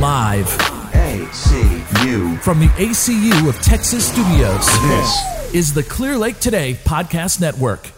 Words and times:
Live 0.00 0.46
ACU. 0.92 2.38
from 2.40 2.60
the 2.60 2.68
ACU 2.76 3.48
of 3.48 3.60
Texas 3.60 4.06
Studios 4.06 4.64
This 4.82 5.54
is 5.54 5.74
the 5.74 5.82
Clear 5.82 6.16
Lake 6.16 6.38
Today 6.38 6.74
Podcast 6.84 7.40
Network. 7.40 7.90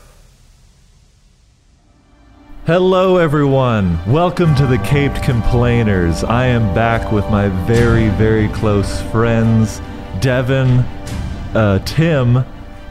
Hello, 2.65 3.19
everyone. 3.19 4.01
Welcome 4.11 4.55
to 4.55 4.67
the 4.67 4.79
Caped 4.79 5.23
Complainers. 5.23 6.25
I 6.25 6.47
am 6.47 6.75
back 6.75 7.13
with 7.13 7.29
my 7.29 7.49
very, 7.67 8.09
very 8.09 8.49
close 8.49 9.03
friends, 9.11 9.83
Devin, 10.21 10.79
uh, 11.55 11.81
Tim, 11.85 12.47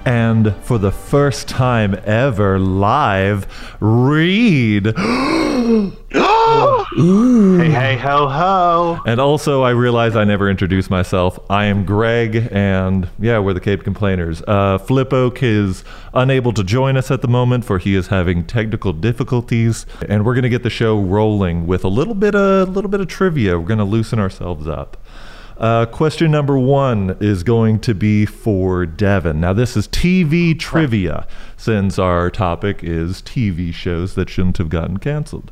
and 0.05 0.55
for 0.62 0.78
the 0.78 0.91
first 0.91 1.48
time 1.48 1.96
ever 2.05 2.60
live, 2.60 3.48
Reed. 3.82 4.94
Hey, 6.60 7.70
hey, 7.70 7.98
ho, 7.98 8.28
ho. 8.28 9.00
And 9.05 9.21
also, 9.21 9.62
I 9.62 9.70
realize 9.70 10.16
I 10.16 10.26
never 10.26 10.50
introduced 10.50 10.90
myself. 10.90 11.40
I 11.49 11.66
am 11.66 11.85
Greg, 11.85 12.49
and 12.52 13.08
yeah, 13.20 13.40
we're 13.40 13.54
the 13.54 13.62
Cape 13.62 13.84
Complainers. 13.84 14.41
Uh, 14.48 14.77
Flip 14.77 15.13
Oak 15.13 15.41
is 15.41 15.84
unable 16.13 16.52
to 16.54 16.63
join 16.63 16.98
us 16.98 17.12
at 17.12 17.22
the 17.22 17.27
moment, 17.27 17.63
for 17.63 17.77
he 17.77 17.95
is 17.95 18.08
having 18.08 18.45
technical 18.45 18.91
difficulties. 18.91 19.85
And 20.09 20.26
we're 20.26 20.35
gonna 20.35 20.49
get 20.49 20.63
the 20.63 20.70
show 20.70 20.99
rolling 20.99 21.68
with 21.68 21.85
a 21.85 21.90
little 21.90 22.16
bit 22.16 22.35
of 22.35 22.68
a 22.68 22.71
little 22.71 22.90
bit 22.90 22.99
of 22.99 23.07
trivia. 23.07 23.57
We're 23.57 23.68
gonna 23.68 23.85
loosen 23.85 24.20
ourselves 24.20 24.68
up. 24.68 24.98
Uh, 25.60 25.85
question 25.85 26.32
number 26.32 26.57
one 26.57 27.18
is 27.20 27.44
going 27.44 27.80
to 27.82 27.94
be 27.94 28.26
for 28.26 28.85
Devin. 28.85 29.41
Now, 29.41 29.52
this 29.52 29.76
is 29.76 29.90
TV 29.90 30.57
trivia, 30.57 31.27
since 31.57 31.99
our 31.99 32.32
topic 32.32 32.82
is 32.82 33.21
TV 33.21 33.73
shows 33.73 34.16
that 34.16 34.30
shouldn't 34.30 34.57
have 34.57 34.70
gotten 34.70 34.98
canceled. 34.98 35.52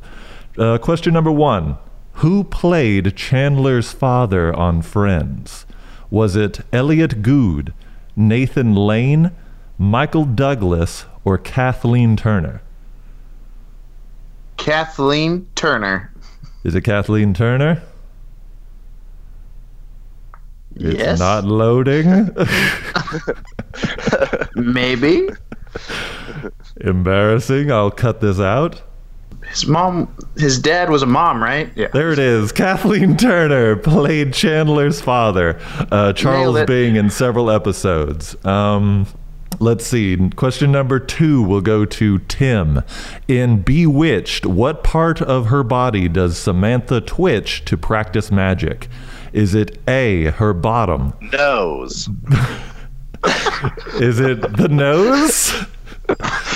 Uh, 0.58 0.76
question 0.76 1.14
number 1.14 1.30
one 1.30 1.78
Who 2.14 2.42
played 2.42 3.16
Chandler's 3.16 3.92
father 3.92 4.52
on 4.52 4.82
Friends? 4.82 5.64
Was 6.10 6.34
it 6.34 6.60
Elliott 6.72 7.22
Gould, 7.22 7.72
Nathan 8.16 8.74
Lane, 8.74 9.30
Michael 9.78 10.24
Douglas, 10.24 11.04
or 11.24 11.38
Kathleen 11.38 12.16
Turner? 12.16 12.60
Kathleen 14.56 15.46
Turner. 15.54 16.12
Is 16.64 16.74
it 16.74 16.80
Kathleen 16.82 17.34
Turner? 17.34 17.80
It's 20.74 20.98
yes. 20.98 21.18
not 21.20 21.44
loading. 21.44 22.34
Maybe. 24.54 25.28
Embarrassing. 26.80 27.70
I'll 27.70 27.90
cut 27.90 28.20
this 28.20 28.40
out. 28.40 28.82
His 29.50 29.66
mom, 29.66 30.14
his 30.36 30.58
dad 30.58 30.90
was 30.90 31.02
a 31.02 31.06
mom, 31.06 31.42
right? 31.42 31.70
Yeah. 31.74 31.88
There 31.88 32.12
it 32.12 32.18
is. 32.18 32.52
Kathleen 32.52 33.16
Turner 33.16 33.76
played 33.76 34.32
Chandler's 34.32 35.00
father, 35.00 35.58
uh, 35.90 36.12
Charles 36.12 36.54
Nailed. 36.54 36.66
Bing, 36.66 36.96
in 36.96 37.10
several 37.10 37.50
episodes. 37.50 38.36
Um, 38.44 39.06
let's 39.58 39.86
see. 39.86 40.16
Question 40.36 40.70
number 40.70 40.98
two 40.98 41.42
will 41.42 41.62
go 41.62 41.84
to 41.84 42.18
Tim. 42.20 42.82
In 43.26 43.62
Bewitched, 43.62 44.44
what 44.46 44.84
part 44.84 45.22
of 45.22 45.46
her 45.46 45.62
body 45.62 46.08
does 46.08 46.36
Samantha 46.36 47.00
twitch 47.00 47.64
to 47.64 47.76
practice 47.76 48.30
magic? 48.30 48.88
Is 49.32 49.54
it 49.54 49.78
A, 49.88 50.24
her 50.24 50.52
bottom? 50.52 51.14
Nose. 51.32 52.08
Is 53.94 54.20
it 54.20 54.56
the 54.56 54.68
nose? 54.68 55.52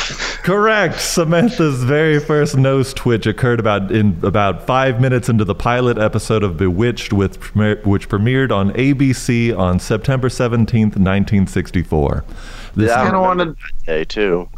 Correct. 0.43 1.01
Samantha's 1.01 1.85
very 1.85 2.19
first 2.19 2.57
nose 2.57 2.93
twitch 2.93 3.27
occurred 3.27 3.61
about 3.61 3.93
in 3.93 4.19
about 4.25 4.67
five 4.67 5.01
minutes 5.01 5.29
into 5.29 5.45
the 5.45 5.55
pilot 5.55 5.99
episode 5.99 6.43
of 6.43 6.57
Bewitched, 6.57 7.13
with 7.13 7.37
which 7.55 8.09
premiered 8.09 8.51
on 8.51 8.73
ABC 8.73 9.57
on 9.57 9.79
September 9.79 10.29
seventeenth, 10.29 10.97
nineteen 10.97 11.47
sixty-four. 11.47 12.25
This 12.75 12.89
Yeah, 12.89 13.01
I 13.01 13.05
kinda 13.05 13.21
wanted- 13.21 13.57
day 13.87 14.05
too. 14.05 14.49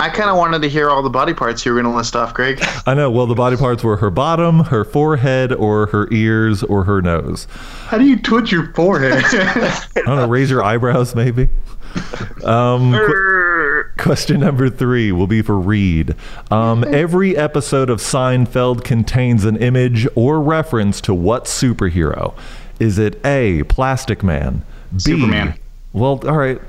I 0.00 0.08
kind 0.10 0.28
of 0.30 0.36
wanted 0.36 0.60
to 0.62 0.68
hear 0.68 0.88
all 0.90 1.02
the 1.02 1.10
body 1.10 1.32
parts 1.34 1.64
you 1.66 1.72
were 1.72 1.80
going 1.80 1.90
to 1.90 1.96
list 1.96 2.14
off, 2.14 2.32
Greg. 2.34 2.62
I 2.86 2.92
know. 2.94 3.10
Well, 3.10 3.26
the 3.26 3.34
body 3.34 3.56
parts 3.56 3.82
were 3.82 3.96
her 3.96 4.10
bottom, 4.10 4.60
her 4.64 4.84
forehead, 4.84 5.52
or 5.52 5.86
her 5.86 6.06
ears, 6.12 6.62
or 6.62 6.84
her 6.84 7.00
nose. 7.02 7.48
How 7.86 7.96
do 7.98 8.04
you 8.04 8.16
twitch 8.18 8.52
your 8.52 8.72
forehead? 8.74 9.24
I 9.32 9.80
don't 10.04 10.16
know. 10.16 10.28
Raise 10.28 10.50
your 10.50 10.62
eyebrows, 10.62 11.14
maybe. 11.16 11.48
Um, 12.44 12.92
qu- 12.92 13.84
question 13.96 14.40
number 14.40 14.68
three 14.68 15.12
will 15.12 15.26
be 15.26 15.42
for 15.42 15.58
Reed. 15.58 16.14
Um, 16.50 16.84
every 16.88 17.36
episode 17.36 17.90
of 17.90 18.00
Seinfeld 18.00 18.84
contains 18.84 19.44
an 19.44 19.56
image 19.56 20.06
or 20.14 20.40
reference 20.40 21.00
to 21.02 21.14
what 21.14 21.44
superhero? 21.44 22.34
Is 22.78 22.98
it 22.98 23.24
A. 23.24 23.62
Plastic 23.64 24.22
Man? 24.22 24.62
B. 24.92 24.98
Superman. 24.98 25.58
Well, 25.92 26.20
all 26.28 26.36
right. 26.36 26.60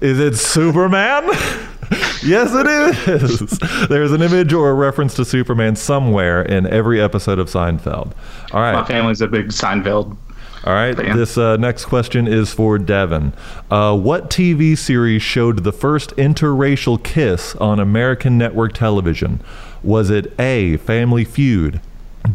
Is 0.00 0.20
it 0.20 0.36
Superman? 0.36 1.24
yes, 2.22 2.50
it 2.54 2.66
is. 2.66 3.58
There's 3.88 4.12
an 4.12 4.22
image 4.22 4.52
or 4.52 4.70
a 4.70 4.74
reference 4.74 5.14
to 5.14 5.24
Superman 5.24 5.74
somewhere 5.74 6.42
in 6.42 6.66
every 6.66 7.00
episode 7.00 7.38
of 7.38 7.48
Seinfeld. 7.48 8.12
All 8.52 8.60
right. 8.60 8.74
My 8.74 8.84
family's 8.84 9.20
a 9.20 9.26
big 9.26 9.48
Seinfeld. 9.48 10.16
All 10.64 10.72
right. 10.74 10.96
Fan. 10.96 11.16
This 11.16 11.38
uh, 11.38 11.56
next 11.56 11.84
question 11.84 12.26
is 12.26 12.52
for 12.52 12.78
Devin. 12.78 13.32
Uh, 13.70 13.96
what 13.96 14.28
TV 14.28 14.76
series 14.76 15.22
showed 15.22 15.62
the 15.64 15.72
first 15.72 16.10
interracial 16.16 17.02
kiss 17.02 17.54
on 17.56 17.78
American 17.78 18.36
network 18.36 18.72
television? 18.72 19.40
Was 19.82 20.10
it 20.10 20.32
A. 20.40 20.76
Family 20.78 21.24
Feud, 21.24 21.80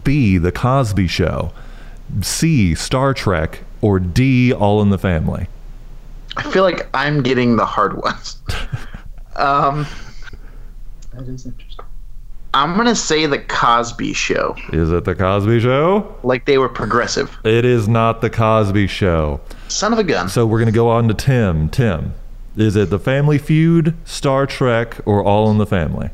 B. 0.04 0.38
The 0.38 0.52
Cosby 0.52 1.08
Show, 1.08 1.52
C. 2.22 2.74
Star 2.76 3.14
Trek, 3.14 3.60
or 3.82 4.00
D. 4.00 4.54
All 4.54 4.82
in 4.82 4.90
the 4.90 4.98
Family? 4.98 5.48
I 6.38 6.50
feel 6.50 6.64
like 6.64 6.88
I'm 6.94 7.22
getting 7.22 7.58
the 7.58 7.66
hard 7.66 8.02
ones. 8.02 8.38
Um, 9.36 9.88
That 11.12 11.28
is 11.28 11.48
interesting. 11.48 11.73
I'm 12.56 12.76
going 12.76 12.88
to 12.88 12.96
say 12.96 13.26
the 13.26 13.40
Cosby 13.40 14.14
Show. 14.14 14.56
Is 14.72 14.92
it 14.92 15.06
The 15.06 15.16
Cosby 15.16 15.60
Show? 15.60 16.16
Like 16.24 16.46
they 16.46 16.60
were 16.60 16.70
progressive. 16.70 17.36
It 17.44 17.66
is 17.66 17.88
not 17.88 18.22
The 18.22 18.30
Cosby 18.30 18.86
Show. 18.88 19.42
Son 19.70 19.92
of 19.92 19.98
a 19.98 20.04
gun. 20.04 20.30
So 20.30 20.46
we're 20.46 20.60
going 20.60 20.72
to 20.72 20.72
go 20.72 20.88
on 20.90 21.08
to 21.08 21.16
Tim. 21.16 21.68
Tim, 21.70 22.14
is 22.56 22.76
it 22.76 22.92
The 22.92 23.00
Family 23.00 23.40
Feud, 23.40 23.96
Star 24.06 24.46
Trek, 24.46 24.98
or 25.06 25.24
All 25.24 25.50
in 25.50 25.58
the 25.58 25.66
Family? 25.66 26.12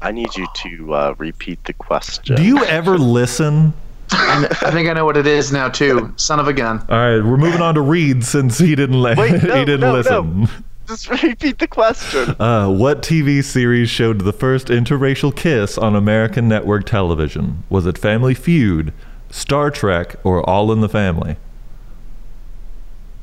I 0.00 0.10
need 0.10 0.34
you 0.36 0.46
to 0.54 0.94
uh, 0.94 1.14
repeat 1.18 1.62
the 1.64 1.74
question. 1.74 2.34
Do 2.34 2.42
you 2.42 2.64
ever 2.64 2.96
listen? 2.98 3.74
I, 4.10 4.46
think 4.70 4.88
I 4.88 4.94
know 4.94 5.04
what 5.04 5.16
it 5.16 5.26
is 5.26 5.52
now, 5.52 5.68
too. 5.68 6.12
Son 6.16 6.40
of 6.40 6.48
a 6.48 6.52
gun. 6.52 6.84
All 6.88 6.96
right, 6.98 7.24
we're 7.24 7.36
moving 7.36 7.62
on 7.62 7.74
to 7.74 7.80
Reed 7.80 8.24
since 8.24 8.58
he 8.58 8.74
didn't 8.74 9.00
let 9.00 9.16
Wait, 9.18 9.42
no, 9.42 9.54
he 9.54 9.64
didn't 9.64 9.80
no, 9.80 9.92
listen. 9.92 10.48
Just 10.92 11.08
repeat 11.22 11.58
the 11.58 11.66
question. 11.66 12.36
Uh, 12.38 12.68
what 12.68 13.00
TV 13.00 13.42
series 13.42 13.88
showed 13.88 14.20
the 14.20 14.32
first 14.32 14.66
interracial 14.66 15.34
kiss 15.34 15.78
on 15.78 15.96
American 15.96 16.48
network 16.48 16.84
television? 16.84 17.64
Was 17.70 17.86
it 17.86 17.96
Family 17.96 18.34
Feud, 18.34 18.92
Star 19.30 19.70
Trek, 19.70 20.16
or 20.22 20.46
All 20.48 20.70
in 20.70 20.82
the 20.82 20.90
Family? 20.90 21.36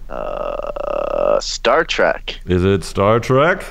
Uh, 0.09 1.39
Star 1.39 1.83
Trek. 1.83 2.39
Is 2.47 2.63
it 2.63 2.83
Star 2.83 3.19
Trek? 3.19 3.63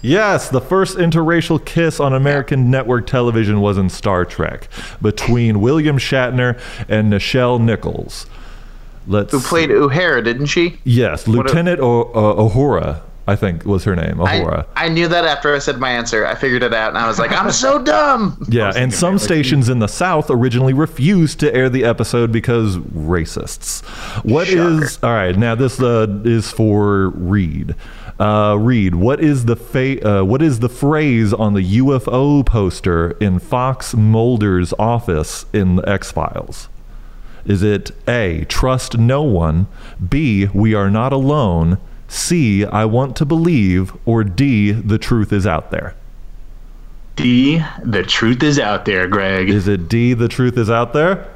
Yes, 0.00 0.48
the 0.48 0.60
first 0.60 0.96
interracial 0.96 1.64
kiss 1.64 1.98
on 1.98 2.12
American 2.12 2.70
network 2.70 3.08
television 3.08 3.60
was 3.60 3.78
in 3.78 3.88
Star 3.90 4.24
Trek 4.24 4.68
between 5.02 5.60
William 5.60 5.98
Shatner 5.98 6.60
and 6.88 7.12
Nichelle 7.12 7.60
Nichols. 7.60 8.26
Let's 9.06 9.32
Who 9.32 9.40
played 9.40 9.70
O'Hara, 9.70 10.22
didn't 10.22 10.46
she? 10.46 10.78
Yes, 10.84 11.28
Lieutenant 11.28 11.80
o- 11.80 12.04
uh, 12.12 12.48
Uhura, 12.48 13.02
I 13.26 13.36
think 13.36 13.64
was 13.64 13.84
her 13.84 13.94
name. 13.94 14.16
Uhura. 14.16 14.66
I, 14.74 14.86
I 14.86 14.88
knew 14.88 15.08
that 15.08 15.24
after 15.24 15.54
I 15.54 15.58
said 15.58 15.78
my 15.78 15.90
answer. 15.90 16.26
I 16.26 16.34
figured 16.34 16.62
it 16.62 16.72
out, 16.72 16.88
and 16.88 16.98
I 16.98 17.06
was 17.06 17.18
like, 17.18 17.30
I'm 17.32 17.50
so 17.52 17.82
dumb. 17.82 18.42
yeah, 18.48 18.72
and 18.74 18.92
some 18.92 19.18
stations 19.18 19.68
in 19.68 19.78
the 19.78 19.88
South 19.88 20.30
originally 20.30 20.72
refused 20.72 21.40
to 21.40 21.54
air 21.54 21.68
the 21.68 21.84
episode 21.84 22.32
because 22.32 22.78
racists. 22.78 23.84
What 24.24 24.48
is 24.48 24.94
Shocker. 24.94 25.06
all 25.06 25.12
right? 25.14 25.36
Now 25.36 25.54
this 25.54 25.80
uh, 25.80 26.06
is 26.24 26.50
for 26.50 27.08
Reed. 27.10 27.74
Uh, 28.18 28.56
Reed, 28.60 28.94
what 28.94 29.20
is 29.20 29.46
the 29.46 29.56
fa- 29.56 30.20
uh, 30.20 30.24
what 30.24 30.40
is 30.40 30.60
the 30.60 30.68
phrase 30.68 31.32
on 31.32 31.54
the 31.54 31.78
UFO 31.78 32.46
poster 32.46 33.10
in 33.20 33.40
Fox 33.40 33.92
Mulder's 33.94 34.72
office 34.78 35.46
in 35.52 35.76
the 35.76 35.88
X 35.88 36.12
Files? 36.12 36.68
Is 37.46 37.62
it 37.62 37.90
A, 38.08 38.44
trust 38.48 38.96
no 38.96 39.22
one, 39.22 39.66
B, 40.08 40.46
we 40.54 40.74
are 40.74 40.90
not 40.90 41.12
alone, 41.12 41.78
C, 42.08 42.64
I 42.64 42.84
want 42.84 43.16
to 43.16 43.26
believe, 43.26 43.92
or 44.06 44.24
D, 44.24 44.72
the 44.72 44.98
truth 44.98 45.32
is 45.32 45.46
out 45.46 45.70
there? 45.70 45.94
D, 47.16 47.62
the 47.82 48.02
truth 48.02 48.42
is 48.42 48.58
out 48.58 48.84
there, 48.84 49.06
Greg. 49.06 49.50
Is 49.50 49.68
it 49.68 49.88
D, 49.88 50.14
the 50.14 50.28
truth 50.28 50.56
is 50.56 50.70
out 50.70 50.92
there? 50.92 51.30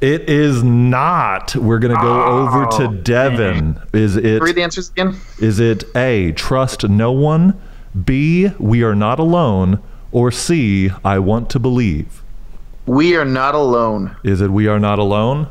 It 0.00 0.28
is 0.28 0.64
not. 0.64 1.54
We're 1.54 1.78
going 1.78 1.94
to 1.94 2.02
go 2.02 2.22
oh, 2.24 2.48
over 2.48 2.66
to 2.78 3.02
Devin. 3.02 3.80
Is 3.92 4.16
it 4.16 4.42
Read 4.42 4.56
the 4.56 4.62
answers 4.62 4.90
again. 4.90 5.16
is 5.38 5.60
it 5.60 5.84
A, 5.96 6.32
trust 6.32 6.88
no 6.88 7.12
one, 7.12 7.60
B, 8.04 8.50
we 8.58 8.82
are 8.82 8.96
not 8.96 9.20
alone, 9.20 9.80
or 10.10 10.32
C, 10.32 10.90
I 11.04 11.20
want 11.20 11.48
to 11.50 11.60
believe? 11.60 12.21
We 12.86 13.16
are 13.16 13.24
not 13.24 13.54
alone. 13.54 14.16
Is 14.24 14.40
it 14.40 14.50
We 14.50 14.66
Are 14.66 14.80
Not 14.80 14.98
Alone? 14.98 15.48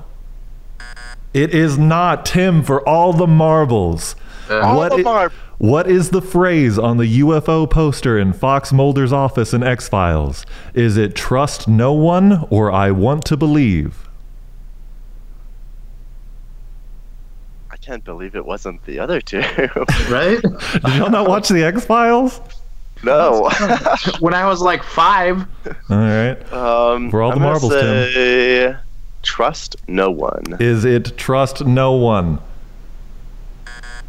It 1.34 1.54
is 1.56 1.78
not 1.78 2.26
Tim 2.26 2.62
for 2.62 2.88
all 2.88 3.14
the 3.14 3.28
marbles. 3.28 4.16
Uh, 4.50 4.60
all 4.60 4.78
What 4.78 4.90
the 4.92 4.98
i- 5.00 5.02
mar- 5.04 5.32
what 5.58 5.90
is 5.90 6.10
the 6.10 6.22
phrase 6.22 6.78
on 6.78 6.98
the 6.98 7.20
UFO 7.22 7.70
poster 7.70 8.18
in 8.18 8.34
Fox 8.34 8.74
Mulder's 8.74 9.14
office 9.14 9.54
in 9.54 9.64
X 9.64 9.88
Files? 9.88 10.46
Is 10.74 10.98
it 10.98 11.16
trust 11.16 11.68
no 11.68 11.94
one 11.94 12.46
or 12.50 12.72
I 12.72 12.92
want 12.92 13.24
to 13.26 13.38
believe? 13.38 14.10
I 17.70 17.78
can't 17.78 18.04
believe 18.04 18.36
it 18.36 18.46
wasn't 18.46 18.84
the 18.86 19.00
other 19.00 19.22
two. 19.22 19.40
Right? 20.10 20.42
Did 20.42 20.96
y'all 20.96 21.10
not 21.10 21.30
watch 21.30 21.48
the 21.48 21.64
X 21.64 21.86
Files? 21.86 22.42
No. 23.04 23.50
when 24.20 24.34
I 24.34 24.46
was 24.48 24.62
like 24.62 24.84
five. 24.84 25.46
All 25.90 25.98
right. 25.98 26.54
Um, 26.54 27.12
For 27.12 27.22
all 27.22 27.32
I'm 27.32 27.40
the 27.40 27.46
gonna 27.46 27.60
marbles, 27.60 27.74
Tim. 27.74 28.78
Trust 29.22 29.76
no 29.88 30.10
one. 30.10 30.58
Is 30.60 30.84
it 30.84 31.18
trust 31.18 31.66
no 31.66 31.94
one? 31.94 32.40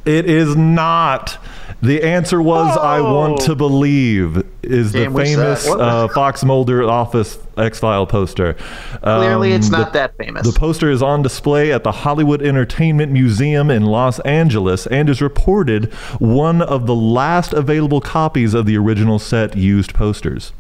It 0.05 0.29
is 0.29 0.57
not. 0.57 1.39
The 1.83 2.03
answer 2.05 2.41
was 2.41 2.77
I 2.77 3.01
want 3.01 3.41
to 3.43 3.57
believe 3.57 4.45
is 4.63 4.93
Damn, 4.93 5.13
the 5.13 5.25
famous 5.25 5.67
uh, 5.69 6.07
Fox 6.15 6.45
Mulder 6.45 6.85
office 6.85 7.39
X 7.57 7.81
File 7.81 8.07
poster. 8.07 8.55
Clearly, 9.03 9.53
it's 9.53 9.67
Um, 9.67 9.73
not 9.81 9.93
the- 9.93 9.99
that 9.99 10.17
famous. 10.17 10.47
The 10.47 10.59
poster 10.59 10.91
is 10.91 11.03
on 11.03 11.23
display 11.23 11.73
at 11.73 11.83
the 11.83 11.91
Hollywood 11.91 12.41
Entertainment 12.41 13.11
Museum 13.11 13.69
in 13.69 13.83
Los 13.85 14.21
Angeles 14.21 14.87
and 14.87 15.11
is 15.11 15.21
reported 15.21 15.93
one 16.21 16.63
of 16.63 16.87
the 16.87 16.95
last 16.95 17.53
available 17.53 18.01
copies 18.01 18.55
of 18.55 18.65
the 18.65 18.77
original 18.79 19.19
set 19.19 19.57
used 19.57 19.93
posters. 19.93 20.53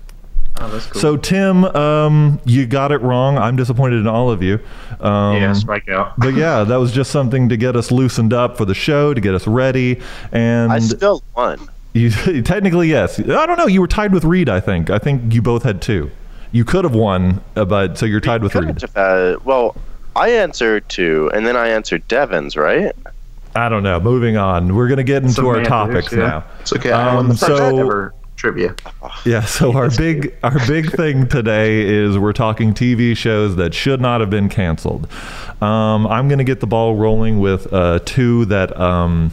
Oh, 0.60 0.69
that's 0.70 0.87
cool. 0.87 1.00
So 1.00 1.16
Tim, 1.16 1.64
um, 1.64 2.40
you 2.44 2.66
got 2.66 2.93
it 2.93 2.99
wrong. 3.02 3.38
I'm 3.38 3.56
disappointed 3.56 3.96
in 4.00 4.06
all 4.06 4.31
of 4.31 4.43
you. 4.43 4.60
Um, 5.00 5.37
yeah, 5.37 5.52
strike 5.52 5.88
out. 5.88 6.19
but 6.19 6.34
yeah, 6.34 6.64
that 6.64 6.76
was 6.76 6.93
just 6.93 7.10
something 7.10 7.49
to 7.49 7.56
get 7.56 7.76
us 7.76 7.90
loosened 7.90 8.32
up 8.32 8.56
for 8.56 8.64
the 8.64 8.75
show, 8.75 9.14
to 9.14 9.20
get 9.20 9.34
us 9.34 9.46
ready. 9.46 10.00
And 10.32 10.72
I 10.72 10.78
still 10.78 11.22
won. 11.37 11.69
you, 11.93 12.10
technically, 12.43 12.88
yes. 12.88 13.19
I 13.19 13.46
don't 13.46 13.58
know. 13.58 13.66
You 13.66 13.81
were 13.81 13.88
tied 13.88 14.12
with 14.12 14.25
Reed, 14.25 14.49
I 14.49 14.60
think. 14.60 14.90
I 14.90 14.99
think 14.99 15.32
you 15.34 15.43
both 15.43 15.62
had 15.62 15.82
two. 15.82 16.10
You 16.52 16.64
could 16.64 16.84
have 16.84 16.94
won, 16.94 17.40
uh, 17.56 17.64
but 17.64 17.96
so 17.99 18.04
you're 18.06 18.20
tied 18.20 18.43
with 18.43 18.52
Could've 18.52 18.69
Reed. 18.69 18.82
had- 18.94 19.44
well, 19.44 19.75
I 20.14 20.28
answered 20.28 20.87
two, 20.90 21.31
and 21.34 21.46
then 21.46 21.56
I 21.56 21.69
answered 21.69 22.06
Devon's, 22.08 22.56
right? 22.56 22.93
I 23.54 23.69
don't 23.69 23.82
know. 23.82 23.99
Moving 24.00 24.37
on. 24.37 24.75
We're 24.75 24.88
gonna 24.88 25.02
get 25.02 25.22
into 25.22 25.46
our 25.49 25.62
topics 25.64 26.12
yeah. 26.12 26.19
now. 26.19 26.44
it's 26.60 26.72
okay. 26.75 26.93
I 26.93 27.08
Um, 27.10 27.16
won 27.16 27.28
the 27.28 27.34
first 27.34 27.46
so- 27.58 27.78
ever 27.78 28.14
trivia. 28.42 28.74
Yeah, 29.24 29.42
so 29.42 29.72
our 29.76 29.88
big 29.88 30.34
our 30.42 30.58
big 30.66 30.90
thing 30.90 31.28
today 31.28 31.82
is 31.82 32.18
we're 32.18 32.32
talking 32.32 32.74
TV 32.74 33.16
shows 33.16 33.54
that 33.56 33.72
should 33.72 34.00
not 34.00 34.20
have 34.20 34.30
been 34.30 34.48
canceled. 34.48 35.08
Um, 35.62 36.08
I'm 36.08 36.26
going 36.26 36.38
to 36.38 36.44
get 36.44 36.58
the 36.58 36.66
ball 36.66 36.96
rolling 36.96 37.38
with 37.38 37.72
uh, 37.72 38.00
two 38.04 38.44
that 38.46 38.78
um, 38.78 39.32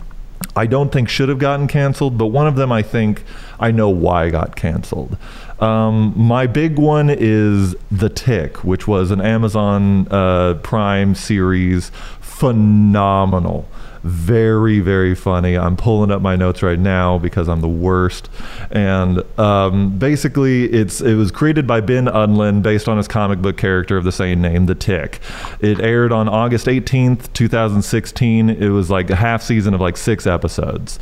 I 0.55 0.67
don't 0.67 0.91
think 0.91 1.09
should 1.09 1.27
have 1.27 1.39
gotten 1.39 1.67
canceled, 1.67 2.19
but 2.19 2.27
one 2.27 2.45
of 2.45 2.55
them 2.55 2.71
I 2.71 2.83
think 2.83 3.23
I 3.59 3.71
know 3.71 3.89
why 3.89 4.29
got 4.29 4.55
canceled. 4.55 5.17
Um, 5.59 6.13
my 6.15 6.45
big 6.45 6.77
one 6.77 7.09
is 7.09 7.75
The 7.91 8.09
Tick, 8.09 8.63
which 8.63 8.87
was 8.87 9.09
an 9.09 9.21
Amazon 9.21 10.07
uh, 10.11 10.53
Prime 10.61 11.15
series, 11.15 11.89
phenomenal 12.21 13.67
very 14.03 14.79
very 14.79 15.15
funny. 15.15 15.57
I'm 15.57 15.75
pulling 15.75 16.11
up 16.11 16.21
my 16.21 16.35
notes 16.35 16.63
right 16.63 16.79
now 16.79 17.17
because 17.17 17.47
i'm 17.47 17.61
the 17.61 17.67
worst. 17.67 18.29
And 18.71 19.23
um, 19.39 19.97
basically 19.97 20.65
it's 20.71 21.01
it 21.01 21.15
was 21.15 21.31
created 21.31 21.67
by 21.67 21.81
Ben 21.81 22.05
Edlund 22.05 22.61
based 22.61 22.87
on 22.87 22.97
his 22.97 23.07
comic 23.07 23.41
book 23.41 23.57
character 23.57 23.97
of 23.97 24.03
the 24.03 24.11
same 24.11 24.41
name 24.41 24.65
the 24.65 24.75
tick. 24.75 25.19
It 25.59 25.79
aired 25.79 26.11
on 26.11 26.29
august 26.29 26.67
18th 26.67 27.31
2016 27.33 28.49
it 28.49 28.69
was 28.69 28.89
like 28.89 29.09
a 29.09 29.15
half 29.15 29.41
season 29.41 29.73
of 29.73 29.81
like 29.81 29.97
six 29.97 30.25
episodes. 30.27 30.99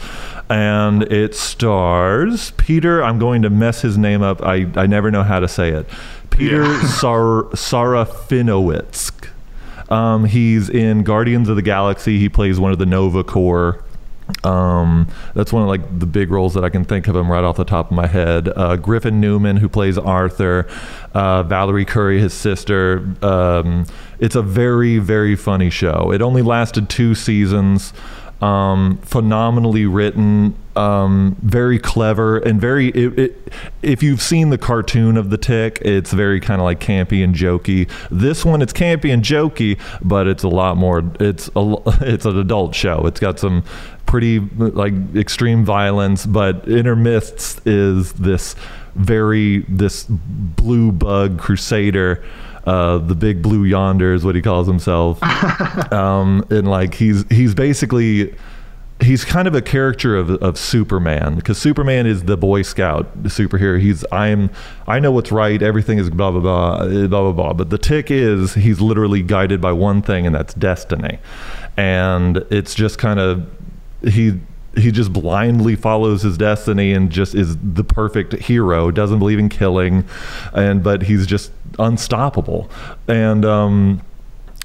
And 0.49 1.03
it 1.11 1.35
stars 1.35 2.51
peter 2.51 3.03
i'm 3.03 3.19
going 3.19 3.41
to 3.41 3.49
mess 3.49 3.81
his 3.81 3.97
name 3.97 4.21
up. 4.21 4.41
I, 4.41 4.67
I 4.75 4.87
never 4.87 5.11
know 5.11 5.23
how 5.23 5.39
to 5.39 5.47
say 5.47 5.69
it. 5.69 5.87
Peter 6.29 6.65
Sar- 6.87 7.45
Serafinowicz 7.53 9.16
um, 9.89 10.25
he's 10.25 10.69
in 10.69 11.03
Guardians 11.03 11.49
of 11.49 11.55
the 11.55 11.61
Galaxy. 11.61 12.19
He 12.19 12.29
plays 12.29 12.59
one 12.59 12.71
of 12.71 12.79
the 12.79 12.85
Nova 12.85 13.23
Corps. 13.23 13.83
Um, 14.43 15.07
that's 15.33 15.53
one 15.53 15.63
of 15.63 15.69
like 15.69 15.99
the 15.99 16.05
big 16.05 16.31
roles 16.31 16.53
that 16.55 16.63
I 16.63 16.69
can 16.69 16.83
think 16.83 17.07
of 17.07 17.15
him 17.15 17.31
right 17.31 17.43
off 17.43 17.55
the 17.55 17.63
top 17.63 17.91
of 17.91 17.95
my 17.95 18.07
head. 18.07 18.49
Uh, 18.55 18.75
Griffin 18.75 19.21
Newman, 19.21 19.57
who 19.57 19.69
plays 19.69 19.97
Arthur, 19.97 20.67
uh, 21.13 21.43
Valerie 21.43 21.85
Curry, 21.85 22.19
his 22.19 22.33
sister. 22.33 23.15
Um, 23.21 23.85
it's 24.19 24.35
a 24.35 24.41
very 24.41 24.97
very 24.97 25.35
funny 25.35 25.69
show. 25.69 26.11
It 26.11 26.21
only 26.21 26.41
lasted 26.41 26.89
two 26.89 27.15
seasons. 27.15 27.93
Um, 28.41 28.99
phenomenally 28.99 29.87
written, 29.87 30.55
um, 30.75 31.35
very 31.41 31.79
clever, 31.79 32.37
and 32.37 32.61
very. 32.61 32.89
It, 32.89 33.19
it, 33.19 33.53
if 33.81 34.03
you've 34.03 34.21
seen 34.21 34.51
the 34.51 34.59
cartoon 34.59 35.17
of 35.17 35.31
the 35.31 35.37
Tick, 35.37 35.79
it's 35.81 36.13
very 36.13 36.39
kind 36.39 36.61
of 36.61 36.65
like 36.65 36.79
campy 36.79 37.23
and 37.23 37.33
jokey. 37.33 37.89
This 38.11 38.45
one, 38.45 38.61
it's 38.61 38.73
campy 38.73 39.11
and 39.11 39.23
jokey, 39.23 39.79
but 40.03 40.27
it's 40.27 40.43
a 40.43 40.49
lot 40.49 40.77
more. 40.77 41.03
It's 41.19 41.49
a, 41.55 41.75
it's 42.01 42.25
an 42.25 42.37
adult 42.37 42.75
show. 42.75 43.07
It's 43.07 43.19
got 43.19 43.39
some 43.39 43.63
pretty 44.05 44.39
like 44.39 44.93
extreme 45.15 45.65
violence, 45.65 46.25
but 46.25 46.67
intermixed 46.67 47.65
is 47.67 48.13
this 48.13 48.55
very 48.95 49.59
this 49.69 50.05
blue 50.09 50.91
bug 50.91 51.39
crusader. 51.39 52.23
Uh, 52.67 52.97
the 52.97 53.15
big 53.15 53.41
blue 53.41 53.63
yonder 53.63 54.13
is 54.13 54.25
what 54.25 54.35
he 54.35 54.41
calls 54.41 54.67
himself 54.67 55.23
um, 55.93 56.45
and 56.49 56.67
like 56.67 56.93
he's 56.93 57.23
he's 57.29 57.55
basically 57.55 58.35
he's 58.99 59.23
kind 59.23 59.47
of 59.47 59.55
a 59.55 59.61
character 59.61 60.17
of, 60.17 60.29
of 60.29 60.57
Superman 60.57 61.35
because 61.35 61.57
Superman 61.57 62.05
is 62.05 62.23
the 62.23 62.35
Boy 62.35 62.63
Scout 62.63 63.23
superhero. 63.23 63.79
He's 63.79 64.03
I'm 64.11 64.49
I 64.87 64.99
know 64.99 65.11
what's 65.11 65.31
right. 65.31 65.61
Everything 65.61 65.97
is 65.97 66.09
blah 66.09 66.31
blah 66.31 66.41
blah 66.41 66.73
uh, 66.73 67.07
blah 67.07 67.07
blah 67.07 67.31
blah. 67.31 67.53
But 67.53 67.69
the 67.69 67.77
tick 67.77 68.11
is 68.11 68.55
he's 68.55 68.81
literally 68.81 69.21
guided 69.21 69.61
by 69.61 69.71
one 69.71 70.01
thing, 70.01 70.25
and 70.25 70.35
that's 70.35 70.53
destiny. 70.53 71.19
And 71.75 72.37
it's 72.49 72.73
just 72.73 72.97
kind 72.97 73.19
of 73.19 73.47
he 74.03 74.39
he 74.77 74.91
just 74.91 75.11
blindly 75.11 75.75
follows 75.75 76.21
his 76.21 76.37
destiny 76.37 76.93
and 76.93 77.11
just 77.11 77.35
is 77.35 77.57
the 77.57 77.83
perfect 77.83 78.33
hero 78.33 78.91
doesn't 78.91 79.19
believe 79.19 79.39
in 79.39 79.49
killing 79.49 80.05
and 80.53 80.83
but 80.83 81.03
he's 81.03 81.25
just 81.25 81.51
unstoppable 81.79 82.69
and 83.07 83.43
um 83.43 84.01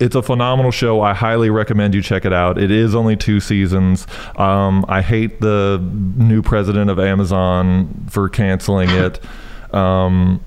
it's 0.01 0.17
a 0.17 0.23
phenomenal 0.23 0.73
show. 0.73 1.01
I 1.01 1.15
highly 1.15 1.49
recommend 1.49 1.95
you 1.95 2.03
check 2.03 2.25
it 2.25 2.33
out. 2.33 2.59
It 2.59 2.73
is 2.73 2.93
only 2.95 3.15
two 3.15 3.39
seasons. 3.39 4.07
Um, 4.37 4.85
I 4.89 5.01
hate 5.01 5.41
the 5.41 5.79
new 6.17 6.43
president 6.43 6.91
of 6.91 6.99
Amazon 6.99 8.07
for 8.11 8.29
canceling 8.29 8.91
it. 8.91 9.21
Um, 9.73 10.43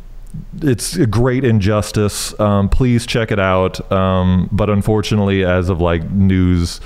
it's 0.61 0.97
a 0.97 1.07
great 1.07 1.45
injustice. 1.45 2.37
Um, 2.37 2.67
please 2.67 3.05
check 3.05 3.31
it 3.31 3.39
out. 3.39 3.89
Um, 3.93 4.49
but 4.51 4.69
unfortunately, 4.69 5.45
as 5.45 5.69
of 5.69 5.79
like 5.79 6.09
news 6.11 6.81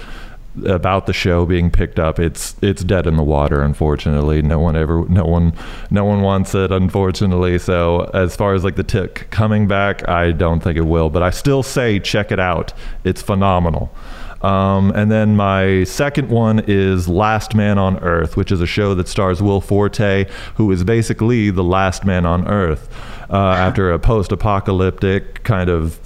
about 0.65 1.05
the 1.05 1.13
show 1.13 1.45
being 1.45 1.69
picked 1.71 1.99
up, 1.99 2.19
it's 2.19 2.55
it's 2.61 2.83
dead 2.83 3.07
in 3.07 3.17
the 3.17 3.23
water. 3.23 3.61
Unfortunately, 3.61 4.41
no 4.41 4.59
one 4.59 4.75
ever, 4.75 5.05
no 5.07 5.25
one, 5.25 5.53
no 5.89 6.05
one 6.05 6.21
wants 6.21 6.53
it. 6.55 6.71
Unfortunately, 6.71 7.57
so 7.59 8.09
as 8.13 8.35
far 8.35 8.53
as 8.53 8.63
like 8.63 8.75
the 8.75 8.83
tick 8.83 9.27
coming 9.29 9.67
back, 9.67 10.07
I 10.07 10.31
don't 10.31 10.61
think 10.61 10.77
it 10.77 10.85
will. 10.85 11.09
But 11.09 11.23
I 11.23 11.29
still 11.29 11.63
say 11.63 11.99
check 11.99 12.31
it 12.31 12.39
out. 12.39 12.73
It's 13.03 13.21
phenomenal. 13.21 13.93
Um, 14.41 14.91
and 14.91 15.11
then 15.11 15.35
my 15.35 15.83
second 15.83 16.29
one 16.29 16.63
is 16.65 17.09
Last 17.09 17.55
Man 17.55 17.77
on 17.77 17.99
Earth, 17.99 18.37
which 18.37 18.51
is 18.51 18.61
a 18.61 18.65
show 18.65 18.95
that 18.95 19.07
stars 19.07 19.41
Will 19.41 19.59
Forte, 19.59 20.27
who 20.55 20.71
is 20.71 20.83
basically 20.83 21.49
the 21.49 21.63
last 21.63 22.05
man 22.05 22.25
on 22.25 22.47
Earth 22.47 22.89
uh, 23.29 23.35
after 23.35 23.91
a 23.91 23.99
post 23.99 24.31
apocalyptic 24.31 25.43
kind 25.43 25.69
of 25.69 25.99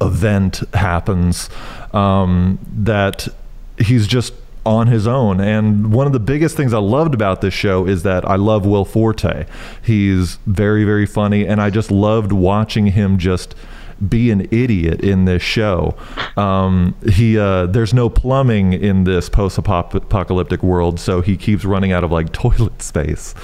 event 0.00 0.62
happens 0.72 1.48
um, 1.92 2.58
that 2.72 3.28
he's 3.78 4.06
just 4.06 4.34
on 4.66 4.86
his 4.86 5.06
own. 5.06 5.40
And 5.40 5.92
one 5.92 6.06
of 6.06 6.12
the 6.12 6.20
biggest 6.20 6.56
things 6.56 6.72
I 6.72 6.78
loved 6.78 7.14
about 7.14 7.40
this 7.40 7.54
show 7.54 7.86
is 7.86 8.02
that 8.02 8.24
I 8.24 8.36
love 8.36 8.64
Will 8.64 8.84
Forte. 8.84 9.46
He's 9.82 10.36
very, 10.46 10.84
very 10.84 11.06
funny, 11.06 11.46
and 11.46 11.60
I 11.60 11.70
just 11.70 11.90
loved 11.90 12.32
watching 12.32 12.86
him 12.86 13.18
just 13.18 13.54
be 14.08 14.30
an 14.30 14.48
idiot 14.50 15.00
in 15.00 15.24
this 15.24 15.42
show. 15.42 15.96
Um, 16.36 16.94
he 17.10 17.38
uh, 17.38 17.66
there's 17.66 17.94
no 17.94 18.10
plumbing 18.10 18.72
in 18.72 19.04
this 19.04 19.28
post-apocalyptic 19.28 20.62
world, 20.62 20.98
so 20.98 21.20
he 21.20 21.36
keeps 21.36 21.64
running 21.64 21.92
out 21.92 22.04
of 22.04 22.10
like 22.10 22.32
toilet 22.32 22.82
space. 22.82 23.34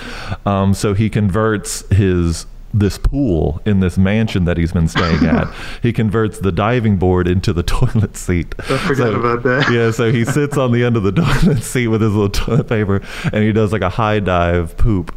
Um, 0.45 0.75
so 0.75 0.95
he 0.95 1.09
converts 1.09 1.89
his 1.91 2.47
this 2.73 2.99
pool 2.99 3.61
in 3.65 3.81
this 3.81 3.99
mansion 3.99 4.45
that 4.45 4.57
he's 4.57 4.73
been 4.73 4.89
staying 4.89 5.25
at. 5.25 5.53
he 5.83 5.93
converts 5.93 6.39
the 6.39 6.53
diving 6.53 6.97
board 6.97 7.27
into 7.27 7.53
the 7.53 7.62
toilet 7.65 8.17
seat. 8.17 8.55
I 8.59 8.79
forgot 8.79 9.15
about 9.15 9.43
that. 9.43 9.71
Yeah, 9.73 9.91
so 9.91 10.11
he 10.11 10.25
sits 10.25 10.57
on 10.57 10.73
the 10.73 10.85
end 10.85 10.97
of 10.97 11.03
the 11.03 11.12
toilet 11.43 11.62
seat 11.62 11.89
with 11.89 12.00
his 12.00 12.12
little 12.12 12.31
toilet 12.31 12.69
paper, 12.69 13.03
and 13.33 13.45
he 13.45 13.53
does 13.53 13.73
like 13.73 13.83
a 13.83 13.91
high 13.91 14.21
dive 14.21 14.77
poop 14.77 15.15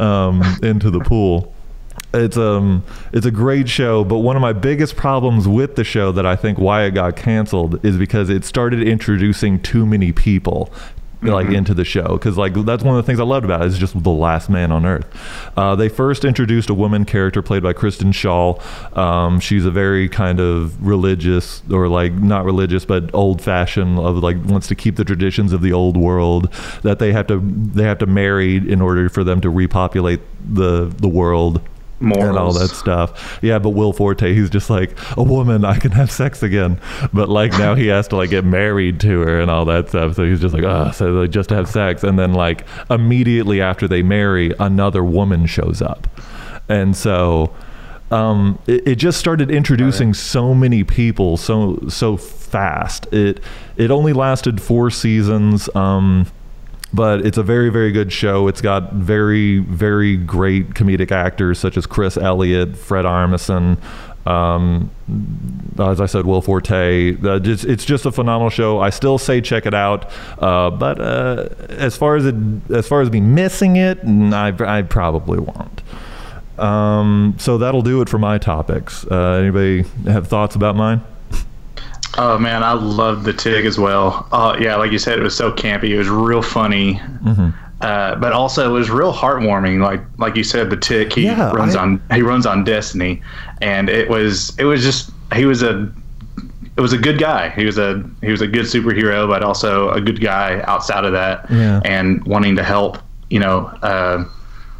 um, 0.00 0.42
into 0.62 0.90
the 0.90 1.00
pool. 1.00 1.52
It's 2.14 2.36
um 2.36 2.84
it's 3.12 3.26
a 3.26 3.30
great 3.30 3.68
show, 3.68 4.04
but 4.04 4.18
one 4.18 4.36
of 4.36 4.42
my 4.42 4.52
biggest 4.52 4.96
problems 4.96 5.46
with 5.48 5.76
the 5.76 5.84
show 5.84 6.12
that 6.12 6.24
I 6.24 6.36
think 6.36 6.58
why 6.58 6.84
it 6.84 6.92
got 6.92 7.16
canceled 7.16 7.84
is 7.84 7.96
because 7.96 8.30
it 8.30 8.44
started 8.44 8.82
introducing 8.82 9.60
too 9.60 9.84
many 9.84 10.12
people 10.12 10.72
like 11.26 11.48
into 11.48 11.74
the 11.74 11.84
show 11.84 12.14
because 12.14 12.36
like 12.36 12.54
that's 12.64 12.82
one 12.82 12.96
of 12.96 13.04
the 13.04 13.06
things 13.06 13.20
I 13.20 13.24
loved 13.24 13.44
about 13.44 13.62
it 13.62 13.68
is 13.68 13.78
just 13.78 14.02
the 14.02 14.10
last 14.10 14.48
man 14.50 14.72
on 14.72 14.86
earth. 14.86 15.06
Uh, 15.56 15.74
they 15.76 15.88
first 15.88 16.24
introduced 16.24 16.70
a 16.70 16.74
woman 16.74 17.04
character 17.04 17.42
played 17.42 17.62
by 17.62 17.72
Kristen 17.72 18.12
Schaal. 18.12 18.60
Um, 18.96 19.40
she's 19.40 19.64
a 19.64 19.70
very 19.70 20.08
kind 20.08 20.40
of 20.40 20.84
religious 20.84 21.62
or 21.70 21.88
like 21.88 22.12
not 22.12 22.44
religious 22.44 22.84
but 22.84 23.12
old 23.14 23.42
fashioned 23.42 23.98
of 23.98 24.18
like 24.18 24.36
wants 24.44 24.68
to 24.68 24.74
keep 24.74 24.96
the 24.96 25.04
traditions 25.04 25.52
of 25.52 25.62
the 25.62 25.72
old 25.72 25.96
world 25.96 26.52
that 26.82 26.98
they 26.98 27.12
have 27.12 27.26
to 27.26 27.40
they 27.40 27.84
have 27.84 27.98
to 27.98 28.06
marry 28.06 28.56
in 28.56 28.80
order 28.80 29.08
for 29.08 29.24
them 29.24 29.40
to 29.40 29.50
repopulate 29.50 30.20
the 30.46 30.86
the 30.98 31.08
world 31.08 31.60
and 32.00 32.38
all 32.38 32.52
that 32.52 32.68
stuff. 32.70 33.38
Yeah, 33.42 33.58
but 33.58 33.70
Will 33.70 33.92
Forte, 33.92 34.34
he's 34.34 34.50
just 34.50 34.70
like 34.70 34.98
a 35.16 35.22
woman. 35.22 35.64
I 35.64 35.78
can 35.78 35.92
have 35.92 36.10
sex 36.10 36.42
again, 36.42 36.80
but 37.12 37.28
like 37.28 37.52
now 37.52 37.74
he 37.74 37.86
has 37.88 38.08
to 38.08 38.16
like 38.16 38.30
get 38.30 38.44
married 38.44 39.00
to 39.00 39.20
her 39.20 39.40
and 39.40 39.50
all 39.50 39.64
that 39.66 39.88
stuff. 39.88 40.16
So 40.16 40.24
he's 40.24 40.40
just 40.40 40.54
like, 40.54 40.64
oh, 40.64 40.90
so 40.92 41.12
like, 41.12 41.30
just 41.30 41.48
to 41.50 41.54
have 41.54 41.68
sex, 41.68 42.02
and 42.04 42.18
then 42.18 42.32
like 42.34 42.66
immediately 42.90 43.60
after 43.60 43.88
they 43.88 44.02
marry, 44.02 44.52
another 44.58 45.04
woman 45.04 45.46
shows 45.46 45.80
up, 45.80 46.06
and 46.68 46.96
so 46.96 47.54
um, 48.10 48.58
it, 48.66 48.86
it 48.86 48.94
just 48.96 49.18
started 49.18 49.50
introducing 49.50 50.14
so 50.14 50.54
many 50.54 50.84
people 50.84 51.36
so 51.36 51.78
so 51.88 52.16
fast. 52.16 53.12
It 53.12 53.40
it 53.76 53.90
only 53.90 54.12
lasted 54.12 54.60
four 54.60 54.90
seasons. 54.90 55.68
Um, 55.74 56.26
but 56.96 57.24
it's 57.24 57.38
a 57.38 57.42
very 57.42 57.68
very 57.68 57.92
good 57.92 58.12
show 58.12 58.48
it's 58.48 58.60
got 58.60 58.92
very 58.94 59.58
very 59.58 60.16
great 60.16 60.70
comedic 60.70 61.12
actors 61.12 61.58
such 61.58 61.76
as 61.76 61.86
chris 61.86 62.16
elliott 62.16 62.76
fred 62.76 63.04
armisen 63.04 63.78
um, 64.26 64.90
as 65.78 66.00
I 66.00 66.06
said, 66.06 66.26
Will 66.26 66.42
Forte. 66.42 67.16
Uh, 67.22 67.40
it's, 67.44 67.62
it's 67.62 67.84
just 67.84 68.06
a 68.06 68.12
phenomenal 68.12 68.50
show. 68.50 68.80
I 68.80 68.90
still 68.90 69.18
say 69.18 69.40
check 69.40 69.66
it 69.66 69.74
out. 69.74 70.10
Uh, 70.42 70.70
but 70.70 71.00
uh, 71.00 71.48
as 71.68 71.96
far 71.96 72.16
as 72.16 72.26
it, 72.26 72.34
as 72.70 72.88
far 72.88 73.02
as 73.02 73.10
me 73.10 73.20
missing 73.20 73.76
it, 73.76 74.00
I, 74.04 74.52
I 74.78 74.82
probably 74.82 75.38
won't. 75.38 75.82
Um, 76.58 77.36
so 77.38 77.58
that'll 77.58 77.82
do 77.82 78.00
it 78.02 78.08
for 78.08 78.18
my 78.18 78.38
topics. 78.38 79.06
Uh, 79.06 79.38
anybody 79.40 79.84
have 80.06 80.26
thoughts 80.26 80.56
about 80.56 80.74
mine? 80.74 81.02
Oh 82.18 82.38
man, 82.38 82.62
I 82.62 82.72
loved 82.72 83.24
the 83.24 83.32
Tick 83.32 83.64
as 83.64 83.78
well. 83.78 84.26
Uh, 84.32 84.56
yeah, 84.60 84.76
like 84.76 84.92
you 84.92 84.98
said, 84.98 85.18
it 85.18 85.22
was 85.22 85.36
so 85.36 85.52
campy. 85.52 85.90
It 85.90 85.98
was 85.98 86.08
real 86.08 86.42
funny, 86.42 86.94
Mm-hmm. 86.94 87.50
uh, 87.82 88.14
but 88.16 88.32
also 88.32 88.68
it 88.68 88.72
was 88.72 88.90
real 88.90 89.12
heartwarming. 89.12 89.82
Like 89.82 90.00
like 90.18 90.36
you 90.36 90.44
said, 90.44 90.70
the 90.70 90.76
Tick 90.76 91.12
he 91.12 91.24
Yeah, 91.24 91.50
runs 91.52 91.76
I- 91.76 91.82
on 91.82 92.02
he 92.12 92.22
runs 92.22 92.46
on 92.46 92.64
Destiny, 92.64 93.20
and 93.60 93.88
it 93.90 94.08
was 94.08 94.56
it 94.58 94.64
was 94.64 94.82
just 94.82 95.10
he 95.34 95.44
was 95.44 95.62
a 95.62 95.90
it 96.76 96.80
was 96.80 96.92
a 96.92 96.98
good 96.98 97.18
guy. 97.18 97.50
He 97.50 97.64
was 97.66 97.76
a 97.78 98.02
he 98.22 98.30
was 98.30 98.40
a 98.40 98.46
good 98.46 98.64
superhero, 98.66 99.28
but 99.28 99.42
also 99.42 99.90
a 99.90 100.00
good 100.00 100.20
guy 100.20 100.62
outside 100.66 101.04
of 101.04 101.12
that, 101.12 101.50
Yeah. 101.50 101.80
and 101.84 102.24
wanting 102.24 102.56
to 102.56 102.62
help. 102.62 102.98
You 103.28 103.40
know, 103.40 103.66
uh, 103.82 104.24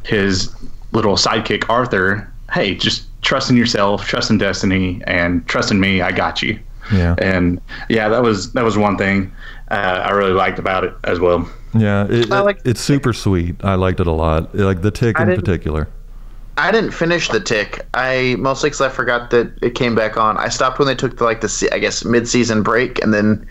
his 0.05 0.55
little 0.93 1.17
sidekick 1.17 1.69
Arthur. 1.69 2.33
Hey, 2.53 2.77
just 2.77 3.09
trust 3.23 3.51
in 3.51 3.57
yourself, 3.57 4.07
trust 4.07 4.31
in 4.31 4.39
destiny, 4.39 5.03
and 5.07 5.45
trust 5.49 5.73
in 5.73 5.81
me. 5.81 6.01
I 6.01 6.13
got 6.13 6.43
you. 6.43 6.59
Yeah. 6.93 7.15
And 7.19 7.61
yeah, 7.89 8.09
that 8.09 8.23
was 8.23 8.53
that 8.53 8.65
was 8.65 8.77
one 8.79 8.97
thing 8.97 9.33
uh, 9.71 9.75
I 10.05 10.11
really 10.13 10.33
liked 10.33 10.59
about 10.59 10.85
it 10.85 10.95
as 11.05 11.19
well. 11.21 11.49
Yeah, 11.75 12.07
it, 12.09 12.31
I 12.33 12.41
it- 12.41 12.45
like- 12.45 12.61
it's 12.65 12.81
super 12.81 13.13
sweet. 13.13 13.57
I 13.65 13.75
liked 13.75 14.01
it 14.01 14.07
a 14.07 14.13
lot. 14.13 14.55
Like 14.55 14.83
the 14.83 14.91
tick 14.91 15.19
I 15.21 15.25
in 15.25 15.35
particular. 15.37 15.89
I 16.59 16.73
didn't 16.73 16.93
finish 16.93 17.29
the 17.29 17.39
tick. 17.39 17.85
I 17.93 18.35
mostly 18.39 18.71
because 18.71 18.81
I 18.81 18.89
forgot 18.89 19.29
that 19.29 19.53
it 19.61 19.75
came 19.75 19.95
back 19.95 20.17
on. 20.17 20.39
I 20.39 20.49
stopped 20.49 20.79
when 20.79 20.89
they 20.89 20.95
took 20.95 21.19
the 21.19 21.25
like 21.25 21.43
the 21.43 21.69
I 21.71 21.79
guess 21.79 22.03
mid 22.03 22.27
season 22.27 22.63
break 22.63 22.99
and 23.03 23.13
then 23.13 23.47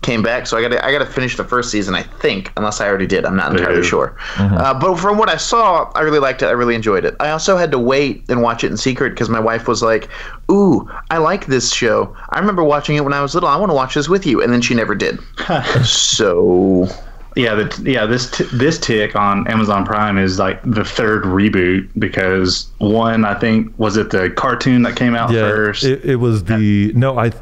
came 0.00 0.22
back. 0.22 0.46
So 0.46 0.56
I 0.56 0.62
got 0.62 0.68
to 0.68 0.82
I 0.82 0.90
got 0.90 1.00
to 1.00 1.04
finish 1.06 1.36
the 1.36 1.44
first 1.44 1.70
season. 1.70 1.94
I 1.94 2.02
think 2.02 2.50
unless 2.56 2.80
I 2.80 2.88
already 2.88 3.06
did. 3.06 3.26
I'm 3.26 3.36
not 3.36 3.52
entirely 3.52 3.82
Yeah. 3.82 3.88
sure. 3.88 4.16
Uh, 4.38 4.72
but 4.72 4.96
from 4.96 5.18
what 5.18 5.28
I 5.28 5.36
saw, 5.36 5.90
I 5.94 6.00
really 6.00 6.18
liked 6.18 6.40
it. 6.40 6.46
I 6.46 6.52
really 6.52 6.74
enjoyed 6.74 7.04
it. 7.04 7.14
I 7.20 7.28
also 7.28 7.58
had 7.58 7.70
to 7.72 7.78
wait 7.78 8.24
and 8.30 8.40
watch 8.40 8.64
it 8.64 8.70
in 8.70 8.78
secret 8.78 9.10
because 9.10 9.28
my 9.28 9.40
wife 9.40 9.68
was 9.68 9.82
like, 9.82 10.08
"Ooh, 10.50 10.88
I 11.10 11.18
like 11.18 11.46
this 11.46 11.72
show. 11.72 12.14
I 12.30 12.38
remember 12.38 12.62
watching 12.64 12.96
it 12.96 13.04
when 13.04 13.12
I 13.12 13.20
was 13.22 13.34
little. 13.34 13.48
I 13.48 13.56
want 13.56 13.70
to 13.70 13.74
watch 13.74 13.94
this 13.94 14.08
with 14.08 14.26
you." 14.26 14.42
And 14.42 14.52
then 14.52 14.60
she 14.60 14.74
never 14.74 14.94
did. 14.94 15.18
so 15.84 16.88
Yeah, 17.34 17.54
the, 17.54 17.82
yeah. 17.90 18.06
This 18.06 18.30
t- 18.30 18.44
this 18.52 18.78
tick 18.78 19.14
on 19.14 19.46
Amazon 19.48 19.84
Prime 19.84 20.16
is 20.18 20.38
like 20.38 20.60
the 20.64 20.84
third 20.84 21.24
reboot 21.24 21.88
because 21.98 22.66
one 22.78 23.24
I 23.24 23.34
think 23.34 23.72
was 23.78 23.96
it 23.96 24.10
the 24.10 24.30
cartoon 24.30 24.82
that 24.82 24.96
came 24.96 25.14
out 25.14 25.30
Yeah, 25.30 25.42
first. 25.42 25.84
it, 25.84 26.04
it 26.04 26.16
was 26.16 26.44
the 26.44 26.92
no. 26.94 27.18
I 27.18 27.32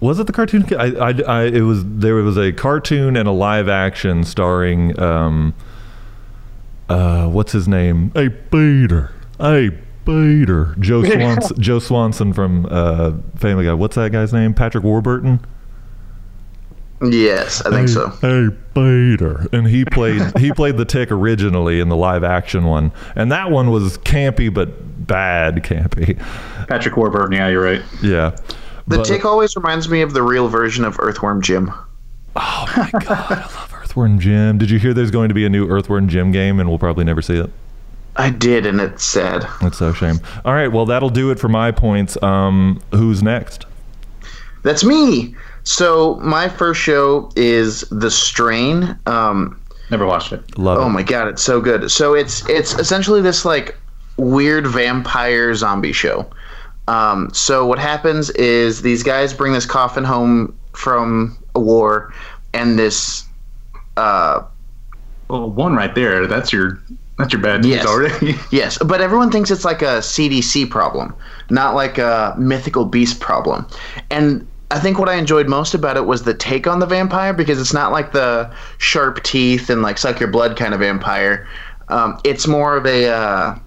was 0.00 0.18
it 0.18 0.26
the 0.26 0.32
cartoon. 0.32 0.66
I, 0.78 0.84
I, 0.96 1.10
I 1.26 1.42
it 1.46 1.62
was 1.62 1.82
there 1.84 2.14
was 2.16 2.36
a 2.36 2.52
cartoon 2.52 3.16
and 3.16 3.26
a 3.28 3.32
live 3.32 3.68
action 3.68 4.22
starring 4.24 4.98
um 5.00 5.54
uh 6.88 7.26
what's 7.28 7.52
his 7.52 7.66
name? 7.68 8.10
Hey 8.14 8.28
Peter. 8.28 9.12
Hey 9.38 9.70
Peter. 10.08 10.74
Joe 10.80 11.04
Swanson. 11.04 11.60
Joe 11.60 11.78
Swanson 11.78 12.32
from 12.32 12.66
uh 12.70 13.12
Family 13.36 13.64
Guy. 13.66 13.74
What's 13.74 13.94
that 13.96 14.10
guy's 14.12 14.32
name? 14.32 14.54
Patrick 14.54 14.82
Warburton. 14.84 15.40
yes, 17.02 17.62
I 17.64 17.70
think 17.70 17.88
hey, 17.88 17.94
so. 17.94 18.08
Hey, 18.20 18.48
Peter, 18.74 19.46
and 19.52 19.66
he 19.68 19.84
played 19.84 20.20
he 20.38 20.52
played 20.52 20.76
the 20.76 20.84
Tick 20.84 21.12
originally 21.12 21.78
in 21.80 21.88
the 21.88 21.96
live 21.96 22.24
action 22.24 22.64
one, 22.64 22.90
and 23.14 23.30
that 23.30 23.50
one 23.50 23.70
was 23.70 23.98
campy 23.98 24.52
but 24.52 25.06
bad 25.06 25.56
campy. 25.56 26.18
Patrick 26.68 26.96
Warburton. 26.96 27.32
Yeah, 27.32 27.48
you're 27.48 27.62
right. 27.62 27.82
Yeah, 28.02 28.30
The 28.88 28.98
But- 28.98 29.04
tick 29.04 29.24
always 29.24 29.54
reminds 29.56 29.88
me 29.88 30.00
of 30.02 30.12
the 30.12 30.22
real 30.22 30.48
version 30.48 30.84
of 30.84 30.96
Earthworm 30.98 31.40
Jim. 31.42 31.70
Oh 32.36 32.72
my 32.76 32.90
god, 33.00 33.08
I 33.32 33.40
love 33.42 33.72
Earthworm 33.74 34.18
Jim. 34.18 34.58
Did 34.58 34.70
you 34.70 34.78
hear 34.78 34.92
there's 34.92 35.10
going 35.10 35.28
to 35.28 35.34
be 35.34 35.44
a 35.44 35.48
new 35.48 35.68
Earthworm 35.68 36.08
Jim 36.08 36.30
game, 36.32 36.58
and 36.60 36.68
we'll 36.68 36.78
probably 36.78 37.04
never 37.04 37.22
see 37.22 37.36
it? 37.36 37.50
I 38.18 38.30
did, 38.30 38.66
and 38.66 38.80
it's 38.80 39.04
sad. 39.04 39.46
That's 39.62 39.78
so 39.78 39.90
a 39.90 39.94
shame. 39.94 40.20
All 40.44 40.52
right, 40.52 40.68
well 40.68 40.86
that'll 40.86 41.08
do 41.10 41.30
it 41.30 41.38
for 41.38 41.48
my 41.48 41.70
points. 41.70 42.20
Um, 42.22 42.80
who's 42.92 43.22
next? 43.22 43.64
That's 44.64 44.82
me. 44.84 45.34
So 45.62 46.16
my 46.16 46.48
first 46.48 46.80
show 46.80 47.30
is 47.36 47.82
The 47.90 48.10
Strain. 48.10 48.98
Um, 49.06 49.60
Never 49.90 50.04
watched 50.06 50.32
it. 50.32 50.58
Love 50.58 50.78
oh 50.78 50.86
it. 50.86 50.90
my 50.90 51.02
god, 51.02 51.28
it's 51.28 51.42
so 51.42 51.60
good. 51.60 51.90
So 51.90 52.14
it's 52.14 52.46
it's 52.48 52.74
essentially 52.74 53.22
this 53.22 53.44
like 53.44 53.76
weird 54.16 54.66
vampire 54.66 55.54
zombie 55.54 55.92
show. 55.92 56.28
Um, 56.88 57.30
so 57.32 57.66
what 57.66 57.78
happens 57.78 58.30
is 58.30 58.82
these 58.82 59.02
guys 59.02 59.32
bring 59.32 59.52
this 59.52 59.66
coffin 59.66 60.04
home 60.04 60.58
from 60.72 61.38
a 61.54 61.60
war, 61.60 62.12
and 62.52 62.78
this 62.78 63.24
uh, 63.96 64.42
Well, 65.28 65.50
one 65.50 65.74
right 65.76 65.94
there. 65.94 66.26
That's 66.26 66.52
your 66.52 66.80
that's 67.18 67.32
your 67.32 67.42
bad 67.42 67.62
news 67.62 67.74
Yes. 67.76 67.86
already. 67.86 68.36
Yes, 68.50 68.78
but 68.78 69.00
everyone 69.00 69.30
thinks 69.30 69.50
it's 69.50 69.64
like 69.64 69.82
a 69.82 69.98
CDC 69.98 70.70
problem, 70.70 71.14
not 71.50 71.74
like 71.74 71.98
a 71.98 72.34
mythical 72.38 72.84
beast 72.84 73.20
problem. 73.20 73.66
And 74.10 74.46
I 74.70 74.78
think 74.78 74.98
what 74.98 75.08
I 75.08 75.14
enjoyed 75.14 75.48
most 75.48 75.74
about 75.74 75.96
it 75.96 76.06
was 76.06 76.22
the 76.22 76.34
take 76.34 76.66
on 76.66 76.78
the 76.78 76.86
vampire 76.86 77.32
because 77.32 77.60
it's 77.60 77.72
not 77.72 77.90
like 77.90 78.12
the 78.12 78.50
sharp 78.78 79.22
teeth 79.22 79.68
and 79.70 79.82
like 79.82 79.98
suck 79.98 80.20
your 80.20 80.30
blood 80.30 80.56
kind 80.56 80.74
of 80.74 80.80
vampire. 80.80 81.48
Um, 81.88 82.18
it's 82.24 82.46
more 82.46 82.76
of 82.76 82.86
a 82.86 83.08
uh, 83.08 83.58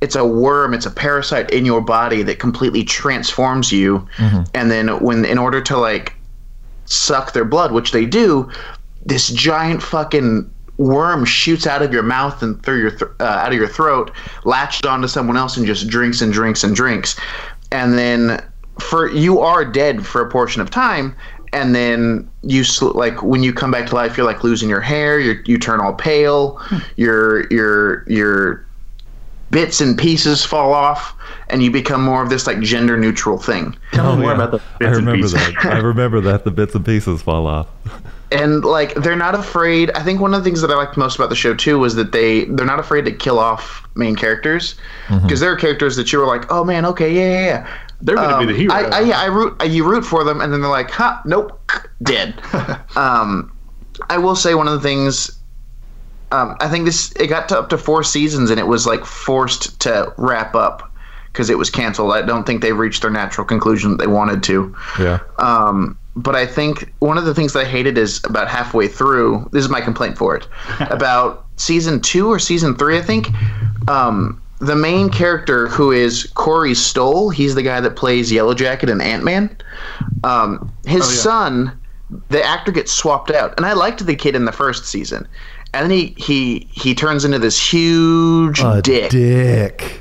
it's 0.00 0.16
a 0.16 0.24
worm, 0.26 0.74
it's 0.74 0.84
a 0.84 0.90
parasite 0.90 1.50
in 1.52 1.64
your 1.64 1.80
body 1.80 2.22
that 2.24 2.38
completely 2.38 2.84
transforms 2.84 3.72
you. 3.72 4.06
And 4.52 4.70
then 4.70 4.88
when 5.00 5.24
in 5.24 5.38
order 5.38 5.60
to 5.62 5.78
like 5.78 6.14
suck 6.84 7.32
their 7.32 7.44
blood, 7.44 7.72
which 7.72 7.92
they 7.92 8.04
do, 8.04 8.50
this 9.04 9.28
giant 9.28 9.82
fucking 9.82 10.50
worm 10.78 11.24
shoots 11.24 11.66
out 11.66 11.82
of 11.82 11.92
your 11.92 12.02
mouth 12.02 12.42
and 12.42 12.62
through 12.62 12.80
your 12.80 12.90
th- 12.90 13.10
uh, 13.20 13.24
out 13.24 13.52
of 13.52 13.58
your 13.58 13.68
throat, 13.68 14.10
latched 14.44 14.86
onto 14.86 15.08
someone 15.08 15.36
else, 15.36 15.56
and 15.56 15.66
just 15.66 15.88
drinks 15.88 16.20
and 16.20 16.32
drinks 16.32 16.64
and 16.64 16.74
drinks, 16.74 17.18
and 17.72 17.98
then 17.98 18.42
for 18.78 19.08
you 19.08 19.40
are 19.40 19.64
dead 19.64 20.06
for 20.06 20.20
a 20.20 20.30
portion 20.30 20.60
of 20.60 20.70
time. 20.70 21.14
And 21.52 21.74
then 21.74 22.28
you 22.42 22.64
sl- 22.64 22.96
like 22.96 23.22
when 23.22 23.42
you 23.42 23.52
come 23.52 23.70
back 23.70 23.88
to 23.88 23.94
life, 23.94 24.16
you're 24.16 24.26
like 24.26 24.44
losing 24.44 24.68
your 24.68 24.80
hair. 24.80 25.18
You 25.18 25.40
you 25.46 25.58
turn 25.58 25.80
all 25.80 25.94
pale. 25.94 26.60
Your 26.96 27.46
your 27.48 28.04
your 28.08 28.65
bits 29.50 29.80
and 29.80 29.96
pieces 29.98 30.44
fall 30.44 30.72
off, 30.72 31.14
and 31.48 31.62
you 31.62 31.70
become 31.70 32.02
more 32.02 32.22
of 32.22 32.30
this 32.30 32.46
like 32.46 32.60
gender 32.60 32.96
neutral 32.96 33.38
thing. 33.38 33.76
Tell 33.92 34.06
me 34.06 34.14
more 34.16 34.32
yeah. 34.32 34.34
about 34.34 34.50
the 34.52 34.60
I 34.80 34.88
bits 34.88 34.98
and 34.98 35.06
remember 35.06 35.28
pieces. 35.28 35.32
that. 35.32 35.54
I 35.64 35.78
remember 35.78 36.20
that 36.22 36.44
the 36.44 36.50
bits 36.50 36.74
and 36.74 36.84
pieces 36.84 37.22
fall 37.22 37.46
off. 37.46 37.68
and 38.32 38.64
like 38.64 38.92
they're 38.94 39.14
not 39.14 39.36
afraid 39.36 39.88
i 39.92 40.02
think 40.02 40.20
one 40.20 40.34
of 40.34 40.40
the 40.40 40.44
things 40.44 40.60
that 40.60 40.68
i 40.68 40.74
liked 40.74 40.96
most 40.96 41.14
about 41.14 41.28
the 41.28 41.36
show 41.36 41.54
too 41.54 41.78
was 41.78 41.94
that 41.94 42.10
they 42.10 42.44
they're 42.46 42.66
not 42.66 42.80
afraid 42.80 43.04
to 43.04 43.12
kill 43.12 43.38
off 43.38 43.86
main 43.94 44.16
characters 44.16 44.74
because 45.22 45.38
there 45.38 45.52
are 45.52 45.56
characters 45.56 45.94
that 45.94 46.12
you 46.12 46.18
were 46.18 46.26
like 46.26 46.44
oh 46.50 46.64
man 46.64 46.84
okay 46.84 47.12
yeah 47.14 47.30
yeah 47.30 47.46
yeah 47.46 47.68
They're 48.00 48.16
gonna 48.16 48.34
Um, 48.34 48.46
be 48.46 48.52
the 48.52 48.58
hero. 48.58 48.74
I, 48.74 48.82
I, 48.82 49.00
yeah, 49.00 49.20
I 49.20 49.24
root. 49.26 49.56
I, 49.60 49.64
you 49.64 49.88
root 49.88 50.04
for 50.04 50.22
them, 50.22 50.42
and 50.42 50.52
then 50.52 50.60
they're 50.60 50.68
like, 50.70 50.90
"Huh, 50.90 51.18
nope, 51.24 51.58
dead." 52.02 52.34
um, 52.96 53.50
I 54.10 54.18
will 54.18 54.36
say 54.36 54.54
one 54.54 54.68
of 54.68 54.74
the 54.74 54.80
things. 54.80 55.35
Um, 56.32 56.56
I 56.60 56.68
think 56.68 56.84
this 56.86 57.12
it 57.12 57.28
got 57.28 57.48
to 57.50 57.58
up 57.58 57.68
to 57.70 57.78
four 57.78 58.02
seasons, 58.02 58.50
and 58.50 58.58
it 58.58 58.66
was 58.66 58.86
like 58.86 59.04
forced 59.04 59.78
to 59.80 60.12
wrap 60.16 60.54
up 60.54 60.90
because 61.32 61.50
it 61.50 61.58
was 61.58 61.70
canceled. 61.70 62.12
I 62.12 62.22
don't 62.22 62.44
think 62.44 62.62
they 62.62 62.72
reached 62.72 63.02
their 63.02 63.10
natural 63.10 63.46
conclusion 63.46 63.90
that 63.92 63.98
they 63.98 64.06
wanted 64.06 64.42
to. 64.44 64.74
Yeah. 64.98 65.20
Um, 65.38 65.96
but 66.16 66.34
I 66.34 66.46
think 66.46 66.92
one 67.00 67.18
of 67.18 67.26
the 67.26 67.34
things 67.34 67.52
that 67.52 67.60
I 67.60 67.64
hated 67.68 67.98
is 67.98 68.22
about 68.24 68.48
halfway 68.48 68.88
through. 68.88 69.48
This 69.52 69.62
is 69.62 69.70
my 69.70 69.80
complaint 69.82 70.16
for 70.16 70.34
it. 70.34 70.48
about 70.90 71.44
season 71.56 72.00
two 72.00 72.28
or 72.28 72.38
season 72.38 72.74
three, 72.74 72.96
I 72.98 73.02
think. 73.02 73.28
Um, 73.88 74.40
the 74.58 74.74
main 74.74 75.10
character, 75.10 75.68
who 75.68 75.92
is 75.92 76.24
Corey 76.34 76.74
Stoll, 76.74 77.28
he's 77.28 77.54
the 77.54 77.62
guy 77.62 77.80
that 77.82 77.94
plays 77.96 78.32
Yellow 78.32 78.54
Jacket 78.54 78.88
and 78.88 79.02
Ant 79.02 79.22
Man. 79.22 79.54
Um, 80.24 80.72
his 80.86 81.02
Oh, 81.02 81.10
yeah. 81.10 81.20
son, 81.20 81.80
the 82.30 82.42
actor 82.42 82.72
gets 82.72 82.90
swapped 82.90 83.30
out, 83.30 83.52
and 83.58 83.66
I 83.66 83.74
liked 83.74 84.04
the 84.06 84.16
kid 84.16 84.34
in 84.34 84.46
the 84.46 84.52
first 84.52 84.86
season, 84.86 85.28
and 85.76 85.90
then 85.90 85.98
he 85.98 86.14
he 86.16 86.68
he 86.72 86.94
turns 86.94 87.24
into 87.24 87.38
this 87.38 87.58
huge 87.60 88.62
dick 88.82 89.10
dick. 89.10 90.00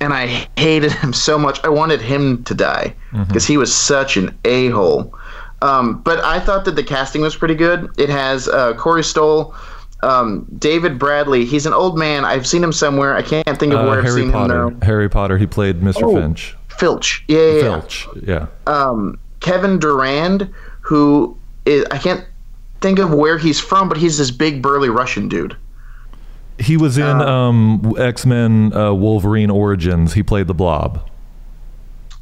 and 0.00 0.12
I 0.12 0.26
hated 0.58 0.92
him 0.92 1.12
so 1.12 1.38
much. 1.38 1.62
I 1.64 1.68
wanted 1.68 2.00
him 2.00 2.44
to 2.44 2.54
die 2.54 2.94
because 3.28 3.46
he 3.46 3.56
was 3.56 3.74
such 3.74 4.16
an 4.16 4.36
a 4.44 4.68
hole. 4.70 5.14
Um, 5.62 6.00
but 6.02 6.22
I 6.22 6.38
thought 6.38 6.64
that 6.66 6.76
the 6.76 6.84
casting 6.84 7.22
was 7.22 7.34
pretty 7.34 7.54
good. 7.54 7.90
It 7.98 8.10
has 8.10 8.46
uh, 8.46 8.74
Corey 8.74 9.02
Stoll, 9.02 9.54
um, 10.02 10.46
David 10.58 10.98
Bradley. 10.98 11.46
He's 11.46 11.64
an 11.64 11.72
old 11.72 11.98
man. 11.98 12.26
I've 12.26 12.46
seen 12.46 12.62
him 12.62 12.72
somewhere. 12.72 13.16
I 13.16 13.22
can't 13.22 13.58
think 13.58 13.72
of 13.72 13.80
Uh, 13.80 13.86
where 13.88 14.02
I've 14.02 14.12
seen 14.12 14.30
Potter. 14.32 14.64
him 14.66 14.78
though. 14.80 14.86
Harry 14.86 15.08
Potter. 15.08 15.38
He 15.38 15.46
played 15.46 15.80
Mr. 15.80 16.02
Oh. 16.02 16.14
Finch. 16.14 16.54
Filch. 16.68 17.24
Yeah, 17.26 17.38
yeah, 17.38 17.52
yeah. 17.54 17.60
Filch. 17.62 18.08
Yeah. 18.22 18.46
Um, 18.66 19.18
Kevin 19.40 19.78
Durand, 19.78 20.52
who 20.82 21.36
is 21.64 21.86
I 21.90 21.96
can't 21.98 22.22
think 22.80 22.98
of 22.98 23.12
where 23.12 23.38
he's 23.38 23.60
from, 23.60 23.88
but 23.88 23.98
he's 23.98 24.18
this 24.18 24.30
big 24.30 24.62
burly 24.62 24.88
Russian 24.88 25.28
dude. 25.28 25.56
He 26.58 26.76
was 26.76 26.96
in 26.98 27.04
Uh, 27.04 27.26
um, 27.26 27.94
X 27.98 28.24
Men 28.24 28.72
uh, 28.74 28.92
Wolverine 28.94 29.50
Origins. 29.50 30.14
He 30.14 30.22
played 30.22 30.46
the 30.46 30.54
Blob. 30.54 31.08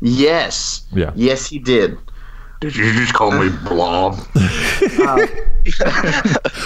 Yes. 0.01 0.83
Yeah. 0.93 1.13
Yes, 1.15 1.47
he 1.47 1.59
did. 1.59 1.97
Did 2.61 2.75
you 2.77 2.93
just 2.95 3.15
call 3.15 3.31
me 3.31 3.51
Blob? 3.65 4.15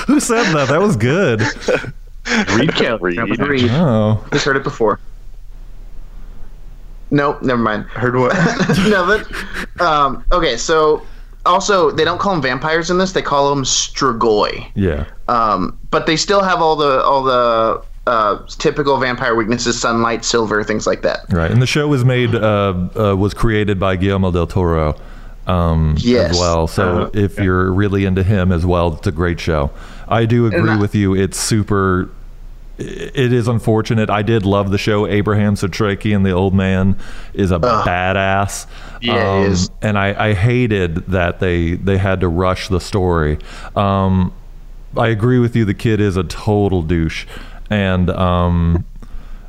Who 0.07 0.21
said 0.21 0.53
that? 0.55 0.69
That 0.69 0.81
was 0.81 0.97
good. 0.97 1.41
Reed 2.57 2.75
Kelly. 2.75 3.19
Reed. 3.19 3.39
Reed. 3.39 3.71
Oh. 3.71 4.25
He's 4.33 4.45
heard 4.45 4.57
it 4.57 4.65
before. 4.65 4.99
Nope, 7.11 7.43
never 7.43 7.61
mind. 7.61 7.85
Heard 7.87 8.17
what? 8.17 8.35
no, 8.89 9.07
that. 9.07 9.27
Um, 9.81 10.25
okay, 10.31 10.57
so 10.57 11.03
also 11.49 11.91
they 11.91 12.05
don't 12.05 12.19
call 12.21 12.33
them 12.33 12.43
vampires 12.43 12.91
in 12.91 12.99
this; 12.99 13.13
they 13.13 13.23
call 13.23 13.51
them 13.55 13.65
strigoi. 13.65 14.71
Yeah. 14.75 15.07
Um, 15.29 15.79
but 15.91 16.07
they 16.07 16.17
still 16.17 16.43
have 16.43 16.61
all 16.63 16.77
the 16.77 17.03
all 17.03 17.23
the 17.25 17.83
uh, 18.07 18.39
typical 18.59 18.97
vampire 18.99 19.35
weaknesses: 19.35 19.81
sunlight, 19.81 20.25
silver, 20.25 20.63
things 20.63 20.87
like 20.87 21.03
that. 21.03 21.21
Right. 21.31 21.51
And 21.51 21.61
the 21.61 21.67
show 21.67 21.89
was 21.89 22.05
made, 22.05 22.35
uh, 22.35 22.89
uh, 22.97 23.17
was 23.17 23.35
created 23.35 23.81
by 23.81 23.97
Guillermo 23.97 24.31
del 24.31 24.47
Toro 24.47 24.95
um, 25.47 25.95
Yes. 25.99 26.33
as 26.33 26.39
well. 26.39 26.67
So 26.67 27.03
Uh, 27.03 27.11
if 27.15 27.39
you're 27.39 27.73
really 27.73 28.05
into 28.05 28.23
him 28.23 28.53
as 28.53 28.65
well, 28.65 28.95
it's 28.95 29.07
a 29.07 29.13
great 29.13 29.41
show. 29.41 29.71
I 30.09 30.25
do 30.25 30.47
agree 30.47 30.71
I- 30.71 30.77
with 30.79 30.95
you. 30.95 31.15
It's 31.15 31.39
super. 31.39 32.09
It 32.79 33.33
is 33.33 33.49
unfortunate. 33.49 34.09
I 34.09 34.23
did 34.23 34.47
love 34.47 34.71
the 34.71 34.79
show. 34.79 35.07
Abraham 35.07 35.57
Setrakian, 35.57 36.23
the 36.23 36.31
old 36.31 36.55
man, 36.55 36.97
is 37.35 37.51
a 37.51 37.59
badass. 37.59 38.67
Um, 38.67 38.71
Yeah, 39.01 39.41
he 39.41 39.47
is. 39.47 39.71
And 39.83 39.99
I, 39.99 40.29
I 40.29 40.35
hated 40.35 41.07
that 41.09 41.41
they 41.41 41.75
they 41.75 41.99
had 41.99 42.21
to 42.21 42.29
rush 42.29 42.69
the 42.69 42.81
story. 42.81 43.39
Um, 43.75 44.33
I 44.97 45.09
agree 45.09 45.39
with 45.41 45.57
you. 45.57 45.65
The 45.65 45.75
kid 45.75 46.01
is 46.01 46.17
a 46.17 46.25
total 46.25 46.83
douche, 46.83 47.27
and 47.69 48.11
um, 48.11 48.85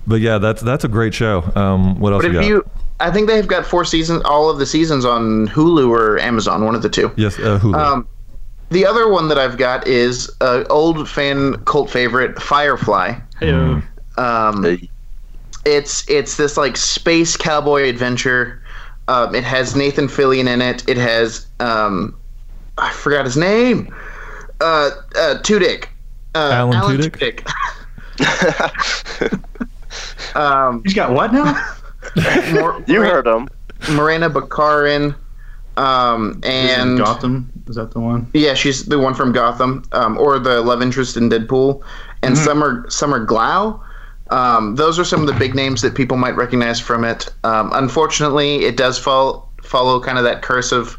but 0.08 0.22
yeah, 0.22 0.40
that's 0.40 0.62
that's 0.62 0.84
a 0.84 0.88
great 0.88 1.14
show. 1.14 1.52
Um, 1.56 2.00
what 2.00 2.14
else 2.14 2.24
But 2.24 2.34
you 2.34 2.42
you, 2.42 2.70
I 3.00 3.12
think 3.12 3.28
they've 3.28 3.48
got 3.48 3.66
four 3.66 3.86
seasons, 3.86 4.24
all 4.26 4.50
of 4.50 4.58
the 4.58 4.66
seasons 4.66 5.06
on 5.06 5.48
Hulu 5.50 5.90
or 5.90 6.20
Amazon, 6.20 6.66
one 6.66 6.76
of 6.76 6.82
the 6.82 6.90
two. 6.90 7.12
yes, 7.16 7.38
uh, 7.40 7.60
Hulu. 7.60 8.06
Um, 8.70 8.76
the 8.76 8.86
other 8.86 9.10
one 9.10 9.28
that 9.30 9.38
I've 9.38 9.58
got 9.58 9.88
is 9.88 10.30
uh, 10.42 10.64
old 10.70 11.10
fan 11.10 11.56
cult 11.66 11.90
favorite, 11.90 12.42
Firefly. 12.42 13.14
Hey, 13.40 13.52
Um, 14.18 14.64
Hey. 14.64 14.90
it's 15.66 16.08
it's 16.10 16.38
this 16.38 16.58
like 16.58 16.78
space 16.78 17.36
cowboy 17.38 17.90
adventure. 17.90 18.62
Um, 19.08 19.34
it 19.34 19.44
has 19.44 19.76
Nathan 19.76 20.08
Fillion 20.08 20.48
in 20.48 20.62
it. 20.62 20.88
It 20.88 20.98
has 20.98 21.48
um, 21.60 22.16
I 22.78 22.92
forgot 22.94 23.26
his 23.26 23.38
name. 23.38 23.94
Uh, 24.62 24.92
uh, 25.16 25.36
Tudyk. 25.42 25.86
Uh, 26.36 26.70
Alan 26.76 26.98
Tudyk? 27.00 27.48
um, 30.36 30.84
He's 30.84 30.94
got 30.94 31.12
what 31.12 31.34
now? 31.34 31.54
Mor- 32.54 32.84
You 32.88 33.02
heard 33.02 33.26
him. 33.26 33.50
Morena 33.92 34.30
Baccarin. 34.30 35.16
Um, 35.80 36.42
and 36.44 36.98
Gotham. 36.98 37.50
Is 37.68 37.78
that 37.78 37.92
the 37.92 38.02
one? 38.02 38.30
Yeah, 38.34 38.54
she's 38.54 38.86
the 38.86 39.00
one 39.00 39.14
from 39.14 39.32
Gotham, 39.32 39.84
um, 39.94 40.18
or 40.18 40.38
the 40.38 40.62
love 40.62 40.82
interest 40.82 41.16
in 41.16 41.30
Deadpool, 41.30 41.82
and 42.22 42.38
Summer 42.38 42.86
Summer 42.90 43.26
Glau. 43.26 43.82
Um, 44.30 44.76
those 44.76 45.00
are 45.00 45.06
some 45.06 45.22
of 45.22 45.28
the 45.28 45.34
big 45.34 45.56
names 45.56 45.82
that 45.82 45.96
people 45.96 46.18
might 46.18 46.36
recognize 46.36 46.82
from 46.82 47.06
it. 47.06 47.34
Um, 47.46 47.72
unfortunately, 47.74 48.66
it 48.66 48.76
does 48.76 49.00
fall, 49.00 49.50
follow 49.64 50.02
kind 50.02 50.18
of 50.18 50.26
that 50.26 50.42
curse 50.42 50.74
of 50.74 50.98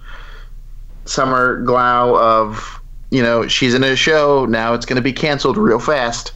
Summer 1.05 1.63
Glau 1.63 2.19
of 2.19 2.81
you 3.11 3.23
know 3.23 3.47
she's 3.47 3.75
in 3.75 3.85
a 3.85 3.95
show 3.95 4.47
now 4.47 4.73
it's 4.73 4.87
going 4.87 4.97
to 4.97 5.03
be 5.03 5.13
canceled 5.13 5.59
real 5.59 5.79
fast, 5.79 6.33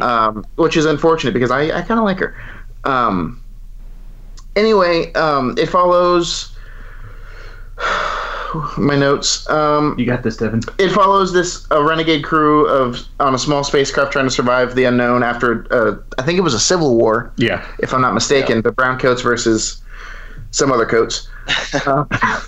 um, 0.00 0.46
which 0.54 0.76
is 0.76 0.84
unfortunate 0.84 1.32
because 1.32 1.50
I, 1.50 1.76
I 1.76 1.82
kind 1.82 1.98
of 1.98 2.04
like 2.04 2.20
her. 2.20 2.36
Um, 2.84 3.42
anyway, 4.54 5.12
um, 5.14 5.56
it 5.58 5.66
follows 5.66 6.54
my 8.78 8.96
notes. 8.96 9.48
Um, 9.50 9.94
You 9.98 10.06
got 10.06 10.22
this, 10.22 10.36
Devin. 10.36 10.60
it 10.78 10.90
follows 10.90 11.32
this 11.32 11.66
a 11.70 11.82
renegade 11.82 12.24
crew 12.24 12.66
of 12.66 13.00
on 13.20 13.34
a 13.34 13.38
small 13.38 13.62
spacecraft 13.64 14.12
trying 14.12 14.24
to 14.26 14.30
survive 14.30 14.74
the 14.74 14.84
unknown 14.84 15.22
after 15.22 15.66
uh, 15.72 15.96
I 16.18 16.22
think 16.22 16.38
it 16.38 16.42
was 16.42 16.54
a 16.54 16.60
civil 16.60 16.96
war, 16.96 17.32
Yeah. 17.36 17.64
if 17.78 17.92
I'm 17.92 18.00
not 18.00 18.14
mistaken. 18.14 18.62
The 18.62 18.72
brown 18.72 18.98
coats 18.98 19.22
versus 19.22 19.82
some 20.50 20.72
other 20.72 20.86
coats. 20.86 21.28
Uh, 21.86 22.04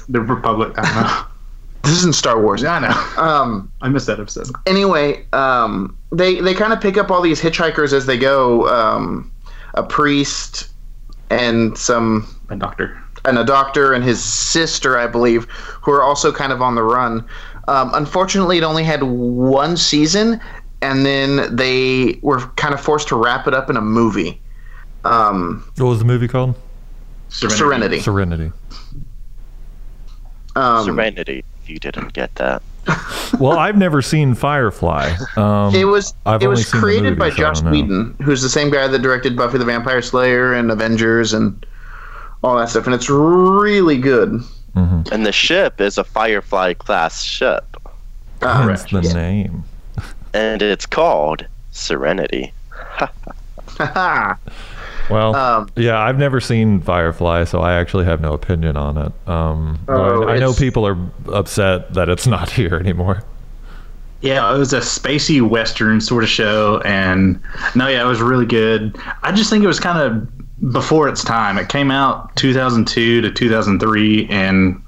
The 0.09 0.21
Republic. 0.21 0.73
I 0.77 0.83
don't 0.83 0.95
know. 0.95 1.25
this 1.83 1.93
isn't 1.99 2.15
Star 2.15 2.41
Wars. 2.41 2.63
Yeah, 2.63 2.75
I 2.77 2.79
know. 2.81 3.23
Um, 3.23 3.73
I 3.81 3.89
missed 3.89 4.07
that 4.09 4.21
episode. 4.21 4.49
anyway, 4.67 5.25
um, 5.33 5.97
they 6.13 6.41
they 6.41 6.53
kind 6.55 6.73
of 6.73 6.81
pick 6.81 6.97
up 6.99 7.11
all 7.11 7.23
these 7.23 7.41
hitchhikers 7.41 7.93
as 7.95 8.05
they 8.07 8.19
go. 8.19 8.69
Um, 8.69 9.31
a 9.75 9.83
priest 9.83 10.69
and 11.31 11.77
some 11.79 12.27
a 12.51 12.57
doctor. 12.57 12.99
And 13.25 13.39
a 13.39 13.45
doctor 13.45 13.93
and 13.93 14.03
his 14.05 14.23
sister, 14.23 14.99
I 14.99 15.07
believe, 15.07 15.45
who 15.83 15.93
are 15.93 16.03
also 16.03 16.33
kind 16.33 16.53
of 16.53 16.63
on 16.63 16.75
the 16.75 16.83
run. 16.83 17.25
Um, 17.69 17.91
unfortunately, 17.95 18.59
it 18.59 18.65
only 18.65 18.83
had 18.85 19.03
one 19.03 19.77
season, 19.77 20.41
and 20.83 21.05
then 21.07 21.55
they 21.55 22.19
were 22.23 22.41
kind 22.57 22.75
of 22.75 22.81
forced 22.81 23.09
to 23.09 23.17
wrap 23.17 23.47
it 23.47 23.55
up 23.55 23.71
in 23.71 23.77
a 23.77 23.81
movie. 23.83 24.41
Um, 25.05 25.65
what 25.77 25.87
was 25.89 25.99
the 25.99 26.05
movie 26.05 26.29
called? 26.29 26.55
Serenity. 27.29 28.01
Serenity. 28.01 28.51
Um, 30.57 30.85
Serenity. 30.85 31.45
If 31.63 31.71
you 31.71 31.79
didn't 31.79 32.13
get 32.13 32.35
that. 32.37 32.63
Well, 33.39 33.57
I've 33.57 33.79
never 33.79 34.03
seen 34.03 34.35
Firefly. 34.35 35.15
Um, 35.37 35.73
It 35.75 35.85
was 35.85 36.13
I've 36.27 36.43
it 36.43 36.47
only 36.47 36.57
was 36.59 36.67
seen 36.69 36.81
the 36.81 36.85
created 36.85 37.19
by 37.19 37.27
movie, 37.27 37.37
so 37.37 37.43
I 37.43 37.47
Joss 37.49 37.61
don't. 37.63 37.71
Whedon, 37.73 38.17
who's 38.23 38.43
the 38.43 38.49
same 38.51 38.71
guy 38.71 38.87
that 38.89 38.99
directed 39.01 39.37
Buffy 39.37 39.57
the 39.57 39.65
Vampire 39.65 40.03
Slayer 40.03 40.53
and 40.53 40.71
Avengers 40.71 41.33
and 41.33 41.65
all 42.43 42.57
that 42.57 42.69
stuff, 42.69 42.87
and 42.87 42.95
it's 42.95 43.11
really 43.11 43.99
good. 43.99 44.41
And 44.75 45.27
the 45.27 45.33
ship 45.33 45.81
is 45.81 45.99
a 45.99 46.05
Firefly 46.05 46.75
class 46.75 47.23
ship. 47.23 47.65
Uh, 48.41 48.67
Hence 48.69 48.85
the 48.85 49.03
name. 49.03 49.65
And 50.33 50.63
it's 50.63 50.87
called 50.87 51.45
Serenity. 51.73 52.53
Well, 55.11 55.35
Um, 55.35 55.69
yeah, 55.75 55.99
I've 56.01 56.19
never 56.19 56.41
seen 56.41 56.81
Firefly, 56.81 57.45
so 57.45 57.61
I 57.61 57.75
actually 57.75 58.05
have 58.05 58.21
no 58.21 58.33
opinion 58.33 58.77
on 58.77 58.97
it. 58.97 59.13
Um, 59.29 59.79
Oh, 59.89 60.29
I, 60.29 60.35
I 60.35 60.39
know 60.39 60.53
people 60.53 60.87
are 60.87 60.97
upset 61.33 61.95
that 61.95 62.09
it's 62.09 62.27
not 62.29 62.49
here 62.51 62.77
anymore. 62.77 63.25
Yeah, 64.21 64.55
it 64.55 64.59
was 64.59 64.73
a 64.73 64.81
spacey 64.81 65.41
western 65.47 66.01
sort 66.01 66.23
of 66.23 66.31
show, 66.31 66.81
and 66.85 67.41
no, 67.75 67.89
yeah, 67.89 68.03
it 68.03 68.07
was 68.07 68.21
really 68.21 68.47
good. 68.47 68.97
I 69.23 69.33
just 69.33 69.51
think 69.51 69.65
it 69.65 69.67
was 69.67 69.81
kind 69.81 69.99
of 69.99 70.40
before 70.73 71.09
its 71.09 71.25
time. 71.25 71.59
It 71.59 71.69
came 71.69 71.91
out 71.91 72.35
2002 72.37 73.21
to 73.23 73.31
2003, 73.31 74.27
and 74.29 74.83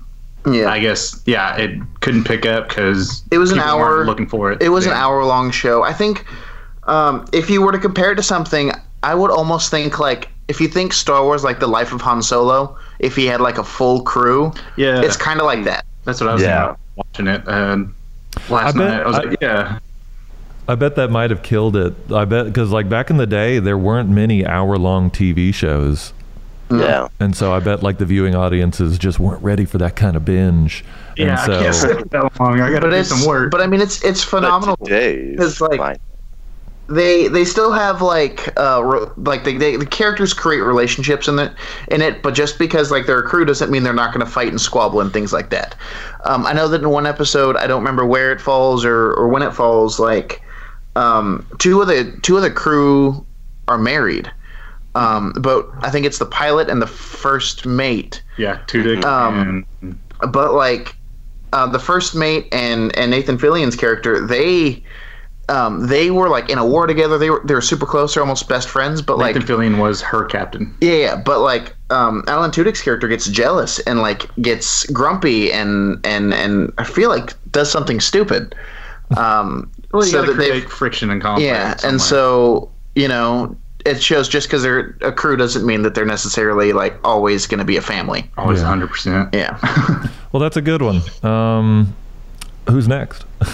yeah, 0.46 0.68
I 0.70 0.80
guess 0.80 1.22
yeah, 1.26 1.56
it 1.56 1.80
couldn't 2.00 2.24
pick 2.24 2.44
up 2.46 2.68
because 2.68 3.22
It 3.30 3.38
was 3.38 3.52
an 3.52 3.58
hour 3.60 4.04
looking 4.04 4.26
for 4.26 4.52
it. 4.52 4.60
It 4.62 4.68
was 4.70 4.86
an 4.86 4.92
hour 4.92 5.24
long 5.24 5.50
show. 5.50 5.82
I 5.82 5.92
think 5.92 6.26
um, 6.84 7.26
if 7.32 7.48
you 7.48 7.62
were 7.62 7.72
to 7.72 7.78
compare 7.78 8.12
it 8.12 8.16
to 8.16 8.22
something, 8.22 8.72
I 9.02 9.14
would 9.14 9.30
almost 9.30 9.70
think 9.70 9.98
like 9.98 10.28
if 10.48 10.60
you 10.60 10.68
think 10.68 10.92
Star 10.92 11.22
Wars 11.22 11.44
like 11.44 11.60
the 11.60 11.66
life 11.68 11.92
of 11.92 12.00
Han 12.02 12.22
Solo, 12.22 12.76
if 12.98 13.16
he 13.16 13.26
had 13.26 13.40
like 13.40 13.58
a 13.58 13.64
full 13.64 14.02
crew, 14.02 14.52
Yeah, 14.76 15.00
it's 15.00 15.16
kind 15.16 15.40
of 15.40 15.46
like 15.46 15.64
that. 15.64 15.84
that's 16.04 16.20
what 16.20 16.28
I 16.28 16.34
was 16.34 16.42
Yeah. 16.42 16.48
thinking 16.48 16.68
about 16.68 16.78
watching 16.96 17.26
it. 17.28 17.48
Uh, 17.48 18.52
last 18.52 18.74
I 18.74 18.78
bet- 18.78 18.88
night, 18.90 19.00
I 19.02 19.06
was 19.06 19.16
I- 19.16 19.22
like, 19.22 19.38
yeah, 19.40 19.78
I 20.72 20.74
bet 20.74 20.96
that 20.96 21.10
might 21.10 21.30
have 21.30 21.42
killed 21.42 21.76
it. 21.76 21.94
I 22.10 22.24
bet 22.24 22.46
because 22.46 22.70
like 22.70 22.88
back 22.88 23.10
in 23.10 23.16
the 23.18 23.26
day, 23.26 23.58
there 23.58 23.78
weren't 23.78 24.08
many 24.08 24.46
hour-long 24.46 25.10
TV 25.10 25.52
shows. 25.52 26.12
Yeah. 26.70 27.08
And 27.20 27.36
so 27.36 27.52
I 27.52 27.60
bet 27.60 27.82
like 27.82 27.98
the 27.98 28.06
viewing 28.06 28.34
audiences 28.34 28.98
just 28.98 29.18
weren't 29.20 29.42
ready 29.42 29.66
for 29.66 29.76
that 29.78 29.94
kind 29.96 30.16
of 30.16 30.24
binge. 30.24 30.84
Yeah, 31.16 31.32
and 31.32 31.38
so 31.40 31.52
I 31.52 31.62
can't 31.62 31.74
sit 31.74 32.10
that 32.10 32.40
long. 32.40 32.60
I 32.60 32.70
got 32.70 32.80
to 32.80 32.86
But 32.86 32.90
do 32.90 32.96
it's 32.96 33.10
some 33.10 33.28
work. 33.28 33.50
but 33.50 33.60
I 33.60 33.66
mean 33.66 33.80
it's 33.82 34.02
it's 34.02 34.24
phenomenal. 34.24 34.76
today's 34.78 35.32
Because, 35.36 35.60
like, 35.60 35.78
fine. 35.78 35.98
they 36.88 37.28
they 37.28 37.44
still 37.44 37.72
have 37.72 38.02
like 38.02 38.48
uh 38.58 38.82
ro- 38.82 39.12
like 39.16 39.44
they, 39.44 39.56
they 39.56 39.76
the 39.76 39.86
characters 39.86 40.34
create 40.34 40.60
relationships 40.60 41.28
in 41.28 41.38
it 41.38 41.52
in 41.88 42.02
it 42.02 42.22
but 42.22 42.34
just 42.34 42.58
because 42.58 42.90
like 42.90 43.06
they're 43.06 43.20
a 43.20 43.28
crew 43.28 43.44
doesn't 43.44 43.70
mean 43.70 43.82
they're 43.82 43.92
not 43.92 44.12
going 44.12 44.24
to 44.24 44.30
fight 44.30 44.48
and 44.48 44.60
squabble 44.60 45.00
and 45.00 45.12
things 45.12 45.32
like 45.32 45.50
that 45.50 45.76
um 46.24 46.44
i 46.44 46.52
know 46.52 46.66
that 46.68 46.80
in 46.82 46.90
one 46.90 47.06
episode 47.06 47.56
i 47.56 47.66
don't 47.66 47.80
remember 47.82 48.04
where 48.04 48.32
it 48.32 48.40
falls 48.40 48.84
or 48.84 49.12
or 49.14 49.28
when 49.28 49.42
it 49.42 49.52
falls 49.54 50.00
like 50.00 50.41
um 50.96 51.46
two 51.58 51.80
of 51.80 51.88
the 51.88 52.16
two 52.22 52.36
of 52.36 52.42
the 52.42 52.50
crew 52.50 53.24
are 53.68 53.78
married 53.78 54.30
um 54.94 55.32
but 55.40 55.66
i 55.80 55.90
think 55.90 56.04
it's 56.04 56.18
the 56.18 56.26
pilot 56.26 56.68
and 56.68 56.82
the 56.82 56.86
first 56.86 57.64
mate 57.66 58.22
yeah, 58.36 58.58
Tudyk 58.66 59.04
Um, 59.04 59.66
and 59.80 59.98
but 60.32 60.54
like 60.54 60.96
uh, 61.52 61.66
the 61.66 61.78
first 61.78 62.14
mate 62.14 62.48
and 62.52 62.96
and 62.96 63.10
Nathan 63.10 63.38
Fillion's 63.38 63.76
character, 63.76 64.24
they 64.26 64.82
um, 65.48 65.86
they 65.86 66.10
were 66.10 66.28
like 66.28 66.48
in 66.48 66.56
a 66.56 66.64
war 66.64 66.86
together. 66.86 67.18
They 67.18 67.28
were 67.28 67.42
they 67.44 67.54
were 67.54 67.60
super 67.60 67.84
close. 67.84 68.14
They're 68.14 68.22
almost 68.22 68.48
best 68.48 68.68
friends. 68.68 69.02
But 69.02 69.18
like 69.18 69.34
Nathan 69.34 69.48
Fillion 69.56 69.78
was 69.78 70.00
her 70.00 70.24
captain. 70.24 70.74
yeah, 70.80 70.94
yeah. 70.94 71.16
But 71.16 71.40
like 71.40 71.76
um, 71.90 72.24
Alan 72.26 72.50
Tudyk's 72.50 72.80
character 72.80 73.06
gets 73.08 73.28
jealous 73.28 73.78
and 73.80 74.00
like 74.00 74.34
gets 74.36 74.86
grumpy 74.90 75.52
and 75.52 76.00
and 76.06 76.32
and 76.32 76.72
I 76.78 76.84
feel 76.84 77.10
like 77.10 77.34
does 77.52 77.70
something 77.70 78.00
stupid. 78.00 78.54
Um, 79.16 79.70
Well, 79.92 80.02
so 80.02 80.22
that 80.22 80.36
they've- 80.36 80.50
create 80.50 80.70
friction 80.70 81.10
and 81.10 81.20
conflict. 81.22 81.46
yeah, 81.46 81.76
somewhere. 81.76 81.92
and 81.92 82.00
so 82.00 82.70
you 82.94 83.08
know. 83.08 83.56
It 83.84 84.00
shows 84.00 84.28
just 84.28 84.46
because 84.46 84.62
they're 84.62 84.96
a 85.00 85.10
crew 85.10 85.36
doesn't 85.36 85.66
mean 85.66 85.82
that 85.82 85.96
they're 85.96 86.04
necessarily 86.06 86.72
like 86.72 86.96
always 87.02 87.48
going 87.48 87.58
to 87.58 87.64
be 87.64 87.76
a 87.76 87.82
family. 87.82 88.30
always 88.38 88.60
Yeah. 88.60 88.68
100%. 88.76 89.34
Yeah. 89.34 89.58
well, 90.32 90.40
that's 90.40 90.56
a 90.56 90.62
good 90.62 90.82
one. 90.82 91.00
Um, 91.24 91.92
who's 92.68 92.86
next? 92.86 93.24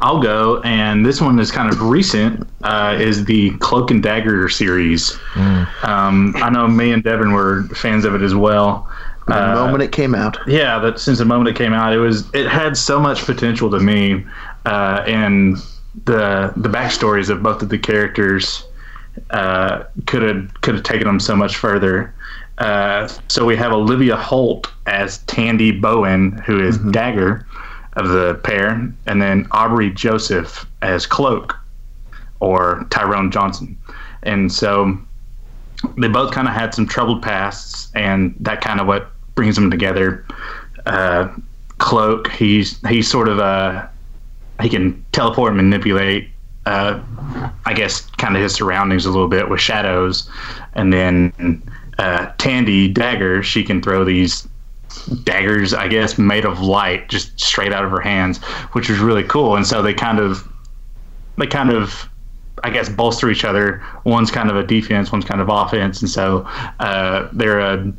I'll 0.00 0.20
go, 0.20 0.60
and 0.62 1.06
this 1.06 1.20
one 1.20 1.38
is 1.38 1.52
kind 1.52 1.70
of 1.72 1.80
recent. 1.82 2.48
Uh, 2.64 2.96
is 2.98 3.24
the 3.24 3.50
Cloak 3.58 3.90
and 3.92 4.02
Dagger 4.02 4.48
series? 4.48 5.16
Um, 5.36 6.34
I 6.36 6.50
know 6.50 6.66
me 6.66 6.92
and 6.92 7.04
Devin 7.04 7.32
were 7.32 7.64
fans 7.74 8.04
of 8.04 8.16
it 8.16 8.22
as 8.22 8.34
well. 8.34 8.88
The 9.28 9.52
Uh, 9.52 9.54
moment 9.54 9.82
it 9.84 9.92
came 9.92 10.16
out. 10.16 10.38
yeah, 10.48 10.80
that 10.80 10.98
since 10.98 11.18
the 11.18 11.24
moment 11.24 11.48
it 11.50 11.56
came 11.56 11.72
out, 11.72 11.92
it 11.92 11.98
was 11.98 12.28
it 12.34 12.48
had 12.48 12.76
so 12.76 12.98
much 12.98 13.24
potential 13.24 13.70
to 13.70 13.78
me, 13.78 14.24
uh, 14.66 15.04
and 15.06 15.56
the 16.04 16.52
the 16.56 16.68
backstories 16.68 17.28
of 17.28 17.42
both 17.42 17.62
of 17.62 17.68
the 17.68 17.78
characters 17.78 18.64
uh, 19.30 19.84
could 20.06 20.22
have 20.22 20.60
could 20.60 20.74
have 20.74 20.84
taken 20.84 21.06
them 21.06 21.20
so 21.20 21.36
much 21.36 21.56
further. 21.56 22.14
Uh, 22.58 23.08
so 23.28 23.44
we 23.44 23.56
have 23.56 23.72
Olivia 23.72 24.16
Holt 24.16 24.70
as 24.86 25.18
Tandy 25.18 25.72
Bowen, 25.72 26.32
who 26.46 26.60
is 26.60 26.78
Dagger 26.78 27.46
of 27.94 28.08
the 28.08 28.40
pair, 28.44 28.92
and 29.06 29.20
then 29.20 29.46
Aubrey 29.50 29.90
Joseph 29.90 30.66
as 30.80 31.06
Cloak, 31.06 31.56
or 32.40 32.86
Tyrone 32.90 33.30
Johnson, 33.30 33.76
and 34.22 34.52
so 34.52 34.96
they 35.98 36.08
both 36.08 36.32
kind 36.32 36.46
of 36.46 36.54
had 36.54 36.74
some 36.74 36.86
troubled 36.86 37.22
pasts, 37.22 37.90
and 37.94 38.34
that 38.40 38.60
kind 38.60 38.80
of 38.80 38.86
what 38.86 39.10
brings 39.34 39.56
them 39.56 39.70
together. 39.70 40.24
Uh, 40.86 41.28
Cloak, 41.78 42.30
he's 42.30 42.80
he's 42.86 43.10
sort 43.10 43.28
of 43.28 43.38
a 43.38 43.90
he 44.62 44.68
can 44.68 45.04
teleport 45.12 45.52
and 45.52 45.56
manipulate. 45.56 46.28
Uh, 46.64 47.00
I 47.64 47.74
guess 47.74 48.02
kind 48.18 48.36
of 48.36 48.42
his 48.42 48.54
surroundings 48.54 49.04
a 49.04 49.10
little 49.10 49.28
bit 49.28 49.48
with 49.48 49.60
shadows, 49.60 50.30
and 50.74 50.92
then 50.92 51.62
uh, 51.98 52.32
Tandy 52.38 52.88
Dagger, 52.88 53.42
she 53.42 53.64
can 53.64 53.82
throw 53.82 54.04
these 54.04 54.46
daggers, 55.24 55.74
I 55.74 55.88
guess, 55.88 56.18
made 56.18 56.44
of 56.44 56.60
light, 56.60 57.08
just 57.08 57.38
straight 57.40 57.72
out 57.72 57.84
of 57.84 57.90
her 57.90 58.00
hands, 58.00 58.38
which 58.72 58.90
is 58.90 58.98
really 58.98 59.24
cool. 59.24 59.56
And 59.56 59.66
so 59.66 59.82
they 59.82 59.94
kind 59.94 60.18
of 60.18 60.46
they 61.38 61.46
kind 61.46 61.70
of 61.70 62.08
I 62.64 62.70
guess 62.70 62.88
bolster 62.88 63.30
each 63.30 63.44
other. 63.44 63.82
One's 64.04 64.30
kind 64.30 64.50
of 64.50 64.56
a 64.56 64.64
defense, 64.64 65.10
one's 65.10 65.24
kind 65.24 65.40
of 65.40 65.48
offense, 65.48 66.00
and 66.00 66.10
so 66.10 66.46
uh, 66.78 67.28
they're 67.32 67.60
a 67.60 67.92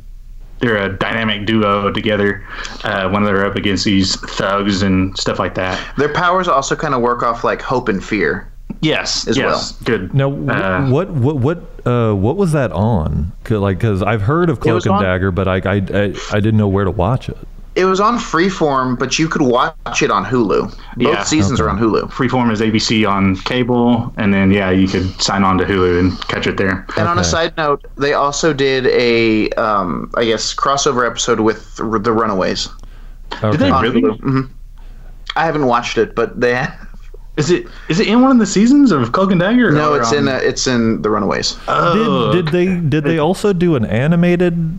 they're 0.64 0.82
a 0.82 0.96
dynamic 0.96 1.44
duo 1.46 1.90
together 1.92 2.42
uh, 2.84 3.08
when 3.10 3.24
they're 3.24 3.44
up 3.44 3.54
against 3.56 3.84
these 3.84 4.16
thugs 4.16 4.80
and 4.82 5.16
stuff 5.18 5.38
like 5.38 5.54
that. 5.56 5.78
Their 5.98 6.12
powers 6.12 6.48
also 6.48 6.74
kind 6.74 6.94
of 6.94 7.02
work 7.02 7.22
off 7.22 7.44
like 7.44 7.60
hope 7.60 7.88
and 7.88 8.02
fear. 8.02 8.50
Yes, 8.80 9.28
As 9.28 9.36
yes, 9.36 9.72
good. 9.84 10.12
Now, 10.14 10.30
wh- 10.30 10.48
Uh, 10.48 10.86
what 10.88 11.10
what 11.10 11.36
what 11.36 11.58
uh, 11.86 12.12
what 12.14 12.36
was 12.36 12.52
that 12.52 12.72
on? 12.72 13.32
'Cause, 13.44 13.58
like, 13.58 13.78
because 13.78 14.02
I've 14.02 14.22
heard 14.22 14.48
of 14.50 14.60
Cloak 14.60 14.84
and 14.86 14.94
on- 14.96 15.02
Dagger, 15.02 15.30
but 15.30 15.46
I, 15.48 15.56
I 15.56 15.74
I 15.76 16.14
I 16.32 16.40
didn't 16.40 16.56
know 16.56 16.68
where 16.68 16.84
to 16.84 16.90
watch 16.90 17.28
it. 17.28 17.36
It 17.76 17.86
was 17.86 17.98
on 17.98 18.18
Freeform, 18.18 18.96
but 18.98 19.18
you 19.18 19.28
could 19.28 19.42
watch 19.42 20.00
it 20.02 20.10
on 20.10 20.24
Hulu. 20.24 20.68
Both 20.70 20.76
Yeah. 20.96 21.22
seasons 21.24 21.60
are 21.60 21.68
on 21.68 21.76
Hulu. 21.78 22.08
Freeform 22.12 22.52
is 22.52 22.60
ABC 22.60 23.04
on 23.04 23.34
cable, 23.36 24.12
and 24.16 24.32
then 24.32 24.52
yeah, 24.52 24.70
you 24.70 24.86
could 24.86 25.20
sign 25.20 25.42
on 25.42 25.58
to 25.58 25.64
Hulu 25.64 25.98
and 25.98 26.20
catch 26.28 26.46
it 26.46 26.56
there. 26.56 26.86
And 26.96 27.08
on 27.08 27.18
a 27.18 27.24
side 27.24 27.52
note, 27.56 27.84
they 27.96 28.12
also 28.12 28.52
did 28.52 28.86
a, 28.86 29.50
um, 29.60 30.08
I 30.16 30.24
guess, 30.24 30.54
crossover 30.54 31.04
episode 31.04 31.40
with 31.40 31.74
the 31.76 32.12
Runaways. 32.12 32.68
Okay. 33.42 33.56
they 33.56 33.70
on 33.70 33.82
Really? 33.82 34.02
Hulu. 34.02 34.20
hmm 34.20 34.40
I 35.34 35.44
haven't 35.46 35.66
watched 35.66 35.98
it, 35.98 36.14
but 36.14 36.40
they 36.40 36.54
have. 36.54 36.72
Is 37.36 37.50
it 37.50 37.66
is 37.88 37.98
it 37.98 38.06
in 38.06 38.22
one 38.22 38.30
of 38.30 38.38
the 38.38 38.46
seasons 38.46 38.92
of 38.92 39.10
Cloak 39.10 39.32
and 39.32 39.40
Dagger? 39.40 39.72
No, 39.72 39.94
it's 39.94 40.12
on- 40.12 40.18
in 40.18 40.28
uh, 40.28 40.38
it's 40.40 40.68
in 40.68 41.02
the 41.02 41.10
Runaways. 41.10 41.56
Oh, 41.66 42.30
Did, 42.32 42.44
did 42.44 42.52
they 42.52 42.88
did 42.88 43.02
they 43.02 43.18
also 43.18 43.52
do 43.52 43.74
an 43.74 43.84
animated? 43.84 44.78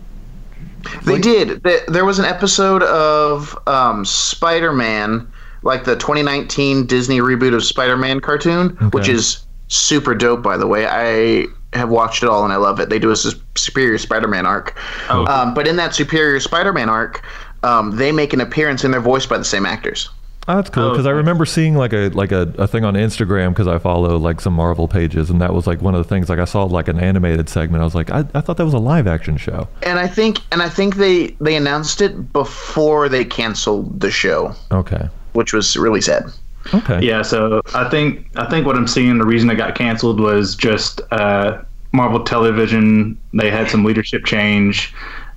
They 1.04 1.18
did. 1.18 1.62
There 1.88 2.04
was 2.04 2.18
an 2.18 2.24
episode 2.24 2.82
of 2.82 3.56
um, 3.66 4.04
Spider 4.04 4.72
Man, 4.72 5.30
like 5.62 5.84
the 5.84 5.96
2019 5.96 6.86
Disney 6.86 7.18
reboot 7.18 7.54
of 7.54 7.64
Spider 7.64 7.96
Man 7.96 8.20
cartoon, 8.20 8.70
which 8.92 9.08
is 9.08 9.46
super 9.68 10.14
dope, 10.14 10.42
by 10.42 10.56
the 10.56 10.66
way. 10.66 10.86
I 10.86 11.46
have 11.72 11.90
watched 11.90 12.22
it 12.22 12.28
all 12.28 12.44
and 12.44 12.52
I 12.52 12.56
love 12.56 12.80
it. 12.80 12.88
They 12.88 12.98
do 12.98 13.10
a 13.10 13.16
Superior 13.16 13.98
Spider 13.98 14.28
Man 14.28 14.46
arc. 14.46 14.76
Oh. 15.10 15.26
Um, 15.26 15.54
but 15.54 15.66
in 15.66 15.76
that 15.76 15.94
Superior 15.94 16.40
Spider 16.40 16.72
Man 16.72 16.88
arc, 16.88 17.24
um, 17.62 17.96
they 17.96 18.12
make 18.12 18.32
an 18.32 18.40
appearance 18.40 18.84
and 18.84 18.92
they're 18.92 19.00
voiced 19.00 19.28
by 19.28 19.38
the 19.38 19.44
same 19.44 19.66
actors. 19.66 20.08
Oh, 20.48 20.56
that's 20.56 20.70
cool 20.70 20.84
Oh, 20.84 20.90
because 20.90 21.06
I 21.06 21.10
remember 21.10 21.44
seeing 21.44 21.74
like 21.74 21.92
a 21.92 22.08
like 22.10 22.30
a, 22.32 22.52
a 22.58 22.66
thing 22.68 22.84
on 22.84 22.94
Instagram 22.94 23.48
because 23.50 23.66
I 23.66 23.78
follow 23.78 24.16
like 24.16 24.40
some 24.40 24.52
Marvel 24.54 24.86
pages 24.86 25.28
and 25.30 25.40
that 25.40 25.52
was 25.52 25.66
like 25.66 25.82
one 25.82 25.94
of 25.94 26.02
the 26.02 26.08
things 26.08 26.28
like 26.28 26.38
I 26.38 26.44
saw 26.44 26.64
like 26.64 26.88
an 26.88 27.00
animated 27.00 27.48
segment. 27.48 27.80
I 27.80 27.84
was 27.84 27.94
like, 27.94 28.10
I, 28.10 28.20
I 28.34 28.40
thought 28.40 28.56
that 28.58 28.64
was 28.64 28.74
a 28.74 28.78
live 28.78 29.06
action 29.06 29.36
show. 29.36 29.66
And 29.82 29.98
I 29.98 30.06
think 30.06 30.38
and 30.52 30.62
I 30.62 30.68
think 30.68 30.96
they 30.96 31.28
they 31.40 31.56
announced 31.56 32.00
it 32.00 32.32
before 32.32 33.08
they 33.08 33.24
canceled 33.24 34.00
the 34.00 34.10
show, 34.10 34.54
Okay. 34.70 35.08
which 35.32 35.52
was 35.52 35.76
really 35.76 36.00
sad. 36.00 36.26
Okay. 36.74 37.00
Yeah, 37.04 37.22
so 37.22 37.60
I 37.74 37.88
think 37.88 38.28
I 38.36 38.48
think 38.50 38.66
what 38.66 38.76
I'm 38.76 38.88
seeing 38.88 39.18
the 39.18 39.24
reason 39.26 39.48
it 39.50 39.56
got 39.56 39.74
canceled 39.76 40.18
was 40.20 40.54
just 40.56 41.00
uh, 41.12 41.62
Marvel 41.92 42.22
Television. 42.24 43.16
They 43.34 43.50
had 43.50 43.70
some 43.70 43.84
leadership 43.84 44.24
change, 44.24 44.92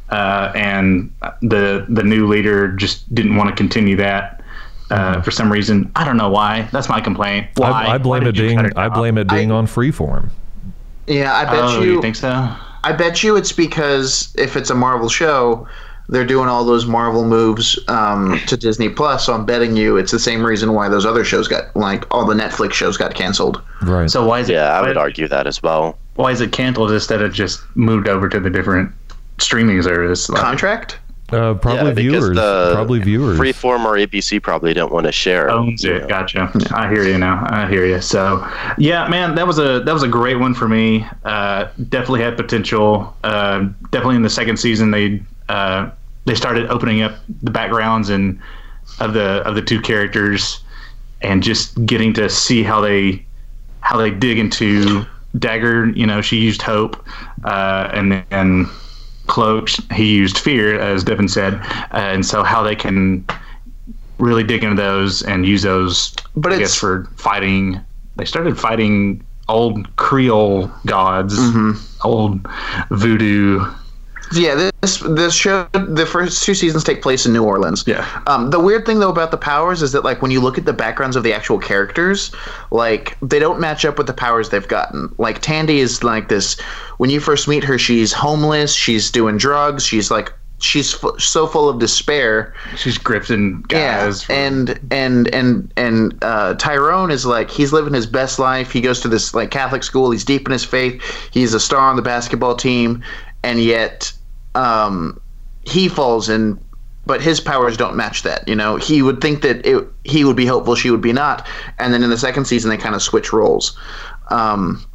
uh, 0.10 0.52
and 0.56 1.14
the 1.42 1.86
the 1.88 2.02
new 2.04 2.28
leader 2.28 2.70
just 2.70 3.14
didn't 3.14 3.36
want 3.36 3.50
to 3.50 3.56
continue 3.56 3.96
that 3.98 4.39
uh, 4.90 5.22
for 5.22 5.32
some 5.32 5.52
reason. 5.52 5.92
I 5.96 6.04
don't 6.06 6.18
know 6.18 6.30
why. 6.30 6.68
That's 6.72 6.90
my 6.90 7.00
complaint. 7.02 7.48
Why? 7.56 7.70
I, 7.70 7.94
I 7.96 7.98
blame 7.98 8.24
Why 8.24 8.30
it 8.30 8.34
did 8.34 8.38
you 8.38 8.48
being 8.48 8.58
cut 8.58 8.66
it 8.68 8.74
I 8.78 8.90
blame 8.90 9.18
it 9.18 9.28
being 9.28 9.52
on 9.52 9.66
Freeform. 9.68 10.30
Yeah, 11.08 11.34
I 11.34 11.46
bet 11.46 11.64
Oh, 11.64 11.82
you, 11.82 11.94
you 11.96 12.02
think 12.02 12.16
so? 12.16 12.30
I 12.84 12.94
bet 12.94 13.24
you 13.24 13.36
it's 13.36 13.52
because 13.52 14.34
if 14.38 14.56
it's 14.56 14.70
a 14.70 14.76
Marvel 14.76 15.10
show, 15.10 15.68
they're 16.08 16.26
doing 16.26 16.48
all 16.48 16.64
those 16.66 16.86
Marvel 16.86 17.26
moves 17.26 17.78
um, 17.88 18.40
to 18.48 18.56
Disney 18.58 18.90
Plus. 18.90 19.26
So 19.26 19.34
I'm 19.34 19.46
betting 19.46 19.76
you 19.76 19.98
it's 19.98 20.12
the 20.12 20.20
same 20.20 20.46
reason 20.46 20.74
why 20.74 20.88
those 20.90 21.06
other 21.06 21.24
shows 21.24 21.48
got 21.48 21.76
like 21.76 22.06
all 22.14 22.26
the 22.26 22.34
Netflix 22.36 22.74
shows 22.74 22.96
got 22.98 23.14
canceled. 23.16 23.62
Right. 23.82 24.10
So 24.10 24.26
why 24.26 24.40
is 24.40 24.50
it? 24.50 24.54
Yeah, 24.54 24.74
I 24.74 24.82
why- 24.82 24.88
would 24.90 24.98
argue 24.98 25.28
that 25.28 25.46
as 25.48 25.62
well. 25.62 25.98
Why 26.16 26.32
is 26.32 26.42
it 26.42 26.52
canceled 26.52 26.92
instead 26.92 27.22
of 27.22 27.32
just 27.34 27.62
moved 27.76 28.08
over 28.10 28.28
to 28.28 28.40
the 28.40 28.50
different 28.50 28.92
streaming 29.38 29.82
service? 29.82 30.28
Like, 30.30 30.42
Contract? 30.42 31.00
Uh, 31.34 31.54
probably 31.56 31.88
yeah, 31.88 32.12
viewers. 32.12 32.36
the 32.36 32.72
Probably 32.74 33.00
viewers. 33.00 33.40
Freeform 33.40 33.86
or 33.86 33.94
ABC 33.94 34.42
probably 34.42 34.74
don't 34.74 34.92
want 34.92 35.06
to 35.06 35.12
share. 35.12 35.50
owns 35.50 35.84
it. 35.84 36.02
know. 36.02 36.08
Gotcha. 36.08 36.52
I 36.74 36.90
hear 36.90 37.04
you 37.04 37.18
now. 37.18 37.46
I 37.50 37.68
hear 37.68 37.86
you. 37.86 38.02
So, 38.02 38.46
yeah, 38.78 39.08
man, 39.08 39.36
that 39.36 39.46
was 39.48 39.60
a 39.60 39.82
that 39.82 39.94
was 39.94 40.04
a 40.04 40.08
great 40.08 40.40
one 40.40 40.54
for 40.54 40.68
me. 40.68 41.06
Uh, 41.24 41.68
definitely 41.90 42.22
had 42.22 42.38
potential. 42.38 43.16
Uh, 43.24 43.70
definitely 43.92 44.16
in 44.16 44.24
the 44.24 44.30
second 44.30 44.58
season, 44.58 44.92
they 44.92 45.22
uh, 45.50 45.90
they 46.26 46.36
started 46.36 46.70
opening 46.70 47.02
up 47.02 47.16
the 47.42 47.52
backgrounds 47.52 48.10
and 48.10 48.40
of 49.00 49.14
the 49.14 49.42
of 49.48 49.56
the 49.56 49.62
two 49.62 49.82
characters, 49.82 50.62
and 51.22 51.44
just 51.44 51.86
getting 51.86 52.14
to 52.14 52.30
see 52.30 52.64
how 52.64 52.82
they 52.82 53.26
how 53.82 53.98
they 53.98 54.12
dig 54.12 54.38
into 54.40 55.06
Dagger. 55.38 55.90
You 55.90 56.06
know, 56.06 56.22
she 56.22 56.38
used 56.38 56.62
hope, 56.62 57.06
uh, 57.44 57.90
and 57.94 58.24
then 58.30 58.70
Cloak 59.30 59.70
he 59.94 60.16
used 60.16 60.38
fear, 60.38 60.80
as 60.80 61.04
Devin 61.04 61.28
said, 61.30 61.54
uh, 61.54 61.98
and 62.14 62.26
so 62.26 62.44
how 62.44 62.64
they 62.64 62.76
can 62.76 63.24
really 64.18 64.44
dig 64.44 64.64
into 64.64 64.76
those 64.76 65.22
and 65.24 65.46
use 65.46 65.62
those 65.62 66.14
But 66.36 66.52
I 66.52 66.60
guess 66.60 66.76
for 66.76 67.06
fighting 67.16 67.80
they 68.18 68.26
started 68.26 68.60
fighting 68.60 69.24
old 69.48 69.96
Creole 69.96 70.70
gods, 70.86 71.38
old 72.04 72.46
voodoo. 72.90 73.66
Yeah, 74.34 74.70
this 74.82 75.00
this 75.00 75.34
show 75.34 75.68
the 75.74 76.06
first 76.06 76.44
two 76.44 76.54
seasons 76.54 76.84
take 76.84 77.02
place 77.02 77.26
in 77.26 77.34
New 77.34 77.44
Orleans. 77.44 77.84
Yeah. 77.88 78.08
Um, 78.28 78.52
the 78.52 78.60
weird 78.60 78.86
thing 78.86 79.00
though 79.00 79.10
about 79.10 79.32
the 79.32 79.38
powers 79.38 79.82
is 79.82 79.92
that 79.94 80.04
like 80.04 80.22
when 80.22 80.32
you 80.32 80.40
look 80.40 80.58
at 80.58 80.66
the 80.66 80.74
backgrounds 80.74 81.16
of 81.16 81.24
the 81.24 81.34
actual 81.34 81.60
characters, 81.60 82.34
like 82.72 83.18
they 83.22 83.40
don't 83.40 83.60
match 83.60 83.86
up 83.86 83.98
with 83.98 84.08
the 84.08 84.14
powers 84.14 84.50
they've 84.50 84.68
gotten. 84.68 85.14
Like 85.18 85.42
Tandy 85.42 85.80
is 85.80 86.04
like 86.04 86.30
this. 86.30 86.60
When 86.98 87.10
you 87.10 87.20
first 87.20 87.48
meet 87.48 87.64
her, 87.64 87.78
she's 87.78 88.14
homeless. 88.14 88.74
She's 88.74 89.10
doing 89.10 89.38
drugs. 89.38 89.86
She's 89.86 90.12
like 90.12 90.32
she's 90.60 90.94
f- 91.04 91.20
so 91.20 91.48
full 91.48 91.68
of 91.68 91.80
despair. 91.80 92.54
She's 92.78 92.98
grifting 92.98 93.68
guys. 93.68 94.28
Yeah, 94.30 94.36
and 94.36 94.80
and 94.92 95.34
and 95.34 95.74
and 95.76 96.24
uh, 96.24 96.54
Tyrone 96.56 97.12
is 97.12 97.26
like 97.26 97.50
he's 97.50 97.74
living 97.74 97.94
his 97.94 98.06
best 98.06 98.40
life. 98.40 98.72
He 98.72 98.82
goes 98.82 99.00
to 99.02 99.08
this 99.08 99.34
like 99.34 99.52
Catholic 99.52 99.84
school. 99.84 100.12
He's 100.12 100.26
deep 100.26 100.48
in 100.48 100.52
his 100.52 100.64
faith. 100.64 101.02
He's 101.32 101.54
a 101.54 101.60
star 101.60 101.90
on 101.90 101.96
the 101.96 102.02
basketball 102.02 102.56
team, 102.56 103.04
and 103.44 103.60
yet 103.60 104.12
um, 104.56 105.20
he 105.64 105.88
falls 105.88 106.30
in. 106.30 106.60
But 107.06 107.22
his 107.22 107.40
powers 107.40 107.76
don't 107.76 107.96
match 107.96 108.22
that. 108.22 108.48
You 108.48 108.56
know, 108.56 108.76
he 108.76 109.02
would 109.02 109.20
think 109.20 109.42
that 109.42 109.66
it, 109.66 109.84
he 110.04 110.24
would 110.26 110.36
be 110.36 110.46
hopeful, 110.46 110.76
she 110.76 110.92
would 110.92 111.02
be 111.02 111.12
not. 111.14 111.48
And 111.80 111.92
then 111.92 112.04
in 112.04 112.12
the 112.12 112.18
second 112.20 112.46
season, 112.46 112.70
they 112.70 112.78
kind 112.78 112.94
of 112.94 113.02
switch 113.02 113.34
roles. 113.34 113.76
Um, 114.30 114.86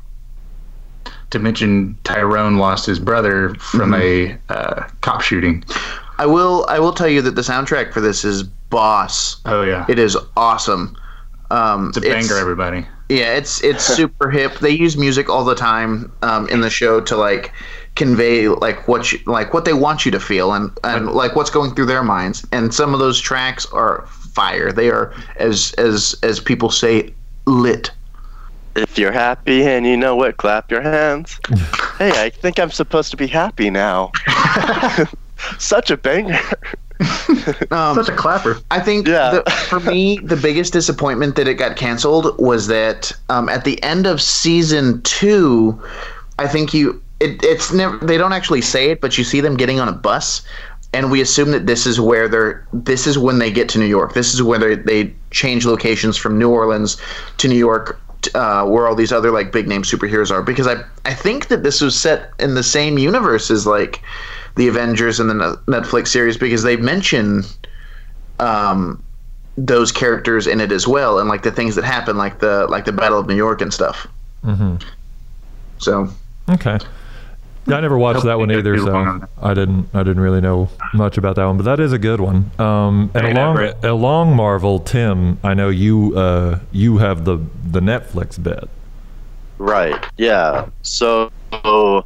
to 1.30 1.38
mention 1.40 1.98
Tyrone 2.04 2.58
lost 2.58 2.86
his 2.86 3.00
brother 3.00 3.54
from 3.56 3.90
Mm-hmm. 3.92 4.48
a 4.50 4.54
uh, 4.54 4.88
cop 5.00 5.22
shooting. 5.22 5.64
I 6.18 6.26
will 6.26 6.64
I 6.68 6.78
will 6.78 6.92
tell 6.92 7.08
you 7.08 7.20
that 7.22 7.32
the 7.34 7.42
soundtrack 7.42 7.92
for 7.92 8.00
this 8.00 8.24
is 8.24 8.44
boss. 8.44 9.40
Oh 9.44 9.62
yeah, 9.62 9.84
It 9.88 9.98
is 9.98 10.16
awesome. 10.36 10.96
Um, 11.50 11.88
it's 11.88 11.96
a 11.98 12.00
banger, 12.02 12.36
everybody. 12.38 12.86
Yeah, 13.08 13.34
it's 13.34 13.60
it's 13.64 13.82
super 13.84 14.30
hip. 14.30 14.58
They 14.60 14.70
use 14.70 14.96
music 14.96 15.28
all 15.28 15.44
the 15.44 15.56
time 15.56 16.12
um, 16.22 16.48
in 16.48 16.60
the 16.60 16.70
show 16.70 17.00
to 17.00 17.16
like 17.16 17.52
convey 17.96 18.48
like 18.48 18.88
what 18.88 19.12
you, 19.12 19.18
like 19.26 19.54
what 19.54 19.64
they 19.64 19.72
want 19.72 20.04
you 20.04 20.10
to 20.10 20.20
feel 20.20 20.52
and 20.52 20.70
and 20.82 21.12
like 21.12 21.36
what's 21.36 21.50
going 21.50 21.74
through 21.74 21.86
their 21.86 22.02
minds. 22.02 22.46
And 22.52 22.74
some 22.74 22.92
of 22.92 23.00
those 23.00 23.20
tracks 23.20 23.66
are 23.72 24.06
fire. 24.06 24.72
They 24.72 24.90
are 24.90 25.12
as 25.36 25.72
as 25.78 26.14
as 26.22 26.40
people 26.40 26.70
say 26.70 27.14
lit. 27.46 27.90
If 28.76 28.98
you're 28.98 29.12
happy 29.12 29.62
and 29.62 29.86
you 29.86 29.96
know 29.96 30.20
it, 30.24 30.36
clap 30.38 30.70
your 30.70 30.80
hands. 30.82 31.38
hey, 31.98 32.10
I 32.24 32.30
think 32.30 32.58
I'm 32.58 32.70
supposed 32.72 33.12
to 33.12 33.16
be 33.16 33.28
happy 33.28 33.70
now. 33.70 34.10
Such 35.58 35.90
a 35.90 35.96
banger. 35.96 36.38
Um, 37.72 37.96
Such 37.96 38.08
a 38.08 38.14
clapper. 38.16 38.60
I 38.70 38.78
think 38.78 39.08
Yeah. 39.08 39.40
the, 39.44 39.50
for 39.50 39.80
me, 39.80 40.18
the 40.20 40.36
biggest 40.36 40.72
disappointment 40.72 41.34
that 41.36 41.48
it 41.48 41.54
got 41.54 41.76
canceled 41.76 42.34
was 42.38 42.68
that 42.68 43.10
um, 43.28 43.48
at 43.48 43.64
the 43.64 43.82
end 43.82 44.06
of 44.06 44.22
season 44.22 45.02
two, 45.02 45.82
I 46.38 46.46
think 46.46 46.72
you 46.72 47.02
it, 47.20 47.42
it's 47.42 47.72
never 47.72 47.98
they 47.98 48.18
don't 48.18 48.32
actually 48.32 48.60
say 48.60 48.90
it, 48.90 49.00
but 49.00 49.16
you 49.16 49.24
see 49.24 49.40
them 49.40 49.56
getting 49.56 49.80
on 49.80 49.88
a 49.88 49.92
bus, 49.92 50.42
and 50.92 51.10
we 51.10 51.20
assume 51.20 51.50
that 51.52 51.66
this 51.66 51.86
is 51.86 52.00
where 52.00 52.28
they're 52.28 52.66
this 52.72 53.06
is 53.06 53.18
when 53.18 53.38
they 53.38 53.50
get 53.50 53.68
to 53.70 53.78
New 53.78 53.86
York. 53.86 54.14
This 54.14 54.34
is 54.34 54.42
where 54.42 54.58
they 54.58 54.74
they 54.74 55.14
change 55.30 55.66
locations 55.66 56.16
from 56.16 56.38
New 56.38 56.50
Orleans 56.50 57.00
to 57.38 57.48
New 57.48 57.56
York. 57.56 58.00
Uh, 58.34 58.64
where 58.64 58.88
all 58.88 58.94
these 58.94 59.12
other 59.12 59.30
like 59.30 59.52
big 59.52 59.68
name 59.68 59.82
superheroes 59.82 60.30
are 60.30 60.40
because 60.40 60.66
I 60.66 60.82
I 61.04 61.12
think 61.12 61.48
that 61.48 61.62
this 61.62 61.82
was 61.82 61.94
set 61.94 62.30
in 62.38 62.54
the 62.54 62.62
same 62.62 62.96
universe 62.96 63.50
as 63.50 63.66
like 63.66 64.00
the 64.56 64.66
Avengers 64.66 65.20
and 65.20 65.28
the 65.28 65.60
Netflix 65.66 66.08
series 66.08 66.38
because 66.38 66.62
they 66.62 66.76
mention 66.76 67.42
um, 68.40 69.02
those 69.58 69.92
characters 69.92 70.46
in 70.46 70.58
it 70.62 70.72
as 70.72 70.88
well, 70.88 71.18
and 71.18 71.28
like 71.28 71.42
the 71.42 71.52
things 71.52 71.74
that 71.74 71.84
happen, 71.84 72.16
like 72.16 72.38
the 72.38 72.66
like 72.68 72.86
the 72.86 72.92
Battle 72.92 73.18
of 73.18 73.26
New 73.26 73.36
York 73.36 73.60
and 73.60 73.74
stuff. 73.74 74.06
Mm-hmm. 74.42 74.76
So 75.76 76.08
Okay. 76.48 76.78
Yeah, 77.66 77.76
I 77.76 77.80
never 77.80 77.96
watched 77.96 78.24
that 78.24 78.38
one 78.38 78.50
either, 78.50 78.76
do 78.76 78.84
long 78.86 79.06
on 79.06 79.20
so. 79.20 79.26
I 79.42 79.54
didn't. 79.54 79.88
I 79.94 80.02
didn't 80.02 80.20
really 80.22 80.40
know 80.42 80.68
much 80.92 81.16
about 81.16 81.36
that 81.36 81.46
one, 81.46 81.56
but 81.56 81.64
that 81.64 81.80
is 81.80 81.92
a 81.92 81.98
good 81.98 82.20
one. 82.20 82.50
Um, 82.58 83.10
and 83.14 83.24
Hey, 83.26 83.32
along 83.32 83.56
Everett. 83.56 83.84
along 83.84 84.36
Marvel, 84.36 84.80
Tim, 84.80 85.38
I 85.42 85.54
know 85.54 85.70
you. 85.70 86.16
Uh, 86.16 86.58
you 86.72 86.98
have 86.98 87.24
the 87.24 87.38
the 87.70 87.80
Netflix 87.80 88.42
bit. 88.42 88.68
Right. 89.58 89.96
Yeah. 90.18 90.68
So, 90.82 91.30
uh, 91.52 92.02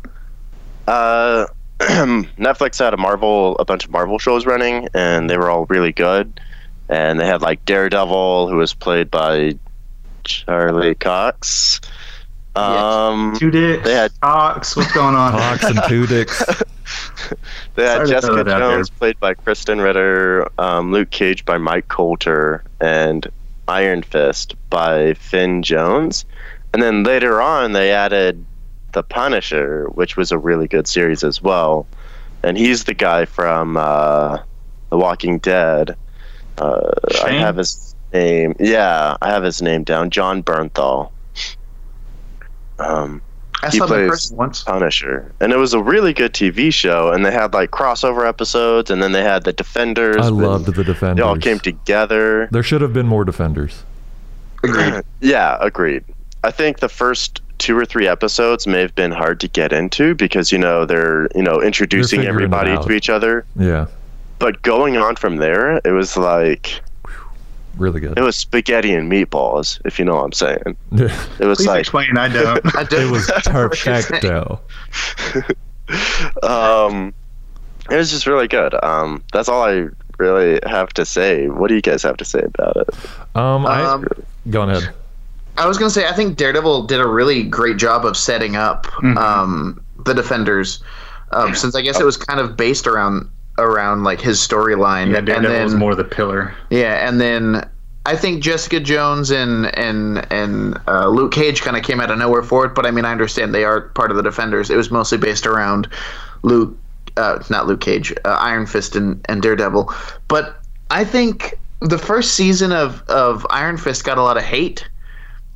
Netflix 1.80 2.78
had 2.78 2.94
a 2.94 2.96
Marvel, 2.96 3.56
a 3.58 3.64
bunch 3.64 3.84
of 3.84 3.90
Marvel 3.90 4.18
shows 4.18 4.46
running, 4.46 4.88
and 4.94 5.28
they 5.28 5.36
were 5.38 5.50
all 5.50 5.66
really 5.66 5.92
good. 5.92 6.40
And 6.88 7.18
they 7.20 7.26
had 7.26 7.42
like 7.42 7.64
Daredevil, 7.64 8.48
who 8.48 8.56
was 8.56 8.74
played 8.74 9.10
by 9.10 9.58
Charlie 10.24 10.94
Cox. 10.94 11.80
Um, 12.58 13.36
Two 13.38 13.50
dicks. 13.50 13.84
They 13.84 13.94
had- 13.94 14.12
Cox. 14.20 14.76
What's 14.76 14.92
going 14.92 15.14
on? 15.14 15.32
Fox 15.32 15.64
and 15.64 15.80
two 15.88 16.06
dicks. 16.06 16.42
They 17.74 17.84
had 17.84 17.96
Sorry 17.96 18.08
Jessica 18.08 18.34
throw 18.34 18.44
there. 18.44 18.58
Jones 18.58 18.90
played 18.90 19.20
by 19.20 19.34
Krysten 19.34 19.82
Ritter, 19.82 20.48
um, 20.58 20.90
Luke 20.90 21.10
Cage 21.10 21.44
by 21.44 21.58
Mike 21.58 21.88
Colter, 21.88 22.64
and 22.80 23.26
Iron 23.68 24.02
Fist 24.02 24.54
by 24.70 25.12
Finn 25.14 25.62
Jones. 25.62 26.24
And 26.72 26.82
then 26.82 27.02
later 27.04 27.40
on, 27.42 27.72
they 27.72 27.92
added 27.92 28.44
The 28.92 29.02
Punisher, 29.02 29.86
which 29.90 30.16
was 30.16 30.32
a 30.32 30.38
really 30.38 30.66
good 30.66 30.88
series 30.88 31.22
as 31.22 31.42
well. 31.42 31.86
And 32.42 32.56
he's 32.56 32.84
the 32.84 32.94
guy 32.94 33.26
from 33.26 33.76
uh, 33.76 34.38
The 34.90 34.96
Walking 34.98 35.38
Dead. 35.38 35.94
Uh, 36.56 36.90
I 37.22 37.32
have 37.32 37.56
his 37.56 37.94
name. 38.12 38.54
Yeah, 38.58 39.16
I 39.20 39.28
have 39.28 39.42
his 39.42 39.60
name 39.62 39.84
down. 39.84 40.10
Jon 40.10 40.42
Bernthal. 40.42 41.10
Um, 42.78 43.20
I 43.62 43.70
He 43.70 43.78
saw 43.78 43.86
them 43.86 44.00
in 44.02 44.08
plays- 44.08 44.20
person 44.26 44.36
once. 44.36 44.62
Punisher, 44.62 45.32
and 45.40 45.52
it 45.52 45.56
was 45.56 45.74
a 45.74 45.82
really 45.82 46.12
good 46.12 46.32
TV 46.32 46.72
show. 46.72 47.10
And 47.10 47.26
they 47.26 47.32
had 47.32 47.52
like 47.54 47.70
crossover 47.70 48.26
episodes, 48.26 48.90
and 48.90 49.02
then 49.02 49.12
they 49.12 49.22
had 49.22 49.44
the 49.44 49.52
Defenders. 49.52 50.16
I 50.18 50.30
when 50.30 50.44
loved 50.44 50.66
the 50.66 50.84
Defenders. 50.84 51.16
They 51.16 51.22
all 51.22 51.36
came 51.36 51.58
together. 51.58 52.48
There 52.52 52.62
should 52.62 52.82
have 52.82 52.92
been 52.92 53.06
more 53.08 53.24
Defenders. 53.24 53.82
Agreed. 54.62 55.02
yeah, 55.20 55.56
agreed. 55.60 56.04
I 56.44 56.50
think 56.52 56.78
the 56.78 56.88
first 56.88 57.40
two 57.58 57.76
or 57.76 57.84
three 57.84 58.06
episodes 58.06 58.68
may 58.68 58.80
have 58.80 58.94
been 58.94 59.10
hard 59.10 59.40
to 59.40 59.48
get 59.48 59.72
into 59.72 60.14
because 60.14 60.52
you 60.52 60.58
know 60.58 60.86
they're 60.86 61.28
you 61.34 61.42
know 61.42 61.60
introducing 61.60 62.24
everybody 62.24 62.76
to 62.76 62.92
each 62.92 63.10
other. 63.10 63.44
Yeah, 63.56 63.86
But 64.38 64.62
going 64.62 64.96
on 64.96 65.16
from 65.16 65.36
there, 65.38 65.80
it 65.84 65.90
was 65.90 66.16
like 66.16 66.80
really 67.78 68.00
good. 68.00 68.18
it 68.18 68.22
was 68.22 68.36
spaghetti 68.36 68.92
and 68.94 69.10
meatballs, 69.10 69.80
if 69.84 69.98
you 69.98 70.04
know 70.04 70.16
what 70.16 70.24
I'm 70.24 70.32
saying. 70.32 70.76
it 70.92 71.10
It 71.40 71.46
was 71.46 71.58
Please 71.58 71.66
like 71.66 71.80
explain. 71.80 72.16
I 72.18 72.28
don't. 72.28 72.76
I 72.76 72.84
did- 72.84 73.10
was 73.10 73.30
perfecto. 73.46 74.60
um, 76.42 77.14
it 77.90 77.96
was 77.96 78.10
just 78.10 78.26
really 78.26 78.48
good. 78.48 78.74
Um, 78.84 79.22
that's 79.32 79.48
all 79.48 79.62
I 79.64 79.88
really 80.18 80.60
have 80.66 80.90
to 80.90 81.04
say. 81.06 81.48
What 81.48 81.68
do 81.68 81.74
you 81.74 81.80
guys 81.82 82.02
have 82.02 82.16
to 82.18 82.24
say 82.24 82.40
about 82.40 82.76
it? 82.76 82.88
Um, 83.36 83.66
I 83.66 83.82
Um, 83.82 84.06
go 84.50 84.62
ahead. 84.62 84.92
I 85.56 85.66
was 85.66 85.76
gonna 85.76 85.90
say 85.90 86.06
I 86.06 86.12
think 86.12 86.36
Daredevil 86.36 86.84
did 86.84 87.00
a 87.00 87.06
really 87.06 87.42
great 87.42 87.78
job 87.78 88.04
of 88.04 88.16
setting 88.16 88.54
up 88.54 88.86
um, 89.16 89.82
the 90.04 90.14
Defenders, 90.14 90.82
um, 91.32 91.54
since 91.54 91.74
I 91.74 91.82
guess 91.82 91.98
it 92.00 92.04
was 92.04 92.16
kind 92.16 92.38
of 92.38 92.56
based 92.56 92.86
around 92.86 93.28
around 93.58 94.04
like 94.04 94.20
his 94.20 94.38
storyline, 94.38 95.10
Yeah, 95.10 95.18
and 95.18 95.26
Daredevil 95.26 95.64
was 95.64 95.74
more 95.74 95.94
the 95.94 96.04
pillar. 96.04 96.54
yeah, 96.70 97.06
and 97.08 97.20
then 97.20 97.68
I 98.06 98.16
think 98.16 98.42
Jessica 98.42 98.80
Jones 98.80 99.30
and 99.30 99.66
and 99.76 100.26
and 100.32 100.80
uh, 100.88 101.08
Luke 101.08 101.32
Cage 101.32 101.60
kind 101.62 101.76
of 101.76 101.82
came 101.82 102.00
out 102.00 102.10
of 102.10 102.18
nowhere 102.18 102.42
for 102.42 102.64
it. 102.64 102.74
But 102.74 102.86
I 102.86 102.90
mean, 102.90 103.04
I 103.04 103.12
understand 103.12 103.54
they 103.54 103.64
are 103.64 103.82
part 103.90 104.10
of 104.10 104.16
the 104.16 104.22
Defenders. 104.22 104.70
It 104.70 104.76
was 104.76 104.90
mostly 104.90 105.18
based 105.18 105.46
around 105.46 105.88
Luke, 106.42 106.74
uh, 107.16 107.42
not 107.50 107.66
Luke 107.66 107.80
Cage, 107.80 108.12
uh, 108.24 108.28
Iron 108.40 108.64
Fist 108.66 108.96
and, 108.96 109.20
and 109.28 109.42
Daredevil. 109.42 109.92
But 110.28 110.62
I 110.90 111.04
think 111.04 111.58
the 111.80 111.98
first 111.98 112.34
season 112.34 112.72
of 112.72 113.02
of 113.08 113.46
Iron 113.50 113.76
Fist 113.76 114.04
got 114.04 114.16
a 114.18 114.22
lot 114.22 114.36
of 114.38 114.42
hate. 114.42 114.88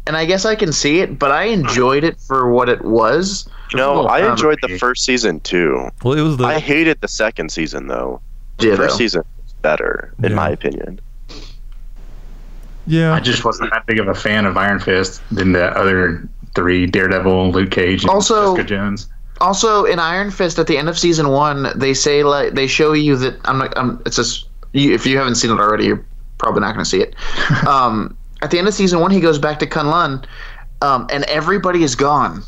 And 0.07 0.17
I 0.17 0.25
guess 0.25 0.45
I 0.45 0.55
can 0.57 0.73
see 0.73 0.99
it, 1.01 1.19
but 1.19 1.31
I 1.31 1.45
enjoyed 1.45 2.03
it 2.05 2.19
for 2.21 2.51
what 2.51 2.69
it 2.69 2.83
was. 2.85 3.49
No, 3.75 4.07
I 4.07 4.29
enjoyed 4.31 4.59
the 4.61 4.77
first 4.79 5.05
season 5.05 5.41
too. 5.41 5.89
Well, 6.03 6.15
it 6.19 6.23
was 6.23 6.37
the 6.39 6.45
I 6.45 6.59
hated 6.59 7.01
the 7.01 7.09
second 7.09 7.51
season 7.53 7.87
though. 7.87 8.21
Ditto. 8.59 8.77
First 8.77 8.97
season 8.99 9.23
was 9.43 9.53
better, 9.63 10.13
in 10.23 10.31
Yeah. 10.31 10.37
my 10.37 10.49
opinion. 10.51 11.01
yeah. 12.87 13.15
I 13.15 13.21
just 13.21 13.45
wasn't 13.45 13.71
that 13.71 13.87
big 13.87 13.99
of 14.01 14.09
a 14.09 14.15
fan 14.15 14.45
of 14.45 14.57
Iron 14.57 14.81
Fist 14.81 15.23
than 15.31 15.53
the 15.53 15.67
other 15.77 16.29
three: 16.55 16.87
Daredevil, 16.87 17.53
Luke 17.53 17.71
Cage, 17.71 18.03
and 18.03 18.11
Also- 18.11 18.55
Jessica 18.57 18.69
Jones. 18.69 19.09
Also, 19.41 19.85
in 19.85 19.99
Iron 19.99 20.31
Fist, 20.31 20.59
at 20.61 20.67
the 20.69 20.77
end 20.79 20.89
of 20.89 20.97
season 20.99 21.29
one, 21.31 21.73
they 21.75 21.95
say 21.95 22.23
like 22.23 22.55
they 22.55 22.67
show 22.67 22.93
you 22.93 23.17
that 23.17 23.35
I'm 23.45 23.59
not. 23.59 23.77
I'm, 23.79 24.01
it's 24.07 24.17
just 24.17 24.47
you, 24.73 24.93
if 24.95 25.07
you 25.07 25.17
haven't 25.19 25.35
seen 25.37 25.51
it 25.51 25.59
already, 25.59 25.87
you're 25.87 26.05
probably 26.39 26.61
not 26.61 26.75
going 26.75 26.85
to 26.85 26.91
see 26.91 27.01
it. 27.01 27.15
um, 27.67 28.17
at 28.43 28.51
the 28.51 28.59
end 28.59 28.69
of 28.69 28.75
season 28.75 29.01
one, 29.01 29.11
he 29.11 29.21
goes 29.21 29.39
back 29.39 29.59
to 29.61 29.67
Kunlun, 29.67 30.25
um, 30.83 31.07
and 31.11 31.25
everybody 31.25 31.83
is 31.83 31.95
gone. 31.95 32.43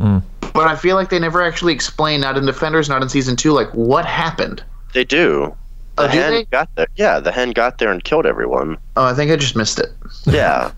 Mm. 0.00 0.22
But 0.54 0.68
I 0.68 0.76
feel 0.76 0.96
like 0.96 1.10
they 1.10 1.18
never 1.18 1.42
actually 1.42 1.72
explain, 1.74 2.20
not 2.22 2.36
in 2.38 2.46
Defenders, 2.46 2.88
not 2.88 3.02
in 3.02 3.08
season 3.08 3.36
two, 3.36 3.52
like 3.52 3.68
what 3.74 4.06
happened. 4.06 4.62
They 4.94 5.04
do. 5.04 5.54
The 5.96 6.04
Oh, 6.04 6.08
hen 6.08 6.30
they? 6.32 6.44
got 6.44 6.68
there. 6.74 6.86
Yeah, 6.96 7.20
the 7.20 7.32
Hand 7.32 7.54
got 7.54 7.78
there 7.78 7.90
and 7.90 8.04
killed 8.04 8.26
everyone. 8.26 8.76
Oh, 8.96 9.04
I 9.04 9.14
think 9.14 9.30
I 9.30 9.36
just 9.36 9.56
missed 9.56 9.78
it. 9.78 9.88
Yeah, 10.26 10.70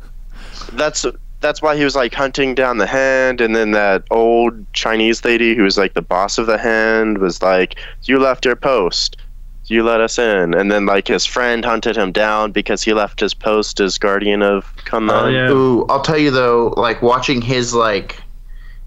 that's 0.72 1.04
that's 1.40 1.62
why 1.62 1.76
he 1.76 1.84
was 1.84 1.94
like 1.96 2.14
hunting 2.14 2.54
down 2.54 2.78
the 2.78 2.86
hand, 2.86 3.40
and 3.40 3.54
then 3.54 3.70
that 3.72 4.04
old 4.10 4.72
Chinese 4.72 5.24
lady 5.24 5.54
who 5.54 5.62
was 5.62 5.78
like 5.78 5.94
the 5.94 6.02
boss 6.02 6.38
of 6.38 6.46
the 6.46 6.58
hand 6.58 7.18
was 7.18 7.42
like, 7.42 7.78
"You 8.04 8.18
left 8.18 8.44
your 8.44 8.56
post." 8.56 9.16
You 9.70 9.82
let 9.82 10.00
us 10.00 10.18
in, 10.18 10.54
and 10.54 10.72
then 10.72 10.86
like 10.86 11.08
his 11.08 11.26
friend 11.26 11.64
hunted 11.64 11.96
him 11.96 12.12
down 12.12 12.52
because 12.52 12.82
he 12.82 12.94
left 12.94 13.20
his 13.20 13.34
post 13.34 13.80
as 13.80 13.98
guardian 13.98 14.42
of 14.42 14.64
Kunlun. 14.84 15.24
Oh, 15.24 15.28
yeah. 15.28 15.50
Ooh, 15.50 15.84
I'll 15.88 16.00
tell 16.00 16.18
you 16.18 16.30
though, 16.30 16.74
like 16.76 17.02
watching 17.02 17.42
his 17.42 17.74
like 17.74 18.22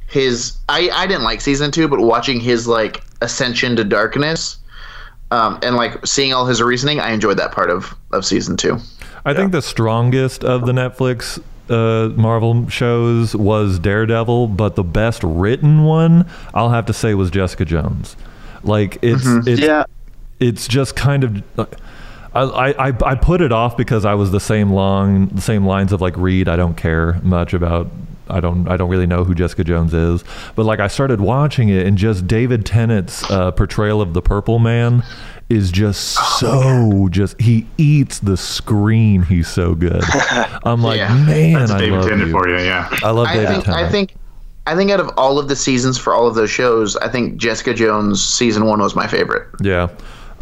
his 0.07 0.57
I 0.69 0.89
I 0.91 1.07
didn't 1.07 1.23
like 1.23 1.41
season 1.41 1.71
two, 1.71 1.87
but 1.87 1.99
watching 1.99 2.39
his 2.39 2.67
like 2.67 3.03
ascension 3.21 3.75
to 3.75 3.83
darkness, 3.83 4.57
um, 5.29 5.59
and 5.63 5.75
like 5.75 6.05
seeing 6.05 6.33
all 6.33 6.45
his 6.45 6.61
reasoning, 6.61 6.99
I 6.99 7.11
enjoyed 7.11 7.37
that 7.37 7.51
part 7.51 7.69
of 7.69 7.95
of 8.11 8.25
season 8.25 8.57
two. 8.57 8.77
I 9.23 9.33
think 9.33 9.51
the 9.51 9.61
strongest 9.61 10.43
of 10.43 10.65
the 10.65 10.71
Netflix 10.71 11.39
uh, 11.69 12.09
Marvel 12.19 12.67
shows 12.69 13.35
was 13.35 13.79
Daredevil, 13.79 14.47
but 14.47 14.75
the 14.75 14.83
best 14.83 15.23
written 15.23 15.83
one, 15.83 16.27
I'll 16.53 16.71
have 16.71 16.87
to 16.87 16.93
say, 16.93 17.13
was 17.13 17.29
Jessica 17.29 17.65
Jones. 17.65 18.15
Like 18.63 18.97
it's 19.01 19.25
it's 19.47 19.61
Yeah, 19.61 19.85
it's 20.41 20.67
just 20.67 20.95
kind 20.97 21.23
of. 21.23 21.43
I, 22.33 22.73
I, 22.79 22.87
I 23.05 23.15
put 23.15 23.41
it 23.41 23.51
off 23.51 23.75
because 23.75 24.05
I 24.05 24.13
was 24.13 24.31
the 24.31 24.39
same 24.39 24.71
long 24.71 25.27
the 25.27 25.41
same 25.41 25.65
lines 25.65 25.91
of 25.91 25.99
like 26.01 26.15
Reed. 26.17 26.47
I 26.47 26.55
don't 26.55 26.75
care 26.77 27.19
much 27.23 27.53
about 27.53 27.89
I 28.29 28.39
don't 28.39 28.69
I 28.69 28.77
don't 28.77 28.89
really 28.89 29.05
know 29.07 29.25
who 29.25 29.35
Jessica 29.35 29.63
Jones 29.65 29.93
is. 29.93 30.23
But 30.55 30.65
like 30.65 30.79
I 30.79 30.87
started 30.87 31.19
watching 31.19 31.67
it 31.67 31.85
and 31.85 31.97
just 31.97 32.27
David 32.27 32.65
Tennant's 32.65 33.29
uh, 33.29 33.51
portrayal 33.51 34.01
of 34.01 34.13
the 34.13 34.21
Purple 34.21 34.59
Man 34.59 35.03
is 35.49 35.69
just 35.71 36.13
so 36.39 37.09
just 37.11 37.39
he 37.41 37.67
eats 37.77 38.19
the 38.19 38.37
screen. 38.37 39.23
He's 39.23 39.49
so 39.49 39.75
good. 39.75 40.01
I'm 40.63 40.81
like 40.81 40.99
Yeah. 40.99 41.13
man, 41.25 41.53
That's 41.55 41.71
I 41.71 41.79
David 41.81 41.99
love 41.99 42.07
Tennant 42.09 42.27
you. 42.27 42.31
for 42.31 42.47
you, 42.47 42.59
yeah. 42.59 42.87
I 43.03 43.09
love 43.11 43.27
I 43.27 43.33
David 43.33 43.49
think 43.49 43.65
Tennant. 43.65 43.85
I 43.87 43.89
think 43.89 44.15
I 44.67 44.75
think 44.77 44.89
out 44.91 45.01
of 45.01 45.09
all 45.17 45.37
of 45.37 45.49
the 45.49 45.55
seasons 45.57 45.97
for 45.97 46.13
all 46.13 46.27
of 46.27 46.35
those 46.35 46.49
shows, 46.49 46.95
I 46.95 47.09
think 47.09 47.35
Jessica 47.35 47.73
Jones 47.73 48.23
season 48.23 48.65
one 48.67 48.79
was 48.79 48.95
my 48.95 49.07
favorite. 49.07 49.49
yeah. 49.61 49.89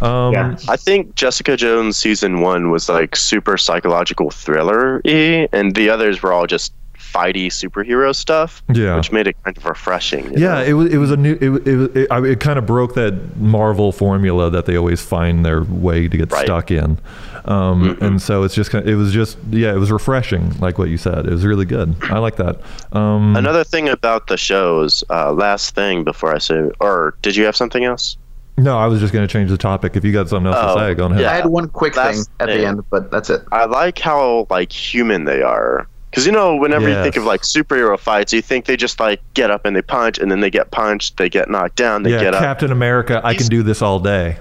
Um, 0.02 0.34
Yeah. 0.34 0.56
I 0.68 0.76
think 0.78 1.16
Jessica 1.16 1.58
Jones 1.58 1.98
season 1.98 2.42
one 2.42 2.70
was 2.72 2.90
like 2.90 3.16
super 3.16 3.58
psychological 3.58 4.30
thriller 4.32 5.02
y, 5.06 5.48
and 5.52 5.76
the 5.76 5.90
others 5.90 6.22
were 6.24 6.32
all 6.34 6.48
just 6.48 6.74
fighty 6.98 7.48
superhero 7.48 8.14
stuff. 8.16 8.62
Yeah. 8.72 8.96
which 8.96 9.12
made 9.12 9.26
it 9.28 9.36
kind 9.44 9.58
of 9.58 9.66
refreshing. 9.66 10.32
Yeah, 10.38 10.56
know? 10.56 10.64
it 10.64 10.74
was 10.74 10.94
it 10.94 10.98
was 10.98 11.12
a 11.12 11.18
new 11.18 11.34
it 11.42 11.68
it, 11.68 11.98
it, 11.98 12.08
I- 12.12 12.24
it 12.26 12.40
kind 12.40 12.60
of 12.60 12.66
broke 12.68 12.94
that 12.96 13.38
Marvel 13.38 13.92
formula 13.92 14.50
that 14.52 14.66
they 14.68 14.78
always 14.78 15.02
find 15.02 15.44
their 15.44 15.64
way 15.64 16.08
to 16.08 16.18
get 16.18 16.32
Right. 16.32 16.46
stuck 16.46 16.70
in, 16.70 17.00
um, 17.46 17.98
and 18.02 18.22
so 18.22 18.44
it's 18.44 18.54
just 18.54 18.70
kind 18.70 18.84
of, 18.86 18.90
it 18.94 18.96
was 18.96 19.12
just 19.12 19.38
yeah 19.50 19.72
it 19.74 19.78
was 19.80 19.92
refreshing 19.92 20.54
like 20.60 20.78
what 20.78 20.90
you 20.90 20.98
said 20.98 21.26
it 21.26 21.32
was 21.32 21.46
really 21.46 21.66
good 21.66 21.96
I 22.04 22.20
like 22.20 22.36
that 22.36 22.58
um, 22.94 23.36
Another 23.36 23.64
thing 23.64 23.90
about 23.90 24.28
the 24.28 24.38
shows, 24.38 25.04
uh, 25.10 25.32
last 25.34 25.74
thing 25.74 26.04
before 26.04 26.36
I 26.36 26.38
say, 26.38 26.70
or 26.80 27.16
did 27.24 27.36
you 27.36 27.46
have 27.46 27.56
something 27.56 27.84
else? 27.86 28.18
No 28.60 28.78
I 28.78 28.88
was 28.88 29.00
just 29.00 29.14
going 29.14 29.28
to 29.28 29.32
change 29.32 29.50
the 29.50 29.58
topic 29.58 29.96
if 29.96 30.04
you 30.04 30.12
got 30.12 30.30
something 30.30 30.52
else 30.52 30.58
Oh, 30.60 30.76
to 30.76 30.82
say 30.82 30.94
go 30.96 31.06
ahead 31.08 31.22
yeah. 31.22 31.32
I 31.32 31.36
had 31.36 31.46
one 31.48 31.70
quick 31.70 31.96
thing 31.96 32.04
Last 32.18 32.30
at 32.40 32.48
the 32.48 32.66
end, 32.66 32.84
but 32.90 33.10
that's 33.12 33.30
it. 33.30 33.42
I 33.52 33.66
like 33.66 34.00
how 34.00 34.48
like 34.50 34.72
human 34.72 35.26
they 35.26 35.42
are. 35.42 35.88
Because 36.10 36.26
you 36.26 36.32
know, 36.32 36.56
whenever 36.56 36.90
you 36.90 36.96
think 37.04 37.18
of 37.18 37.24
like 37.24 37.42
superhero 37.42 37.98
fights, 38.00 38.34
you 38.34 38.42
think 38.42 38.66
they 38.66 38.76
just 38.76 39.00
like 39.00 39.22
get 39.36 39.52
up 39.52 39.66
and 39.66 39.76
they 39.76 39.82
punch, 39.84 40.18
and 40.18 40.32
then 40.32 40.40
they 40.40 40.50
get 40.50 40.72
punched, 40.72 41.18
they 41.18 41.30
get 41.30 41.50
knocked 41.50 41.76
down, 41.76 42.04
they 42.04 42.12
yeah 42.12 42.20
get 42.22 42.34
up. 42.34 42.42
Captain 42.42 42.72
America 42.72 43.22
I 43.24 43.36
can 43.36 43.48
do 43.48 43.62
this 43.64 43.82
all 43.82 44.00
day 44.00 44.38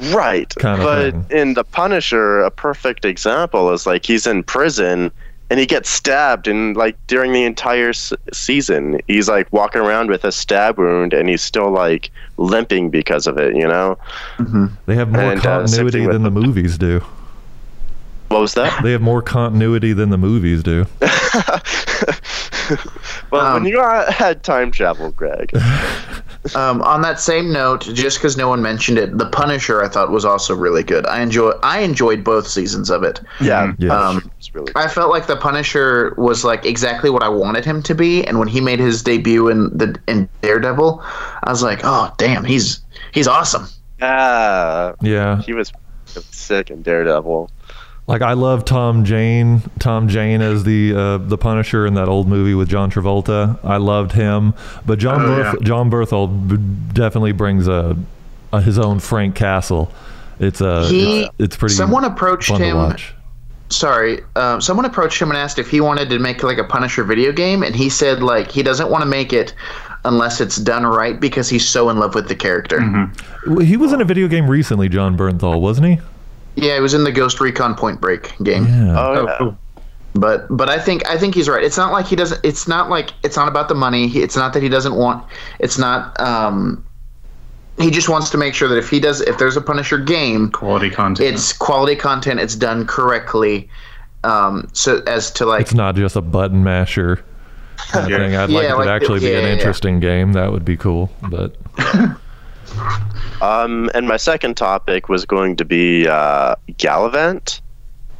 Right. 0.00 0.52
Kinda 0.58 0.84
but 0.84 1.10
thing. 1.12 1.26
in 1.30 1.54
The 1.54 1.64
Punisher, 1.64 2.40
a 2.42 2.50
perfect 2.50 3.04
example 3.04 3.72
is 3.72 3.86
like 3.86 4.04
he's 4.06 4.26
in 4.26 4.42
prison 4.44 5.10
and 5.50 5.58
he 5.58 5.66
gets 5.66 5.88
stabbed 5.88 6.46
and 6.48 6.76
like 6.76 6.96
during 7.06 7.32
the 7.32 7.44
entire 7.44 7.88
s- 7.90 8.12
season 8.32 9.00
he's 9.06 9.28
like 9.28 9.50
walking 9.52 9.80
around 9.80 10.10
with 10.10 10.24
a 10.24 10.32
stab 10.32 10.78
wound 10.78 11.12
and 11.12 11.28
he's 11.28 11.42
still 11.42 11.70
like 11.70 12.10
limping 12.36 12.90
because 12.90 13.26
of 13.26 13.38
it, 13.38 13.54
you 13.56 13.66
know? 13.66 13.96
they 14.86 14.94
have 14.94 15.10
more 15.10 15.32
And, 15.32 15.40
uh, 15.40 15.60
continuity 15.60 15.98
thing 16.00 16.06
with 16.06 16.14
than 16.14 16.22
the 16.22 16.30
movies 16.30 16.76
do 16.78 17.02
What 18.28 18.40
was 18.40 18.54
that? 18.54 18.82
they 18.82 18.92
have 18.92 19.00
more 19.00 19.22
continuity 19.22 19.92
than 19.92 20.10
the 20.10 20.18
movies 20.18 20.62
do 20.62 20.86
well, 23.30 23.46
Um, 23.46 23.54
when 23.54 23.64
you 23.64 23.80
uh, 23.80 24.10
had 24.12 24.42
time 24.42 24.70
travel, 24.70 25.12
Greg. 25.12 25.52
Um, 26.54 26.80
on 26.82 27.02
that 27.02 27.20
same 27.20 27.52
note, 27.52 27.82
just 27.92 28.18
because 28.18 28.36
no 28.36 28.48
one 28.48 28.62
mentioned 28.62 28.96
it, 28.96 29.18
The 29.18 29.26
Punisher 29.26 29.82
I 29.82 29.88
thought 29.88 30.10
was 30.10 30.24
also 30.24 30.54
really 30.54 30.82
good. 30.84 31.04
I 31.04 31.20
enjoy 31.20 31.50
I 31.62 31.80
enjoyed 31.80 32.22
both 32.24 32.46
seasons 32.46 32.88
of 32.90 33.02
it. 33.02 33.20
Yeah. 33.40 33.74
Yeah. 33.78 33.92
Um, 33.92 34.30
it's 34.38 34.54
really 34.54 34.72
I 34.76 34.88
felt 34.88 35.10
like 35.10 35.26
The 35.26 35.36
Punisher 35.36 36.14
was 36.16 36.44
like 36.44 36.64
exactly 36.64 37.10
what 37.10 37.22
I 37.22 37.28
wanted 37.28 37.64
him 37.66 37.82
to 37.82 37.94
be, 37.94 38.24
and 38.24 38.38
when 38.38 38.48
he 38.48 38.60
made 38.62 38.78
his 38.78 39.02
debut 39.02 39.48
in 39.48 39.76
the 39.76 39.98
in 40.06 40.26
Daredevil, 40.40 41.02
I 41.42 41.50
was 41.50 41.62
like, 41.62 41.80
oh 41.82 42.14
damn, 42.18 42.44
he's 42.44 42.80
he's 43.12 43.26
awesome. 43.26 43.66
Ah, 44.00 44.94
yeah 45.02 45.42
he 45.42 45.52
was 45.52 45.72
sick 46.30 46.70
in 46.70 46.82
Daredevil. 46.82 47.50
Like 48.08 48.22
I 48.22 48.32
love 48.32 48.64
Tom 48.64 49.04
Jane, 49.04 49.60
Tom 49.78 50.08
Jane 50.08 50.40
as 50.40 50.64
the 50.64 50.94
uh, 50.96 51.18
the 51.18 51.36
Punisher 51.36 51.86
in 51.86 51.92
that 51.94 52.08
old 52.08 52.26
movie 52.26 52.54
with 52.54 52.68
John 52.70 52.90
Travolta. 52.90 53.58
I 53.62 53.76
loved 53.76 54.12
him, 54.12 54.54
but 54.86 54.98
John 54.98 55.20
Oh, 55.20 55.26
Berth- 55.26 55.56
yeah. 55.60 55.66
John 55.66 55.90
Bernthal 55.90 56.48
b- 56.48 56.56
definitely 56.94 57.32
brings 57.32 57.68
a, 57.68 57.96
a 58.52 58.62
his 58.62 58.78
own 58.78 58.98
Frank 58.98 59.34
Castle. 59.36 59.92
It's 60.40 60.62
a 60.62 60.86
He- 60.88 61.22
it's, 61.24 61.34
it's 61.38 61.56
pretty. 61.58 61.74
Someone 61.74 62.04
approached 62.04 62.48
fun 62.48 62.60
to 62.60 62.64
him. 62.66 62.76
watch. 62.78 63.12
Sorry, 63.70 64.20
um, 64.36 64.62
someone 64.62 64.86
approached 64.86 65.20
him 65.20 65.28
and 65.28 65.36
asked 65.36 65.58
if 65.58 65.68
he 65.68 65.82
wanted 65.82 66.08
to 66.08 66.18
make 66.18 66.42
like 66.42 66.56
a 66.56 66.64
Punisher 66.64 67.04
video 67.04 67.30
game, 67.32 67.62
and 67.62 67.76
he 67.76 67.90
said 67.90 68.22
like 68.22 68.50
he 68.50 68.62
doesn't 68.62 68.88
want 68.90 69.02
to 69.02 69.06
make 69.08 69.34
it 69.34 69.52
unless 70.06 70.40
it's 70.40 70.56
done 70.56 70.86
right 70.86 71.20
because 71.20 71.50
he's 71.50 71.68
so 71.68 71.90
in 71.90 71.98
love 71.98 72.14
with 72.14 72.28
the 72.28 72.34
character. 72.34 72.80
Well, 73.46 73.58
He 73.58 73.76
was 73.76 73.92
in 73.92 74.00
a 74.00 74.06
video 74.06 74.28
game 74.28 74.48
recently, 74.48 74.88
John 74.88 75.18
Bernthal, 75.18 75.60
wasn't 75.60 75.88
he? 75.88 76.00
Yeah, 76.58 76.76
it 76.76 76.80
was 76.80 76.94
in 76.94 77.04
the 77.04 77.12
Ghost 77.12 77.40
Recon 77.40 77.74
Point 77.74 78.00
Break 78.00 78.36
game. 78.42 78.64
Yeah. 78.66 78.98
Oh, 78.98 79.14
Oh, 79.14 79.24
yeah. 79.26 79.36
cool. 79.38 79.58
But 80.14 80.46
but 80.50 80.68
I 80.68 80.78
think 80.78 81.06
I 81.08 81.16
think 81.18 81.34
he's 81.34 81.48
right. 81.48 81.62
It's 81.62 81.76
not 81.76 81.92
like 81.92 82.06
he 82.06 82.16
doesn't. 82.16 82.40
It's 82.44 82.66
not 82.66 82.88
like 82.90 83.10
it's 83.22 83.36
not 83.36 83.46
about 83.46 83.68
the 83.68 83.74
money. 83.74 84.08
He, 84.08 84.20
it's 84.22 84.36
not 84.36 84.52
that 84.54 84.62
he 84.62 84.68
doesn't 84.68 84.94
want. 84.96 85.24
It's 85.60 85.78
not. 85.78 86.18
Um, 86.20 86.84
he 87.78 87.90
just 87.90 88.08
wants 88.08 88.28
to 88.30 88.38
make 88.38 88.54
sure 88.54 88.66
that 88.68 88.78
if 88.78 88.88
he 88.90 88.98
does, 88.98 89.20
if 89.20 89.38
there's 89.38 89.56
a 89.56 89.60
Punisher 89.60 89.98
game, 89.98 90.50
Quality 90.50 90.90
content. 90.90 91.32
it's 91.32 91.52
quality 91.52 91.94
content. 91.94 92.40
It's 92.40 92.56
done 92.56 92.86
correctly. 92.86 93.68
Um, 94.24 94.68
so 94.72 95.00
as 95.06 95.30
to 95.32 95.46
like 95.46 95.60
It's 95.60 95.74
not 95.74 95.94
just 95.94 96.16
a 96.16 96.20
button 96.20 96.64
masher 96.64 97.22
kind 97.76 98.12
of 98.12 98.18
thing. 98.20 98.34
I'd 98.34 98.50
like 98.50 98.64
it 98.64 98.68
to 98.70 98.76
like 98.76 98.86
the- 98.86 98.92
actually 98.92 99.20
be 99.20 99.26
an 99.34 99.42
yeah, 99.42 99.46
yeah. 99.48 99.52
interesting 99.52 100.00
game. 100.00 100.32
That 100.32 100.50
would 100.50 100.64
be 100.64 100.76
cool. 100.76 101.10
But 101.30 101.54
Um, 103.40 103.90
and 103.94 104.08
my 104.08 104.16
second 104.16 104.56
topic 104.56 105.08
was 105.08 105.24
going 105.24 105.56
to 105.56 105.64
be 105.64 106.08
uh, 106.08 106.54
Galavant. 106.72 107.60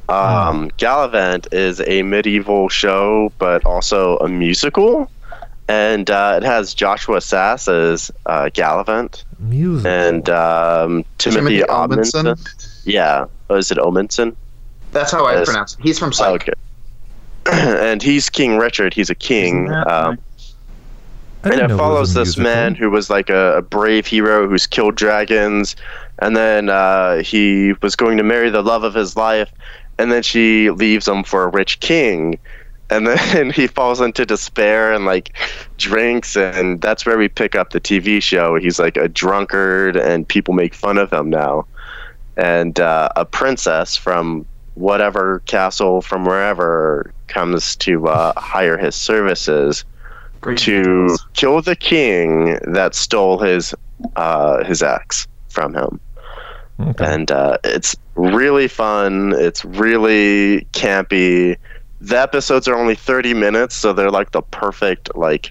Um, 0.09 0.71
Galavant 0.79 1.47
is 1.53 1.83
a 1.87 2.03
medieval 2.03 2.69
show, 2.69 3.33
but 3.39 3.65
also 3.67 4.17
a 4.19 4.29
musical, 4.29 5.11
and 5.69 6.09
uh, 6.11 6.39
it 6.41 6.47
has 6.47 6.73
Joshua 6.73 7.19
Sasse 7.19 7.69
as 7.93 8.11
uh, 8.27 8.49
Galavant 8.55 9.25
music. 9.39 9.87
and 9.87 10.31
um, 10.31 11.05
Timothy, 11.19 11.59
Timothy 11.59 11.63
Omundson. 11.73 12.25
Omundson? 12.37 12.83
Yeah, 12.87 13.27
oh, 13.51 13.57
is 13.57 13.71
it 13.71 13.77
Omenson? 13.79 14.35
That's 14.93 15.11
how 15.13 15.27
I 15.27 15.33
Yes. 15.35 15.45
pronounce 15.47 15.75
it. 15.75 15.81
He's 15.83 15.99
from 15.99 16.13
Psych. 16.13 16.49
Okay. 16.49 16.53
and 17.53 18.03
he's 18.03 18.31
King 18.31 18.57
Richard. 18.57 18.95
He's 18.95 19.11
a 19.11 19.15
king. 19.15 19.65
Isn't 19.67 19.73
that 19.73 19.87
Um, 19.93 20.11
right? 20.11 20.19
I 21.45 21.51
and 21.51 21.61
it 21.61 21.77
follows 21.77 22.15
this 22.15 22.37
musical. 22.37 22.45
man 22.45 22.75
who 22.75 22.91
was 22.91 23.11
like 23.11 23.31
a, 23.31 23.59
a 23.59 23.63
brave 23.63 24.07
hero 24.07 24.49
who's 24.49 24.67
killed 24.67 24.97
dragons. 24.97 25.77
And 26.19 26.37
then 26.37 26.69
uh, 26.69 27.23
he 27.23 27.75
was 27.81 27.95
going 27.95 28.17
to 28.19 28.25
marry 28.25 28.51
the 28.51 28.63
love 28.63 28.83
of 28.83 28.95
his 28.95 29.17
life. 29.17 29.51
And 29.99 30.11
then 30.11 30.23
she 30.23 30.71
leaves 30.71 31.07
him 31.07 31.23
for 31.25 31.45
a 31.45 31.49
rich 31.49 31.81
king. 31.81 32.39
And 32.91 33.07
then 33.07 33.51
he 33.51 33.67
falls 33.67 34.01
into 34.01 34.25
despair 34.25 34.95
and 34.95 35.05
like 35.05 35.37
drinks. 35.77 36.39
And 36.39 36.81
that's 36.81 37.05
where 37.05 37.19
we 37.19 37.29
pick 37.29 37.55
up 37.55 37.69
the 37.69 37.83
tv 37.83 38.23
show. 38.23 38.55
He's 38.55 38.79
like 38.79 38.97
a 38.97 39.09
drunkard 39.09 39.95
and 39.95 40.27
people 40.27 40.55
make 40.55 40.73
fun 40.73 40.97
of 40.97 41.13
him 41.13 41.29
now. 41.29 41.67
And 42.39 42.81
uh, 42.81 43.11
a 43.15 43.27
princess 43.27 43.95
from 43.95 44.47
whatever 44.73 45.41
castle 45.41 46.01
from 46.01 46.25
wherever 46.25 47.13
comes 47.27 47.77
to 47.77 48.09
uh, 48.09 48.33
hire 48.41 48.79
his 48.79 48.95
services 48.95 49.85
to 50.57 51.17
kill 51.35 51.61
the 51.63 51.77
king 51.77 52.59
that 52.65 52.95
stole 52.95 53.39
his 53.39 53.75
uh, 54.17 54.65
his 54.65 54.83
axe 54.83 55.27
from 55.49 55.75
him. 55.75 56.01
Okay. 56.81 57.05
And 57.13 57.31
uh, 57.31 57.59
it's 57.65 57.97
really 58.15 58.69
fun. 58.69 59.33
It's 59.37 59.65
really 59.65 60.67
campy. 60.73 61.57
The 62.01 62.21
episodes 62.21 62.69
are 62.69 62.77
only 62.77 62.95
thirty 62.95 63.35
minutes, 63.35 63.75
so 63.75 63.93
they're 63.93 64.11
like 64.13 64.31
the 64.31 64.43
perfect 64.43 65.15
like, 65.17 65.51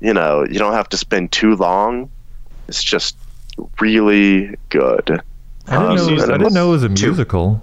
you 0.00 0.12
know, 0.12 0.44
you 0.44 0.58
don't 0.58 0.74
have 0.74 0.88
to 0.90 0.96
spend 0.98 1.32
too 1.32 1.56
long. 1.56 2.10
It's 2.68 2.84
just 2.84 3.16
really 3.80 4.54
good. 4.68 5.22
I 5.66 5.78
didn't, 5.78 5.88
Um, 5.88 5.96
know, 5.96 6.08
it 6.08 6.12
was- 6.12 6.28
I 6.30 6.36
didn't 6.38 6.52
know 6.52 6.68
it 6.68 6.72
was 6.72 6.82
a 6.82 6.88
two. 6.90 7.06
musical. 7.06 7.62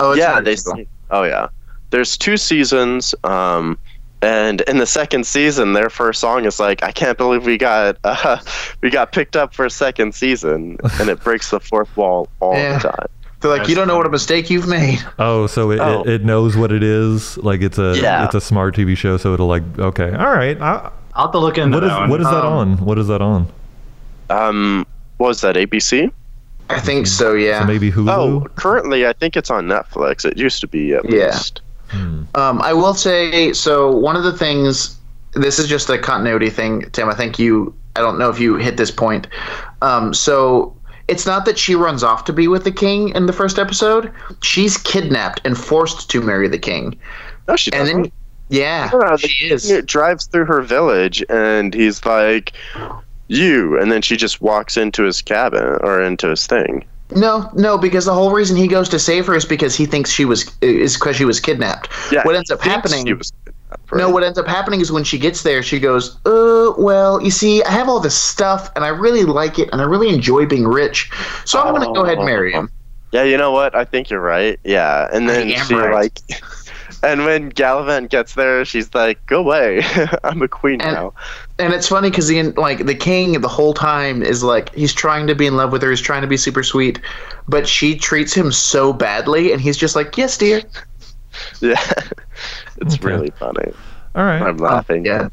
Oh, 0.00 0.10
it's 0.10 0.18
yeah, 0.20 0.32
not 0.40 0.44
they. 0.44 0.86
Oh 1.10 1.22
yeah, 1.22 1.48
there's 1.90 2.16
two 2.18 2.36
seasons. 2.36 3.14
Um, 3.22 3.78
and 4.22 4.60
in 4.62 4.78
the 4.78 4.86
second 4.86 5.26
season, 5.26 5.72
their 5.74 5.90
first 5.90 6.20
song 6.20 6.44
is 6.44 6.58
like, 6.58 6.82
"I 6.82 6.90
can't 6.92 7.18
believe 7.18 7.44
we 7.46 7.58
got 7.58 7.96
uh, 8.04 8.38
we 8.82 8.90
got 8.90 9.12
picked 9.12 9.36
up 9.36 9.54
for 9.54 9.64
a 9.66 9.70
second 9.70 10.14
season," 10.14 10.78
and 11.00 11.08
it 11.08 11.22
breaks 11.22 11.50
the 11.50 11.60
fourth 11.60 11.94
wall 11.96 12.28
all 12.40 12.54
Yeah. 12.54 12.78
the 12.78 12.88
time. 12.90 13.06
They're 13.40 13.50
like, 13.56 13.68
you 13.68 13.74
don't 13.74 13.86
know 13.86 13.98
what 13.98 14.06
a 14.06 14.10
mistake 14.10 14.48
you've 14.48 14.66
made. 14.66 14.98
Oh, 15.18 15.46
so 15.46 15.70
it, 15.70 15.78
Oh. 15.78 16.00
It, 16.02 16.08
it 16.08 16.24
knows 16.24 16.56
what 16.56 16.72
it 16.72 16.82
is. 16.82 17.36
Like 17.36 17.60
it's 17.60 17.78
a 17.78 17.94
Yeah. 18.00 18.24
it's 18.24 18.34
a 18.34 18.40
smart 18.40 18.74
TV 18.74 18.96
show, 18.96 19.18
so 19.18 19.34
it'll 19.34 19.46
like 19.46 19.62
okay, 19.78 20.10
all 20.12 20.32
right. 20.32 20.58
I, 20.60 20.90
I'll 21.14 21.24
have 21.26 21.32
to 21.32 21.38
look 21.38 21.58
into 21.58 21.76
what 21.76 21.84
is 21.84 21.90
that 21.90 22.00
one. 22.00 22.08
what 22.10 22.20
is 22.20 22.26
that 22.26 22.44
Um, 22.44 22.52
on? 22.52 22.76
What 22.78 22.98
is 22.98 23.08
that 23.08 23.20
on? 23.22 23.48
Um, 24.30 24.86
what 25.18 25.28
was 25.28 25.40
that 25.42 25.56
ABC? 25.56 26.10
I 26.68 26.80
think 26.80 27.06
so. 27.06 27.34
Yeah. 27.34 27.60
So 27.60 27.66
maybe 27.66 27.92
Hulu. 27.92 28.10
Oh, 28.10 28.46
currently 28.56 29.06
I 29.06 29.12
think 29.12 29.36
it's 29.36 29.50
on 29.50 29.66
Netflix. 29.66 30.24
It 30.24 30.36
used 30.36 30.60
to 30.62 30.66
be 30.66 30.94
at 30.94 31.08
Yeah. 31.08 31.26
least. 31.26 31.60
Um, 31.92 32.60
I 32.62 32.72
will 32.72 32.94
say 32.94 33.52
so. 33.52 33.90
One 33.90 34.16
of 34.16 34.24
the 34.24 34.36
things, 34.36 34.96
this 35.34 35.58
is 35.58 35.68
just 35.68 35.88
a 35.88 35.98
continuity 35.98 36.50
thing, 36.50 36.82
Tim. 36.92 37.08
I 37.08 37.14
think 37.14 37.38
you. 37.38 37.74
I 37.94 38.00
don't 38.00 38.18
know 38.18 38.28
if 38.28 38.38
you 38.38 38.56
hit 38.56 38.76
this 38.76 38.90
point. 38.90 39.26
Um, 39.80 40.12
so 40.12 40.76
it's 41.08 41.24
not 41.24 41.44
that 41.46 41.58
she 41.58 41.74
runs 41.74 42.02
off 42.02 42.24
to 42.24 42.32
be 42.32 42.46
with 42.48 42.64
the 42.64 42.72
king 42.72 43.08
in 43.10 43.26
the 43.26 43.32
first 43.32 43.58
episode. 43.58 44.12
She's 44.42 44.76
kidnapped 44.76 45.40
and 45.44 45.56
forced 45.56 46.10
to 46.10 46.20
marry 46.20 46.46
the 46.48 46.58
king, 46.58 46.98
No, 47.48 47.56
she 47.56 47.72
and 47.72 47.86
doesn't. 47.86 48.02
then 48.02 48.12
yeah, 48.50 48.90
No, 48.92 49.16
the 49.16 49.28
she 49.28 49.46
is. 49.50 49.66
king 49.66 49.80
drives 49.86 50.26
through 50.26 50.44
her 50.44 50.60
village, 50.60 51.24
and 51.30 51.72
he's 51.72 52.04
like, 52.04 52.52
"You," 53.28 53.78
and 53.80 53.90
then 53.90 54.02
she 54.02 54.16
just 54.16 54.40
walks 54.42 54.76
into 54.76 55.04
his 55.04 55.22
cabin 55.22 55.78
or 55.82 56.02
into 56.02 56.28
his 56.28 56.46
thing. 56.46 56.84
No, 57.14 57.48
no, 57.54 57.78
because 57.78 58.04
the 58.04 58.14
whole 58.14 58.32
reason 58.32 58.56
he 58.56 58.66
goes 58.66 58.88
to 58.88 58.98
save 58.98 59.26
her 59.26 59.34
is 59.34 59.44
because 59.44 59.76
he 59.76 59.86
thinks 59.86 60.10
she 60.10 60.24
was 60.24 60.50
is 60.60 60.94
because 60.94 61.16
she 61.16 61.24
was 61.24 61.38
kidnapped. 61.38 61.88
Yeah, 62.10 62.22
what 62.24 62.34
ends 62.34 62.50
up 62.50 62.60
happening? 62.60 63.06
right? 63.06 63.98
No, 63.98 64.10
what 64.10 64.24
ends 64.24 64.38
up 64.38 64.46
happening 64.46 64.80
is 64.80 64.90
when 64.90 65.04
she 65.04 65.18
gets 65.18 65.42
there, 65.42 65.62
she 65.62 65.78
goes, 65.78 66.16
"Uh, 66.26 66.72
well, 66.76 67.22
you 67.22 67.30
see, 67.30 67.62
I 67.62 67.70
have 67.70 67.88
all 67.88 68.00
this 68.00 68.16
stuff, 68.16 68.70
and 68.74 68.84
I 68.84 68.88
really 68.88 69.24
like 69.24 69.58
it, 69.58 69.68
and 69.72 69.80
I 69.80 69.84
really 69.84 70.08
enjoy 70.08 70.46
being 70.46 70.66
rich, 70.66 71.10
so 71.44 71.60
I'm 71.60 71.74
going 71.74 71.86
to 71.86 71.94
go 71.94 72.04
ahead 72.04 72.18
and 72.18 72.26
marry 72.26 72.52
him." 72.52 72.70
Yeah, 73.12 73.22
you 73.22 73.36
know 73.36 73.52
what? 73.52 73.74
I 73.76 73.84
think 73.84 74.10
you're 74.10 74.20
right. 74.20 74.58
Yeah, 74.64 75.08
and 75.12 75.28
then 75.28 75.48
she 75.64 75.74
right. 75.74 75.92
like, 75.92 76.20
and 77.02 77.24
when 77.24 77.52
Galavant 77.52 78.08
gets 78.10 78.34
there, 78.34 78.64
she's 78.64 78.92
like, 78.94 79.24
"Go 79.26 79.40
away, 79.40 79.82
I'm 80.24 80.42
a 80.42 80.48
queen 80.48 80.80
And- 80.80 80.94
now." 80.94 81.12
And 81.58 81.72
it's 81.72 81.88
funny 81.88 82.10
because 82.10 82.28
the 82.28 82.42
like 82.52 82.84
the 82.86 82.94
king 82.94 83.40
the 83.40 83.48
whole 83.48 83.72
time 83.72 84.22
is 84.22 84.42
like 84.42 84.74
he's 84.74 84.92
trying 84.92 85.26
to 85.26 85.34
be 85.34 85.46
in 85.46 85.56
love 85.56 85.72
with 85.72 85.82
her, 85.82 85.90
he's 85.90 86.00
trying 86.02 86.20
to 86.22 86.28
be 86.28 86.36
super 86.36 86.62
sweet, 86.62 87.00
but 87.48 87.66
she 87.66 87.96
treats 87.96 88.34
him 88.34 88.52
so 88.52 88.92
badly, 88.92 89.52
and 89.52 89.60
he's 89.60 89.76
just 89.76 89.96
like, 89.96 90.16
"Yes, 90.18 90.36
dear." 90.36 90.62
Yeah, 91.60 91.78
it's 92.78 92.94
Okay. 92.94 93.06
really 93.06 93.30
funny. 93.38 93.70
all 94.14 94.24
right. 94.24 94.40
I'm 94.40 94.56
laughing. 94.56 95.04
Yeah, 95.04 95.28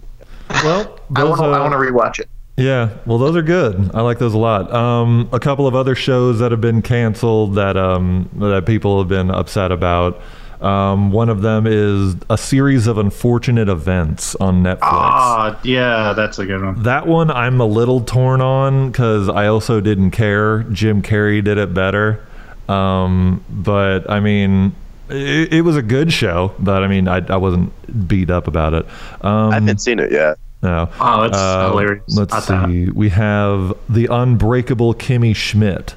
Well, 0.50 1.00
I 1.16 1.22
those, 1.22 1.30
want 1.40 1.42
to. 1.42 1.46
I 1.48 1.60
uh, 1.60 1.62
want 1.62 1.72
to 1.72 1.78
rewatch 1.78 2.20
it. 2.20 2.30
Yeah, 2.58 2.90
well, 3.06 3.18
those 3.18 3.36
are 3.38 3.42
good. 3.42 3.90
I 3.94 4.02
like 4.02 4.20
those 4.20 4.34
a 4.34 4.38
lot. 4.38 4.72
Um, 4.74 5.30
a 5.32 5.40
couple 5.40 5.66
of 5.66 5.76
other 5.76 5.96
shows 5.96 6.40
that 6.40 6.52
have 6.52 6.60
been 6.62 6.82
canceled 6.82 7.56
that 7.56 7.78
um, 7.78 8.30
that 8.36 8.66
people 8.66 9.00
have 9.00 9.08
been 9.08 9.32
upset 9.32 9.72
about. 9.72 10.22
Um, 10.64 11.12
one 11.12 11.28
of 11.28 11.42
them 11.42 11.68
is 11.68 12.16
a 12.30 12.38
series 12.38 12.88
of 12.88 12.98
unfortunate 12.98 13.68
events 13.68 14.34
on 14.36 14.64
Netflix. 14.64 14.80
Ah, 14.84 15.60
yeah, 15.64 16.14
that's 16.14 16.40
a 16.40 16.46
good 16.46 16.64
one. 16.64 16.82
That 16.84 17.06
one 17.06 17.30
I'm 17.30 17.60
a 17.60 17.66
little 17.66 18.00
torn 18.00 18.40
on 18.42 18.90
because 18.90 19.28
I 19.28 19.48
also 19.48 19.82
didn't 19.82 20.12
care. 20.12 20.64
Jim 20.64 21.02
Carrey 21.02 21.44
did 21.44 21.58
it 21.58 21.74
better. 21.74 22.26
Um, 22.70 23.44
but 23.50 24.10
I 24.10 24.22
mean, 24.22 24.74
it, 25.10 25.52
it 25.52 25.62
was 25.64 25.76
a 25.76 25.82
good 25.82 26.14
show, 26.14 26.54
but 26.60 26.82
I 26.82 26.88
mean, 26.88 27.10
I, 27.10 27.18
I 27.28 27.36
wasn't 27.36 28.08
beat 28.08 28.30
up 28.30 28.48
about 28.48 28.74
it. 28.74 28.86
Um, 29.22 29.52
I 29.52 29.56
haven't 29.56 29.82
seen 29.82 30.00
it 30.00 30.14
yet. 30.14 30.38
no. 30.62 30.90
Oh, 30.98 31.24
it's 31.24 31.38
Uh, 31.38 31.72
hilarious. 31.72 32.04
Let's 32.16 32.34
I 32.34 32.40
thought- 32.40 32.70
see. 32.70 32.90
We 32.90 33.10
have 33.10 33.74
the 33.90 34.08
unbreakable 34.10 34.94
Kimmy 34.96 35.36
Schmidt. 35.36 35.96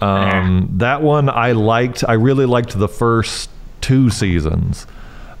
Um, 0.00 0.68
that 0.78 1.02
one 1.02 1.28
I 1.28 1.52
liked. 1.52 2.02
I 2.08 2.14
really 2.14 2.46
liked 2.46 2.76
the 2.76 2.88
first 2.88 3.50
two 3.82 4.08
seasons. 4.08 4.86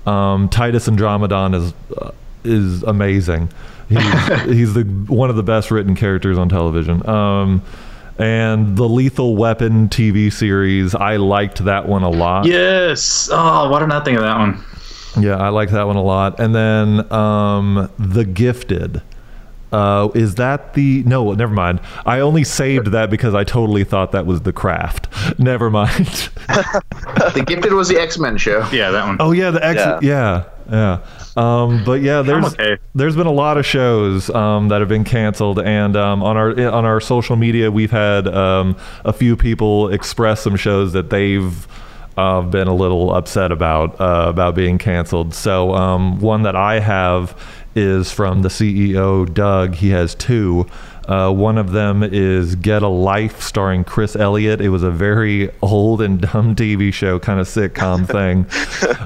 Um, 0.04 0.48
Titus 0.50 0.88
Andromedon 0.88 1.54
is 1.54 1.72
uh, 1.96 2.10
is 2.44 2.82
amazing. 2.82 3.48
He's, 3.88 4.42
he's 4.44 4.74
the 4.74 4.82
one 5.08 5.30
of 5.30 5.36
the 5.36 5.42
best 5.42 5.70
written 5.70 5.94
characters 5.94 6.36
on 6.36 6.48
television. 6.48 7.08
Um, 7.08 7.62
and 8.18 8.76
the 8.76 8.88
Lethal 8.88 9.36
Weapon 9.36 9.88
TV 9.88 10.30
series, 10.32 10.94
I 10.94 11.16
liked 11.16 11.64
that 11.64 11.88
one 11.88 12.02
a 12.02 12.10
lot. 12.10 12.44
Yes. 12.44 13.28
Oh, 13.32 13.70
why 13.70 13.78
didn't 13.78 13.92
I 13.92 14.04
think 14.04 14.18
of 14.18 14.24
that 14.24 14.38
one? 14.38 14.62
Yeah, 15.18 15.36
I 15.36 15.48
like 15.48 15.70
that 15.70 15.86
one 15.86 15.96
a 15.96 16.02
lot. 16.02 16.38
And 16.38 16.54
then 16.54 17.12
um, 17.12 17.90
The 17.98 18.24
Gifted. 18.24 19.02
Uh, 19.72 20.10
is 20.14 20.34
that 20.36 20.74
the 20.74 21.02
no? 21.04 21.32
Never 21.32 21.52
mind. 21.52 21.80
I 22.04 22.20
only 22.20 22.44
saved 22.44 22.88
that 22.88 23.10
because 23.10 23.34
I 23.34 23.44
totally 23.44 23.84
thought 23.84 24.12
that 24.12 24.26
was 24.26 24.42
The 24.42 24.52
Craft. 24.52 25.08
Never 25.38 25.70
mind. 25.70 26.30
The 26.46 27.44
Gifted 27.46 27.72
was 27.72 27.88
the 27.88 27.98
X 27.98 28.18
Men 28.18 28.36
show. 28.36 28.68
Yeah, 28.72 28.90
that 28.90 29.06
one. 29.06 29.16
oh 29.20 29.32
yeah, 29.32 29.50
the 29.50 29.64
X. 29.64 29.78
Yeah. 29.78 29.98
Yeah, 30.02 30.44
yeah. 30.70 30.98
Um, 31.36 31.82
but 31.84 32.02
yeah, 32.02 32.22
there's 32.22 32.44
okay. 32.52 32.78
there's 32.94 33.16
been 33.16 33.26
a 33.26 33.32
lot 33.32 33.56
of 33.56 33.64
shows 33.64 34.28
um, 34.30 34.68
that 34.68 34.80
have 34.80 34.88
been 34.88 35.04
canceled, 35.04 35.58
and 35.58 35.96
um, 35.96 36.22
on 36.22 36.36
our 36.36 36.50
on 36.70 36.84
our 36.84 37.00
social 37.00 37.36
media, 37.36 37.70
we've 37.70 37.90
had 37.90 38.28
um, 38.28 38.76
a 39.04 39.12
few 39.12 39.36
people 39.36 39.88
express 39.88 40.42
some 40.42 40.56
shows 40.56 40.92
that 40.92 41.10
they've 41.10 41.66
uh, 42.16 42.42
been 42.42 42.68
a 42.68 42.74
little 42.74 43.14
upset 43.14 43.50
about 43.52 44.00
uh, 44.00 44.26
about 44.28 44.54
being 44.54 44.78
canceled. 44.78 45.34
So 45.34 45.74
um, 45.74 46.20
one 46.20 46.42
that 46.42 46.56
I 46.56 46.80
have 46.80 47.36
is 47.74 48.10
from 48.12 48.42
the 48.42 48.48
CEO 48.48 49.32
Doug. 49.32 49.76
He 49.76 49.90
has 49.90 50.14
two. 50.14 50.66
Uh, 51.08 51.32
one 51.32 51.58
of 51.58 51.72
them 51.72 52.02
is 52.02 52.54
Get 52.56 52.82
a 52.82 52.88
Life, 52.88 53.40
starring 53.42 53.84
Chris 53.84 54.14
Elliott. 54.16 54.60
It 54.60 54.68
was 54.68 54.82
a 54.82 54.90
very 54.90 55.50
old 55.62 56.00
and 56.00 56.20
dumb 56.20 56.54
TV 56.54 56.92
show, 56.92 57.18
kind 57.18 57.40
of 57.40 57.46
sitcom 57.46 58.06
thing. 58.06 58.46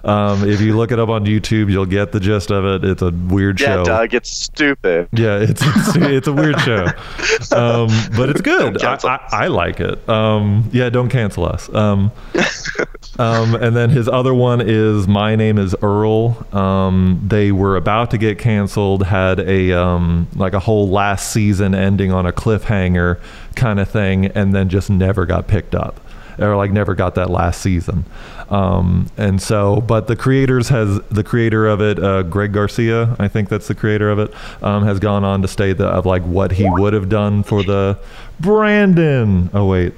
Um, 0.05 0.49
if 0.49 0.61
you 0.61 0.77
look 0.77 0.93
it 0.93 0.99
up 0.99 1.09
on 1.09 1.25
YouTube, 1.25 1.71
you'll 1.71 1.87
get 1.87 2.13
the 2.13 2.21
gist 2.21 2.51
of 2.51 2.65
it. 2.65 2.89
It's 2.89 3.03
a 3.03 3.11
weird 3.11 3.61
Yeah, 3.61 3.67
show. 3.77 3.85
Doug, 3.85 4.15
it's 4.15 4.31
stupid. 4.31 5.09
Yeah, 5.13 5.39
it's 5.39 5.63
it's, 5.65 5.97
it's 5.97 6.29
a 6.29 6.33
weird 6.33 6.61
show, 6.61 6.85
um, 7.53 7.89
but 8.17 8.29
it's 8.29 8.41
good. 8.41 8.83
I, 8.83 8.99
I, 9.05 9.29
I 9.33 9.47
like 9.49 9.81
it. 9.81 10.07
Um, 10.09 10.69
yeah, 10.73 10.89
don't 10.91 11.09
cancel 11.09 11.45
us. 11.47 11.73
Um, 11.75 12.11
um, 13.19 13.55
and 13.55 13.75
then 13.77 13.91
his 13.91 14.09
other 14.09 14.35
one 14.35 14.61
is 14.61 15.09
My 15.09 15.37
Name 15.37 15.59
Is 15.59 15.75
Earl. 15.83 16.47
Um, 16.55 17.21
they 17.27 17.53
were 17.53 17.77
about 17.77 18.11
to 18.13 18.19
get 18.19 18.39
canceled, 18.39 19.05
had 19.05 19.41
a 19.41 19.73
um, 19.73 20.29
like 20.35 20.53
a 20.53 20.61
whole 20.61 20.89
last 20.89 21.33
season 21.33 21.75
ending 21.87 22.13
on 22.13 22.27
a 22.27 22.33
cliffhanger 22.33 23.19
kind 23.55 23.79
of 23.81 23.89
thing, 23.89 24.27
and 24.27 24.53
then 24.55 24.69
just 24.69 24.91
never 24.91 25.25
got 25.27 25.47
picked 25.47 25.75
up. 25.75 26.01
Or 26.39 26.55
like 26.55 26.71
never 26.71 26.95
got 26.95 27.15
that 27.15 27.31
last 27.31 27.63
season, 27.63 28.05
um, 28.51 29.07
and 29.17 29.41
so. 29.41 29.81
But 29.81 30.07
the 30.07 30.17
creators 30.17 30.69
has 30.69 31.01
the 31.11 31.25
creator 31.25 31.67
of 31.67 31.81
it, 31.81 31.99
uh, 31.99 32.25
Greg 32.25 32.53
Garcia, 32.53 33.17
I 33.19 33.27
think 33.27 33.49
that's 33.49 33.69
the 33.69 33.75
creator 33.75 34.11
of 34.11 34.19
it, 34.19 34.35
um, 34.63 34.85
has 34.85 34.99
gone 34.99 35.25
on 35.25 35.41
to 35.41 35.49
state 35.49 35.79
that 35.79 35.89
of 35.89 36.05
like 36.05 36.23
what 36.25 36.53
he 36.53 36.69
would 36.69 36.93
have 36.93 37.09
done 37.09 37.43
for 37.43 37.63
the 37.63 37.99
Brandon. 38.39 39.49
Oh 39.55 39.65
wait, 39.65 39.95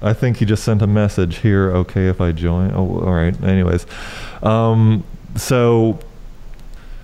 I 0.00 0.12
think 0.12 0.36
he 0.36 0.44
just 0.44 0.62
sent 0.62 0.82
a 0.82 0.86
message 0.86 1.38
here. 1.38 1.70
Okay, 1.70 2.06
if 2.06 2.20
I 2.20 2.30
join. 2.30 2.70
Oh, 2.72 3.00
all 3.00 3.14
right. 3.14 3.34
Anyways, 3.42 3.84
um, 4.44 5.02
so 5.34 5.98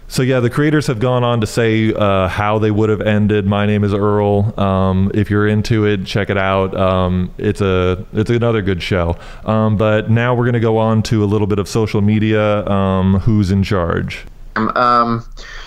so 0.08 0.22
yeah, 0.22 0.40
the 0.40 0.48
creators 0.48 0.86
have 0.86 0.98
gone 0.98 1.22
on 1.22 1.42
to 1.42 1.46
say 1.46 1.92
uh, 1.92 2.28
how 2.28 2.58
they 2.58 2.70
would 2.70 2.88
have 2.88 3.02
ended. 3.02 3.46
My 3.46 3.66
name 3.66 3.84
is 3.84 3.92
Earl. 3.92 4.58
Um, 4.58 5.10
if 5.12 5.30
you're 5.30 5.46
into 5.46 5.84
it, 5.84 6.06
check 6.06 6.30
it 6.30 6.38
out. 6.38 6.74
Um, 6.74 7.30
it's 7.36 7.60
a 7.60 8.06
it's 8.14 8.30
another 8.30 8.62
good 8.62 8.82
show. 8.82 9.18
Um, 9.44 9.76
but 9.76 10.10
now 10.10 10.34
we're 10.34 10.46
gonna 10.46 10.60
go 10.60 10.78
on 10.78 11.02
to 11.04 11.22
a 11.22 11.26
little 11.26 11.46
bit 11.46 11.58
of 11.58 11.68
social 11.68 12.00
media. 12.00 12.66
Um, 12.66 13.20
who's 13.20 13.50
in 13.50 13.62
charge? 13.62 14.24
Um, 14.56 15.24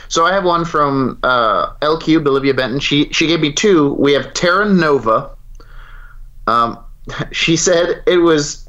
so 0.07 0.25
I 0.25 0.33
have 0.33 0.43
one 0.43 0.65
from 0.65 1.19
uh, 1.21 1.73
LQ, 1.81 2.25
Olivia 2.25 2.55
Benton. 2.55 2.79
She 2.79 3.09
she 3.13 3.27
gave 3.27 3.41
me 3.41 3.53
two. 3.53 3.93
We 3.93 4.13
have 4.13 4.33
Terra 4.33 4.67
Nova. 4.67 5.29
Um, 6.47 6.79
she 7.31 7.55
said 7.55 8.01
it 8.07 8.17
was 8.17 8.65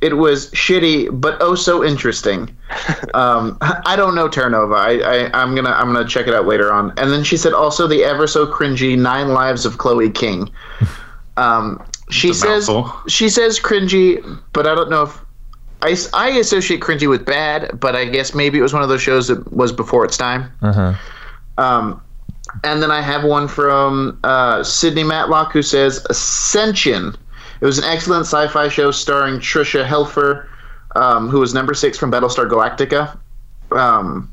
it 0.00 0.16
was 0.16 0.50
shitty, 0.50 1.08
but 1.20 1.36
oh 1.40 1.54
so 1.54 1.84
interesting. 1.84 2.54
Um, 3.14 3.58
I 3.60 3.94
don't 3.94 4.16
know 4.16 4.28
Terra 4.28 4.50
Nova. 4.50 4.74
I, 4.74 4.98
I 4.98 5.40
I'm 5.40 5.54
gonna 5.54 5.70
I'm 5.70 5.92
gonna 5.92 6.08
check 6.08 6.26
it 6.26 6.34
out 6.34 6.46
later 6.46 6.72
on. 6.72 6.92
And 6.96 7.12
then 7.12 7.22
she 7.22 7.36
said 7.36 7.52
also 7.52 7.86
the 7.86 8.02
ever 8.02 8.26
so 8.26 8.44
cringy 8.44 8.98
Nine 8.98 9.28
Lives 9.28 9.64
of 9.64 9.78
Chloe 9.78 10.10
King. 10.10 10.50
Um, 11.36 11.80
she 12.10 12.32
says 12.32 12.68
mouthful. 12.68 13.08
she 13.08 13.28
says 13.28 13.60
cringy, 13.60 14.20
but 14.52 14.66
I 14.66 14.74
don't 14.74 14.90
know 14.90 15.04
if 15.04 15.20
I, 15.82 15.96
I 16.12 16.30
associate 16.30 16.80
cringy 16.80 17.08
with 17.08 17.24
bad, 17.24 17.78
but 17.78 17.94
I 17.94 18.06
guess 18.06 18.34
maybe 18.34 18.58
it 18.58 18.62
was 18.62 18.72
one 18.72 18.82
of 18.82 18.88
those 18.88 19.02
shows 19.02 19.28
that 19.28 19.52
was 19.52 19.70
before 19.70 20.04
its 20.04 20.16
time. 20.16 20.50
Uh 20.62 20.72
huh. 20.72 20.94
Um, 21.56 22.02
and 22.62 22.82
then 22.82 22.90
I 22.90 23.00
have 23.00 23.24
one 23.24 23.48
from 23.48 24.18
uh, 24.24 24.62
Sydney 24.62 25.04
Matlock 25.04 25.52
who 25.52 25.62
says 25.62 26.04
Ascension. 26.10 27.16
It 27.64 27.66
was 27.66 27.78
an 27.78 27.84
excellent 27.84 28.26
sci-fi 28.26 28.68
show 28.68 28.90
starring 28.90 29.40
Tricia 29.40 29.86
Helfer. 29.86 30.46
um, 30.96 31.28
who 31.28 31.40
was 31.40 31.54
number 31.54 31.74
six 31.74 31.98
from 31.98 32.10
Battlestar 32.12 32.48
Galactica, 32.48 33.16
um, 33.72 34.30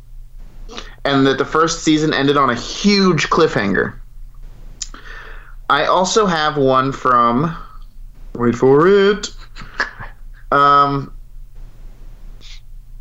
and 1.06 1.26
that 1.26 1.38
the 1.38 1.46
first 1.46 1.84
season 1.84 2.14
ended 2.14 2.38
on 2.38 2.50
a 2.50 2.56
huge 2.56 3.30
cliffhanger. 3.30 3.96
I 5.70 5.86
also 5.86 6.26
have 6.26 6.58
one 6.58 6.92
from. 6.92 7.56
Wait 8.36 8.56
for 8.56 8.88
it. 8.88 9.30
Um, 10.52 11.14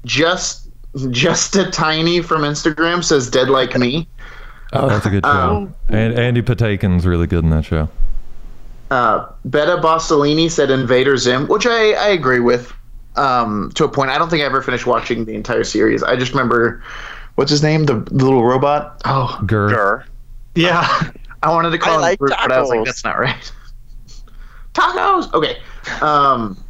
just 0.05 0.69
just 1.11 1.57
a 1.57 1.71
tiny 1.71 2.23
from 2.23 2.43
Instagram 2.43 3.05
says 3.05 3.29
"dead 3.29 3.49
like 3.49 3.77
me." 3.77 4.09
Oh, 4.73 4.89
that's 4.89 5.07
a 5.07 5.11
good 5.11 5.25
show. 5.25 5.31
Um, 5.31 5.75
and 5.89 6.15
Mandy 6.15 6.43
Patinkin's 6.43 7.05
really 7.05 7.27
good 7.27 7.43
in 7.43 7.51
that 7.51 7.65
show. 7.65 7.89
Uh, 8.91 9.27
Betta 9.45 9.77
Bossellini 9.77 10.51
said 10.51 10.71
Invader 10.71 11.17
Zim, 11.17 11.47
which 11.47 11.67
I, 11.67 11.93
I 11.93 12.09
agree 12.09 12.41
with 12.41 12.73
um, 13.17 13.71
to 13.75 13.85
a 13.85 13.89
point. 13.89 14.11
I 14.11 14.19
don't 14.19 14.29
think 14.29 14.43
I 14.43 14.47
ever 14.47 14.63
finished 14.63 14.87
watching 14.87 15.25
the 15.25 15.35
entire 15.35 15.65
series. 15.65 16.03
I 16.03 16.17
just 16.17 16.33
remember 16.33 16.83
what's 17.37 17.51
his 17.51 17.63
name, 17.63 17.85
the, 17.85 18.01
the 18.01 18.25
little 18.25 18.45
robot. 18.45 19.01
Oh, 19.05 19.41
GIR. 19.47 19.71
Sure. 19.71 20.07
yeah. 20.55 21.11
I 21.43 21.51
wanted 21.51 21.71
to 21.71 21.79
call 21.79 21.93
I 21.93 21.97
him 21.97 22.01
like 22.03 22.19
Groot, 22.19 22.35
but 22.43 22.53
I 22.53 22.61
was 22.61 22.69
like, 22.69 22.81
tacos. 22.81 22.85
that's 22.85 23.05
not 23.05 23.19
right. 23.19 23.53
Tacos. 24.75 25.33
Okay. 25.33 25.57
Um, 26.03 26.63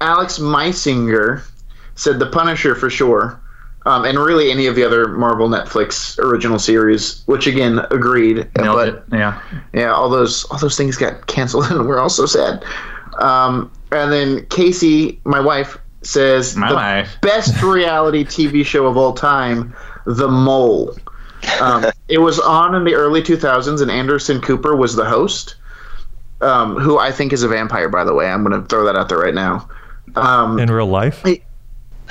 Alex 0.00 0.38
Meisinger 0.38 1.42
said 1.94 2.18
The 2.18 2.26
Punisher 2.26 2.74
for 2.74 2.90
sure, 2.90 3.40
um, 3.86 4.04
and 4.04 4.18
really 4.18 4.50
any 4.50 4.66
of 4.66 4.74
the 4.74 4.84
other 4.84 5.08
Marvel 5.08 5.48
Netflix 5.48 6.18
original 6.18 6.58
series. 6.58 7.22
Which 7.26 7.46
again, 7.46 7.78
agreed. 7.90 8.48
Nailed 8.58 8.76
but 8.76 8.88
it. 8.88 9.02
Yeah. 9.12 9.40
yeah, 9.72 9.92
all 9.92 10.10
those 10.10 10.44
all 10.46 10.58
those 10.58 10.76
things 10.76 10.96
got 10.96 11.26
canceled, 11.28 11.64
and 11.70 11.88
we're 11.88 11.98
all 11.98 12.08
so 12.10 12.26
sad. 12.26 12.64
Um, 13.18 13.70
and 13.92 14.12
then 14.12 14.44
Casey, 14.46 15.18
my 15.24 15.40
wife, 15.40 15.78
says 16.02 16.56
My 16.56 16.68
the 16.68 16.74
wife. 16.74 17.16
best 17.22 17.62
reality 17.62 18.24
TV 18.24 18.64
show 18.66 18.86
of 18.86 18.96
all 18.96 19.14
time, 19.14 19.74
The 20.04 20.28
Mole. 20.28 20.94
Um, 21.60 21.86
it 22.08 22.18
was 22.18 22.38
on 22.40 22.74
in 22.74 22.84
the 22.84 22.94
early 22.94 23.22
2000s, 23.22 23.80
and 23.80 23.90
Anderson 23.90 24.40
Cooper 24.40 24.76
was 24.76 24.96
the 24.96 25.04
host, 25.04 25.54
um, 26.40 26.76
who 26.76 26.98
I 26.98 27.12
think 27.12 27.32
is 27.32 27.42
a 27.42 27.48
vampire. 27.48 27.88
By 27.88 28.04
the 28.04 28.12
way, 28.12 28.28
I'm 28.28 28.44
going 28.44 28.60
to 28.60 28.66
throw 28.68 28.84
that 28.84 28.96
out 28.96 29.08
there 29.08 29.18
right 29.18 29.34
now. 29.34 29.68
Um, 30.16 30.58
In 30.58 30.70
real 30.70 30.86
life? 30.86 31.24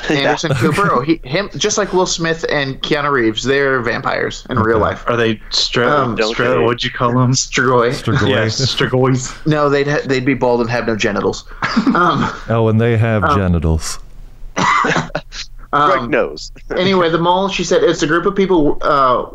Anderson 0.10 0.54
Cooper, 0.56 0.92
oh, 0.92 1.02
he, 1.02 1.18
him, 1.24 1.50
just 1.58 1.78
like 1.78 1.94
Will 1.94 2.06
Smith 2.06 2.46
and 2.50 2.82
Keanu 2.82 3.12
Reeves, 3.12 3.44
they're 3.44 3.82
vampires 3.82 4.46
in 4.50 4.60
real 4.60 4.80
life. 4.80 5.04
Are 5.08 5.16
they 5.16 5.36
stro? 5.52 5.88
Um, 5.88 6.18
stro 6.18 6.64
what'd 6.64 6.84
you 6.84 6.92
call 6.92 7.14
them? 7.14 7.32
Strigoi. 7.32 7.92
Strigoi. 7.92 8.30
Yes, 8.36 8.60
Strigoys. 8.60 9.46
No, 9.46 9.70
they'd 9.70 9.88
ha- 9.88 10.02
they'd 10.06 10.26
be 10.26 10.34
bald 10.34 10.62
and 10.62 10.70
have 10.70 10.88
no 10.88 10.96
genitals. 10.96 11.46
Um, 11.96 12.30
Oh, 12.50 12.68
and 12.68 12.80
they 12.82 12.98
have 12.98 13.24
genitals. 13.36 14.00
Greg 14.56 16.00
um, 16.00 16.10
knows. 16.10 16.52
anyway, 16.78 17.10
the 17.10 17.18
mole. 17.18 17.50
She 17.50 17.64
said 17.64 17.84
it's 17.84 18.02
a 18.02 18.08
group 18.08 18.26
of 18.26 18.36
people. 18.36 18.78
Uh, 18.82 19.26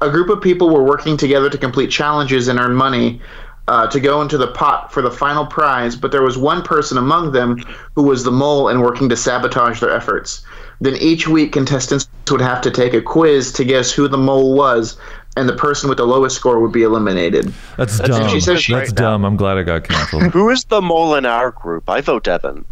a 0.00 0.10
group 0.10 0.28
of 0.28 0.42
people 0.42 0.68
were 0.70 0.82
working 0.84 1.16
together 1.16 1.48
to 1.48 1.56
complete 1.56 1.90
challenges 1.90 2.48
and 2.48 2.58
earn 2.58 2.74
money 2.74 3.20
uh, 3.68 3.86
to 3.88 4.00
go 4.00 4.22
into 4.22 4.38
the 4.38 4.46
pot 4.48 4.92
for 4.92 5.02
the 5.02 5.10
final 5.10 5.46
prize. 5.46 5.96
But 5.96 6.12
there 6.12 6.22
was 6.22 6.38
one 6.38 6.62
person 6.62 6.98
among 6.98 7.32
them 7.32 7.58
who 7.94 8.02
was 8.02 8.24
the 8.24 8.30
mole 8.30 8.68
and 8.68 8.80
working 8.82 9.08
to 9.08 9.16
sabotage 9.16 9.80
their 9.80 9.90
efforts. 9.90 10.44
Then 10.80 10.96
each 10.96 11.26
week, 11.26 11.52
contestants 11.52 12.08
would 12.30 12.40
have 12.40 12.60
to 12.62 12.70
take 12.70 12.92
a 12.94 13.00
quiz 13.02 13.52
to 13.54 13.64
guess 13.64 13.90
who 13.92 14.08
the 14.08 14.18
mole 14.18 14.54
was, 14.54 14.98
and 15.36 15.48
the 15.48 15.54
person 15.54 15.88
with 15.88 15.98
the 15.98 16.06
lowest 16.06 16.36
score 16.36 16.60
would 16.60 16.72
be 16.72 16.82
eliminated. 16.82 17.52
That's, 17.76 17.98
That's- 17.98 18.18
dumb. 18.18 18.28
she 18.28 18.40
says 18.40 18.62
she- 18.62 18.74
That's 18.74 18.92
dumb. 18.92 19.24
I'm 19.24 19.36
glad 19.36 19.58
I 19.58 19.62
got 19.62 19.84
canceled. 19.84 20.24
Who 20.32 20.50
is 20.50 20.64
the 20.64 20.82
mole 20.82 21.14
in 21.14 21.24
our 21.26 21.50
group? 21.50 21.88
I 21.88 22.00
vote 22.00 22.24
Devin. 22.24 22.64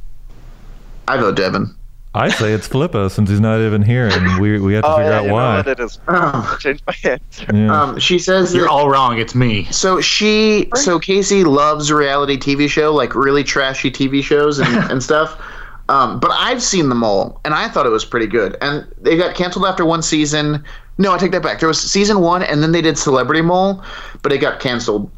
I 1.08 1.16
vote 1.16 1.36
Devin. 1.36 1.74
I 2.16 2.28
say 2.28 2.52
it's 2.52 2.68
Flippo 2.68 3.10
since 3.10 3.28
he's 3.28 3.40
not 3.40 3.60
even 3.60 3.82
here, 3.82 4.06
and 4.08 4.40
we 4.40 4.60
we 4.60 4.74
have 4.74 4.84
to 4.84 4.88
Oh, 4.88 4.96
figure 4.96 5.10
yeah, 5.10 5.16
out 5.18 5.22
you 5.22 5.28
know 5.28 5.34
why. 5.34 5.56
what? 5.56 5.66
It 5.66 5.80
is. 5.80 5.98
Oh. 6.06 6.56
Change 6.60 6.80
my 6.86 6.94
answer. 7.10 7.46
Yeah. 7.52 7.82
Um, 7.82 7.98
she 7.98 8.18
says 8.20 8.54
You're 8.54 8.64
that 8.66 8.70
all 8.70 8.88
wrong. 8.88 9.18
It's 9.18 9.34
me. 9.34 9.64
So 9.72 10.00
she, 10.00 10.68
so 10.76 10.98
Casey 11.00 11.42
loves 11.42 11.90
reality 11.92 12.36
TV 12.38 12.68
show, 12.68 12.92
like 12.94 13.14
really 13.16 13.42
trashy 13.42 13.90
TV 13.90 14.22
shows 14.22 14.60
and, 14.60 14.90
and 14.90 15.02
stuff. 15.10 15.40
Um, 15.88 16.18
but 16.20 16.30
I've 16.30 16.62
seen 16.62 16.88
them 16.88 17.02
all, 17.04 17.40
and 17.44 17.52
I 17.52 17.68
thought 17.68 17.84
it 17.84 17.90
was 17.90 18.04
pretty 18.04 18.26
good. 18.26 18.56
And 18.62 18.86
they 19.02 19.16
got 19.16 19.34
canceled 19.34 19.66
after 19.66 19.84
one 19.84 20.00
season. 20.02 20.64
No, 20.96 21.12
I 21.12 21.18
take 21.18 21.32
that 21.32 21.42
back. 21.42 21.58
There 21.58 21.68
was 21.68 21.80
season 21.80 22.20
one, 22.20 22.42
and 22.44 22.62
then 22.62 22.70
they 22.72 22.80
did 22.80 22.96
Celebrity 22.96 23.42
Mole, 23.42 23.82
but 24.22 24.32
it 24.32 24.38
got 24.38 24.60
canceled. 24.60 25.10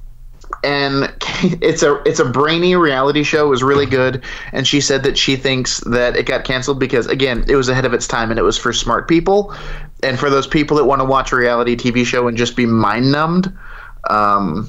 And 0.67 1.15
it's 1.63 1.83
a 1.83 2.03
it's 2.05 2.19
a 2.19 2.25
brainy 2.25 2.75
reality 2.75 3.23
show. 3.23 3.47
It 3.47 3.51
was 3.51 3.63
really 3.63 3.87
good. 3.87 4.25
And 4.53 4.67
she 4.67 4.81
said 4.81 5.05
that 5.05 5.17
she 5.17 5.37
thinks 5.37 5.79
that 5.81 6.17
it 6.17 6.27
got 6.27 6.45
canceled 6.45 6.81
because 6.81 7.07
again, 7.07 7.45
it 7.49 7.55
was 7.55 7.69
ahead 7.69 7.85
of 7.85 7.95
its 7.95 8.09
time, 8.09 8.31
and 8.31 8.39
it 8.39 8.43
was 8.43 8.59
for 8.59 8.73
smart 8.73 9.07
people, 9.07 9.55
and 10.03 10.19
for 10.19 10.29
those 10.29 10.47
people 10.47 10.77
that 10.79 10.85
want 10.85 11.01
to 11.01 11.05
watch 11.05 11.33
a 11.33 11.37
reality 11.37 11.77
TV 11.77 12.05
show 12.05 12.27
and 12.27 12.37
just 12.37 12.57
be 12.57 12.67
mind 12.67 13.13
numbed. 13.13 13.53
Um, 14.11 14.69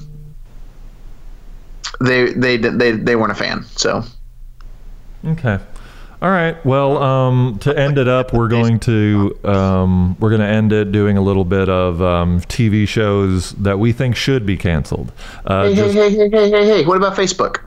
they 2.00 2.32
they 2.32 2.56
they 2.56 2.92
they 2.92 3.16
weren't 3.16 3.32
a 3.32 3.34
fan. 3.34 3.64
So 3.64 4.04
Okay. 5.24 5.58
All 6.20 6.30
right. 6.30 6.62
Well, 6.66 7.00
um, 7.00 7.58
to 7.60 7.78
end 7.78 7.96
it 7.96 8.08
up, 8.08 8.32
we're 8.32 8.48
going 8.48 8.80
to 8.80 9.38
um, 9.44 10.16
we're 10.18 10.30
going 10.30 10.40
to 10.40 10.46
end 10.48 10.72
it 10.72 10.90
doing 10.90 11.16
a 11.16 11.20
little 11.20 11.44
bit 11.44 11.68
of 11.68 12.02
um, 12.02 12.40
TV 12.42 12.88
shows 12.88 13.52
that 13.52 13.78
we 13.78 13.92
think 13.92 14.16
should 14.16 14.44
be 14.44 14.56
canceled. 14.56 15.12
Uh, 15.46 15.64
hey, 15.64 15.74
hey, 15.74 15.82
just- 15.82 15.94
hey, 15.94 16.10
hey, 16.10 16.28
hey, 16.30 16.50
hey, 16.50 16.66
hey, 16.66 16.84
what 16.84 16.96
about 16.96 17.16
Facebook? 17.16 17.60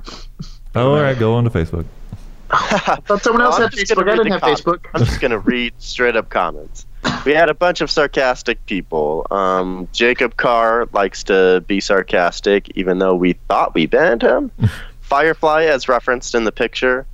oh, 0.76 0.96
all 0.96 1.02
right, 1.02 1.18
go 1.18 1.34
on 1.36 1.46
to 1.46 1.50
Facebook. 1.50 1.86
I 2.54 2.98
thought 3.06 3.22
someone 3.24 3.42
else 3.42 3.54
Well, 3.54 3.68
I'm 3.68 3.70
had 3.72 3.72
just 3.80 3.92
Facebook. 3.94 3.96
gonna 3.96 4.12
I 4.12 4.14
read 4.16 4.24
didn't 4.24 4.32
have 4.34 4.42
com- 4.42 4.56
Facebook. 4.56 4.86
I'm 4.94 5.06
just 5.06 5.22
gonna 5.22 5.40
read 5.40 5.74
straight 5.78 6.18
up 6.18 6.30
comments. 6.30 6.86
We 7.26 7.32
had 7.32 7.48
a 7.50 7.54
bunch 7.54 7.80
of 7.80 7.90
sarcastic 7.90 8.64
people. 8.66 9.26
Um, 9.32 9.88
Jacob 9.94 10.36
Carr 10.36 10.88
likes 10.92 11.24
to 11.26 11.64
be 11.68 11.80
sarcastic, 11.80 12.70
even 12.76 13.00
though 13.00 13.16
we 13.16 13.34
thought 13.48 13.74
we 13.74 13.86
banned 13.86 14.22
him. 14.22 14.52
Firefly, 15.02 15.64
as 15.64 15.88
referenced 15.88 16.36
in 16.36 16.44
the 16.44 16.52
picture. 16.52 17.06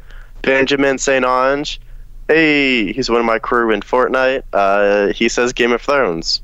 Benjamin 0.47 0.97
St. 0.97 1.25
Ange. 1.25 1.79
Hey, 2.27 2.91
he's 2.91 3.09
one 3.09 3.19
of 3.19 3.25
my 3.25 3.39
crew 3.39 3.71
in 3.71 3.81
Fortnite. 3.81 4.43
Uh, 4.53 5.13
he 5.13 5.29
says 5.29 5.53
Game 5.53 5.71
of 5.71 5.81
Thrones. 5.81 6.41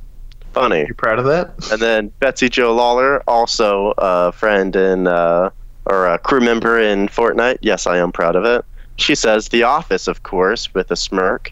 Funny. 0.53 0.85
You 0.87 0.93
proud 0.93 1.19
of 1.19 1.25
that? 1.25 1.53
And 1.71 1.81
then 1.81 2.07
Betsy 2.19 2.47
Joe 2.47 2.73
Lawler, 2.73 3.23
also 3.27 3.93
a 3.97 4.31
friend 4.31 4.75
in 4.75 5.07
uh, 5.07 5.49
or 5.85 6.07
a 6.07 6.17
crew 6.19 6.41
member 6.41 6.79
in 6.79 7.07
Fortnite. 7.07 7.57
Yes, 7.61 7.87
I 7.87 7.97
am 7.97 8.11
proud 8.11 8.35
of 8.35 8.45
it. 8.45 8.63
She 8.97 9.15
says 9.15 9.49
The 9.49 9.63
Office, 9.63 10.07
of 10.07 10.23
course, 10.23 10.73
with 10.73 10.91
a 10.91 10.95
smirk. 10.95 11.51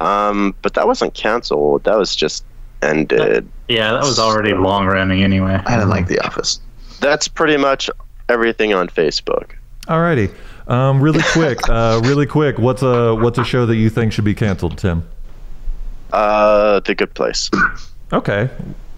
Um, 0.00 0.54
but 0.62 0.74
that 0.74 0.86
wasn't 0.86 1.14
canceled. 1.14 1.84
That 1.84 1.96
was 1.96 2.14
just 2.14 2.44
ended. 2.82 3.48
Yeah, 3.68 3.92
that 3.92 4.02
was 4.02 4.18
already 4.18 4.52
long 4.52 4.86
running 4.86 5.24
anyway. 5.24 5.60
I 5.64 5.76
didn't 5.76 5.88
like 5.88 6.08
The 6.08 6.20
Office. 6.20 6.60
That's 7.00 7.28
pretty 7.28 7.56
much 7.56 7.88
everything 8.28 8.74
on 8.74 8.88
Facebook. 8.88 9.52
Alrighty. 9.86 10.34
Um, 10.66 11.00
really 11.00 11.22
quick, 11.32 11.58
uh, 11.68 12.00
really 12.04 12.26
quick. 12.26 12.58
What's 12.58 12.82
a 12.82 13.14
what's 13.14 13.38
a 13.38 13.44
show 13.44 13.66
that 13.66 13.76
you 13.76 13.90
think 13.90 14.12
should 14.12 14.24
be 14.24 14.34
canceled, 14.34 14.78
Tim? 14.78 15.06
Uh, 16.12 16.80
The 16.80 16.94
Good 16.94 17.12
Place. 17.14 17.50
Okay. 18.12 18.48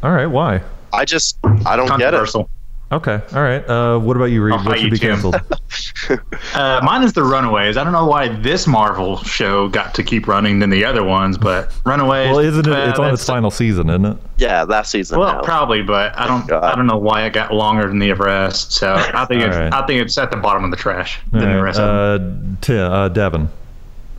All 0.02 0.12
right. 0.12 0.26
Why? 0.26 0.60
I 0.92 1.04
just 1.04 1.38
I 1.64 1.76
don't 1.76 1.98
get 1.98 2.14
it. 2.14 2.46
Controversial. 2.91 3.16
Okay. 3.28 3.37
All 3.37 3.43
right. 3.43 3.68
Uh, 3.68 3.99
what 3.99 4.16
about 4.16 4.26
you, 4.26 4.43
Reed? 4.43 4.55
I'll 4.55 4.64
What 4.64 4.78
should 4.78 4.91
be 4.91 4.99
Tim. 4.99 5.11
canceled? 5.20 5.37
Uh, 6.55 6.80
mine 6.84 7.03
is 7.03 7.12
the 7.12 7.22
Runaways. 7.22 7.76
I 7.76 7.82
don't 7.84 7.93
know 7.93 8.07
why 8.07 8.28
this 8.28 8.66
Marvel 8.66 9.16
show 9.18 9.68
got 9.68 9.95
to 9.97 10.03
keep 10.05 10.26
running 10.28 10.61
than 10.61 10.70
the 10.70 10.84
other 10.84 11.03
ones, 11.03 11.37
but 11.37 11.74
Runaways. 11.84 12.28
well, 12.30 12.39
isn't 12.39 12.66
it? 12.66 12.72
uh, 12.72 12.89
It's 12.91 12.99
on 12.99 13.12
its 13.12 13.24
final 13.26 13.51
season, 13.51 13.91
isn't 13.91 14.05
it? 14.07 14.16
Yeah, 14.39 14.62
last 14.62 14.91
season. 14.93 15.18
Well, 15.18 15.34
now. 15.34 15.43
probably, 15.43 15.82
but 15.82 16.16
I 16.18 16.26
don't. 16.26 16.47
God. 16.47 16.62
I 16.64 16.74
don't 16.76 16.87
know 16.87 16.97
why 16.97 17.24
it 17.24 17.32
got 17.32 17.53
longer 17.53 17.89
than 17.89 17.99
the 17.99 18.12
rest. 18.12 18.72
So 18.72 18.95
I 19.14 19.24
think 19.26 19.43
it's. 19.43 19.55
Alright. 19.57 19.74
I 19.74 19.84
think 19.87 20.01
it's 20.01 20.16
at 20.16 20.30
the 20.30 20.37
bottom 20.37 20.64
of 20.64 20.70
the 20.70 20.76
trash 20.76 21.18
than 21.32 21.43
All 21.43 21.49
the 21.49 21.55
right, 21.57 21.61
rest 21.62 21.78
of 21.80 22.20
them. 22.22 22.53
uh, 22.53 22.57
Tim, 22.62 22.93
uh, 22.93 23.09
Devin. 23.09 23.49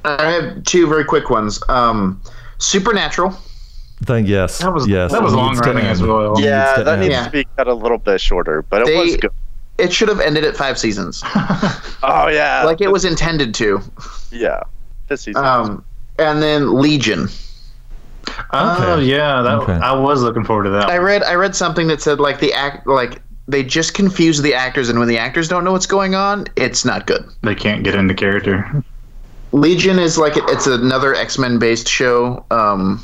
I 0.03 0.31
have 0.31 0.63
two 0.65 0.87
very 0.87 1.05
quick 1.05 1.29
ones. 1.29 1.61
Um, 1.69 2.21
Supernatural. 2.59 3.33
Thank 4.03 4.27
yes. 4.27 4.59
That 4.59 4.73
was 4.73 4.87
yes. 4.87 5.11
that 5.11 5.23
was 5.23 5.33
It 5.33 5.37
long 5.37 5.53
needs 5.53 5.65
running 5.67 5.85
as 5.85 6.01
well. 6.01 6.39
yeah, 6.39 6.73
needs 6.75 6.85
that 6.85 6.87
end. 6.93 7.01
needs 7.01 7.11
Yeah. 7.13 7.23
to 7.25 7.31
be 7.31 7.47
cut 7.57 7.67
a 7.67 7.73
little 7.73 7.97
bit 7.97 8.21
shorter, 8.21 8.61
but 8.61 8.81
it 8.83 8.87
They- 8.87 8.97
was 8.99 9.17
good. 9.17 9.31
It 9.79 9.93
should 9.93 10.09
have 10.09 10.19
ended 10.19 10.43
at 10.43 10.57
five 10.57 10.79
seasons, 10.79 11.21
Oh 12.03 12.27
yeah, 12.29 12.63
like 12.65 12.81
it 12.81 12.91
was 12.91 13.05
intended 13.05 13.53
to. 13.55 13.79
Yeah, 14.31 14.61
this 15.07 15.21
season. 15.21 15.45
Um, 15.45 15.85
and 16.17 16.41
then 16.41 16.79
Legion. 16.81 17.27
Oh 18.51 18.95
Okay. 18.97 19.05
yeah, 19.05 19.41
that 19.43 19.53
Okay. 19.59 19.73
I 19.73 19.93
was 19.93 20.21
looking 20.23 20.43
forward 20.43 20.63
to 20.63 20.69
that. 20.71 20.89
I 20.89 20.97
read 20.97 21.21
I 21.23 21.35
read 21.35 21.55
something 21.55 21.85
that 21.87 22.01
said 22.01 22.19
like 22.19 22.39
the 22.39 22.53
act 22.53 22.87
like 22.87 23.21
they 23.47 23.63
just 23.63 23.93
confuse 23.93 24.41
the 24.41 24.53
actors, 24.53 24.89
and 24.89 24.97
when 24.99 25.07
the 25.07 25.17
actors 25.19 25.47
don't 25.47 25.63
know 25.63 25.71
what's 25.71 25.85
going 25.85 26.15
on, 26.15 26.45
it's 26.55 26.83
not 26.83 27.05
good. 27.07 27.23
they 27.43 27.53
can't 27.55 27.83
get 27.83 27.93
into 27.95 28.13
character. 28.15 28.83
Legion 29.51 29.99
is 29.99 30.17
like 30.17 30.33
it's 30.35 30.65
another 30.67 31.13
X 31.13 31.37
Men 31.37 31.59
based 31.59 31.87
show 31.87 32.43
um, 32.51 33.03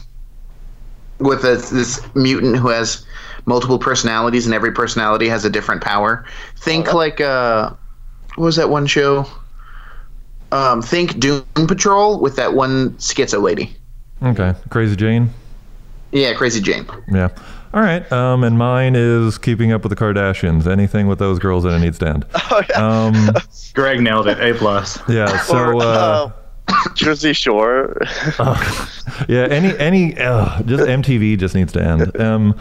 with 1.20 1.44
a, 1.44 1.56
this 1.74 2.02
mutant 2.16 2.58
who 2.58 2.70
has 2.70 3.06
multiple 3.46 3.80
personalities, 3.80 4.46
and 4.46 4.54
every 4.56 4.72
personality 4.72 5.28
has 5.30 5.46
a 5.46 5.50
different 5.50 5.82
power. 5.82 6.26
Think 6.58 6.94
like 6.94 7.20
uh, 7.22 7.72
what 8.36 8.46
was 8.46 8.56
that 8.56 8.70
one 8.70 8.86
show? 8.88 9.26
Um, 10.52 10.82
think 10.82 11.20
Doom 11.20 11.44
Patrol 11.54 12.20
with 12.20 12.36
that 12.36 12.54
one 12.54 12.92
schizo 12.94 13.42
lady. 13.42 13.76
Okay, 14.22 14.54
Crazy 14.70 14.96
Jane. 14.96 15.30
Yeah, 16.12 16.34
Crazy 16.34 16.62
Jane. 16.62 16.86
Yeah. 17.12 17.30
All 17.74 17.82
right. 17.82 18.10
Um, 18.12 18.44
and 18.44 18.56
mine 18.56 18.94
is 18.96 19.40
Keeping 19.40 19.72
Up 19.72 19.82
with 19.82 19.90
the 19.90 19.96
Kardashians. 19.96 20.68
Anything 20.68 21.08
with 21.08 21.18
those 21.18 21.40
girls 21.40 21.66
in 21.66 21.72
it 21.72 21.80
needs 21.80 21.98
to 22.00 22.08
end. 22.08 22.26
Oh 22.52 22.62
yeah. 22.70 22.88
Um, 23.06 23.30
Greg 23.74 24.00
nailed 24.00 24.28
it. 24.28 24.40
A 24.40 24.56
plus. 24.58 25.00
yeah. 25.10 25.42
So. 25.44 25.58
Or, 25.58 25.82
Uh, 25.82 26.32
Jersey 26.96 27.34
Shore. 27.34 27.98
yeah, 29.28 29.48
any 29.50 29.78
any 29.78 30.18
uh, 30.18 30.62
just 30.64 30.84
MTV 30.84 31.38
just 31.38 31.56
needs 31.56 31.74
to 31.74 31.84
end. 31.84 32.20
Um, 32.20 32.60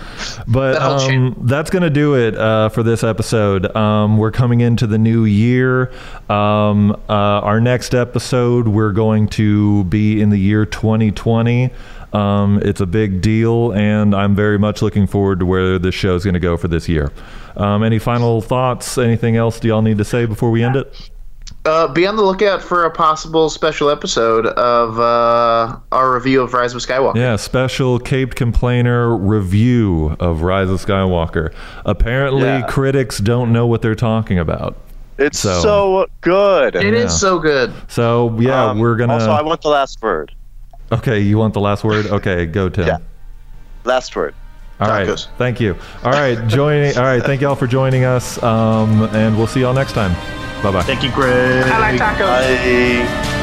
but 0.48 0.76
um, 0.76 1.36
that's 1.42 1.70
gonna 1.70 1.90
do 1.90 2.14
it 2.14 2.36
uh, 2.36 2.68
for 2.68 2.82
this 2.82 3.04
episode. 3.04 3.74
Um, 3.76 4.18
we're 4.18 4.30
coming 4.30 4.60
into 4.60 4.86
the 4.86 4.98
new 4.98 5.24
year. 5.24 5.92
Um, 6.28 6.92
uh, 7.08 7.12
our 7.42 7.60
next 7.60 7.94
episode, 7.94 8.68
we're 8.68 8.92
going 8.92 9.28
to 9.28 9.84
be 9.84 10.20
in 10.20 10.30
the 10.30 10.38
year 10.38 10.66
2020. 10.66 11.70
Um, 12.12 12.60
it's 12.62 12.80
a 12.80 12.86
big 12.86 13.22
deal, 13.22 13.72
and 13.72 14.14
I'm 14.14 14.34
very 14.34 14.58
much 14.58 14.82
looking 14.82 15.06
forward 15.06 15.40
to 15.40 15.46
where 15.46 15.78
this 15.78 15.94
show 15.94 16.14
is 16.14 16.24
going 16.24 16.34
to 16.34 16.40
go 16.40 16.56
for 16.56 16.68
this 16.68 16.88
year. 16.88 17.10
Um, 17.56 17.82
any 17.82 17.98
final 17.98 18.42
thoughts? 18.42 18.98
Anything 18.98 19.36
else 19.36 19.60
do 19.60 19.68
y'all 19.68 19.82
need 19.82 19.98
to 19.98 20.04
say 20.04 20.26
before 20.26 20.50
we 20.50 20.62
end 20.62 20.76
it? 20.76 21.10
Uh, 21.64 21.86
be 21.86 22.06
on 22.08 22.16
the 22.16 22.22
lookout 22.22 22.60
for 22.60 22.84
a 22.84 22.90
possible 22.90 23.48
special 23.48 23.88
episode 23.88 24.46
of 24.46 24.98
uh, 24.98 25.76
our 25.92 26.12
review 26.14 26.40
of 26.42 26.52
Rise 26.54 26.74
of 26.74 26.80
Skywalker. 26.82 27.14
Yeah, 27.14 27.36
special 27.36 28.00
Caped 28.00 28.34
Complainer 28.36 29.16
review 29.16 30.16
of 30.18 30.42
Rise 30.42 30.68
of 30.70 30.84
Skywalker. 30.84 31.54
Apparently, 31.84 32.42
Yeah. 32.42 32.62
critics 32.62 33.18
don't 33.18 33.52
know 33.52 33.66
what 33.66 33.80
they're 33.80 33.94
talking 33.94 34.40
about. 34.40 34.76
It's 35.18 35.38
So- 35.38 35.60
so, 35.60 36.06
good. 36.20 36.74
It 36.74 36.94
is 36.94 37.04
Yeah. 37.04 37.08
so 37.08 37.38
good. 37.38 37.72
So 37.86 38.34
yeah, 38.40 38.70
Um, 38.70 38.78
we're 38.80 38.96
gonna. 38.96 39.12
Also, 39.12 39.30
I 39.30 39.42
want 39.42 39.62
the 39.62 39.68
last 39.68 40.02
word. 40.02 40.32
okay, 40.90 41.20
you 41.20 41.38
want 41.38 41.54
the 41.54 41.60
last 41.60 41.84
word? 41.84 42.06
Okay, 42.06 42.44
go 42.46 42.68
Tim. 42.70 42.86
Yeah. 42.88 42.96
Last 43.84 44.16
word. 44.16 44.34
All 44.80 44.88
right, 44.88 45.06
Tacos. 45.06 45.28
thank 45.38 45.60
you. 45.60 45.76
All 46.02 46.10
right, 46.10 46.44
joining. 46.48 46.96
All 46.98 47.04
right, 47.04 47.22
thank 47.22 47.40
y'all 47.40 47.54
for 47.54 47.68
joining 47.68 48.02
us, 48.04 48.42
um, 48.42 49.02
and 49.12 49.36
we'll 49.38 49.46
see 49.46 49.60
y'all 49.60 49.74
next 49.74 49.92
time. 49.92 50.16
Bye 50.62 50.70
bye. 50.70 50.82
Thank 50.82 51.02
you, 51.02 51.10
Greg. 51.10 51.66
I 51.66 51.78
like 51.78 52.00
tacos. 52.00 52.26
Bye. 52.26 53.41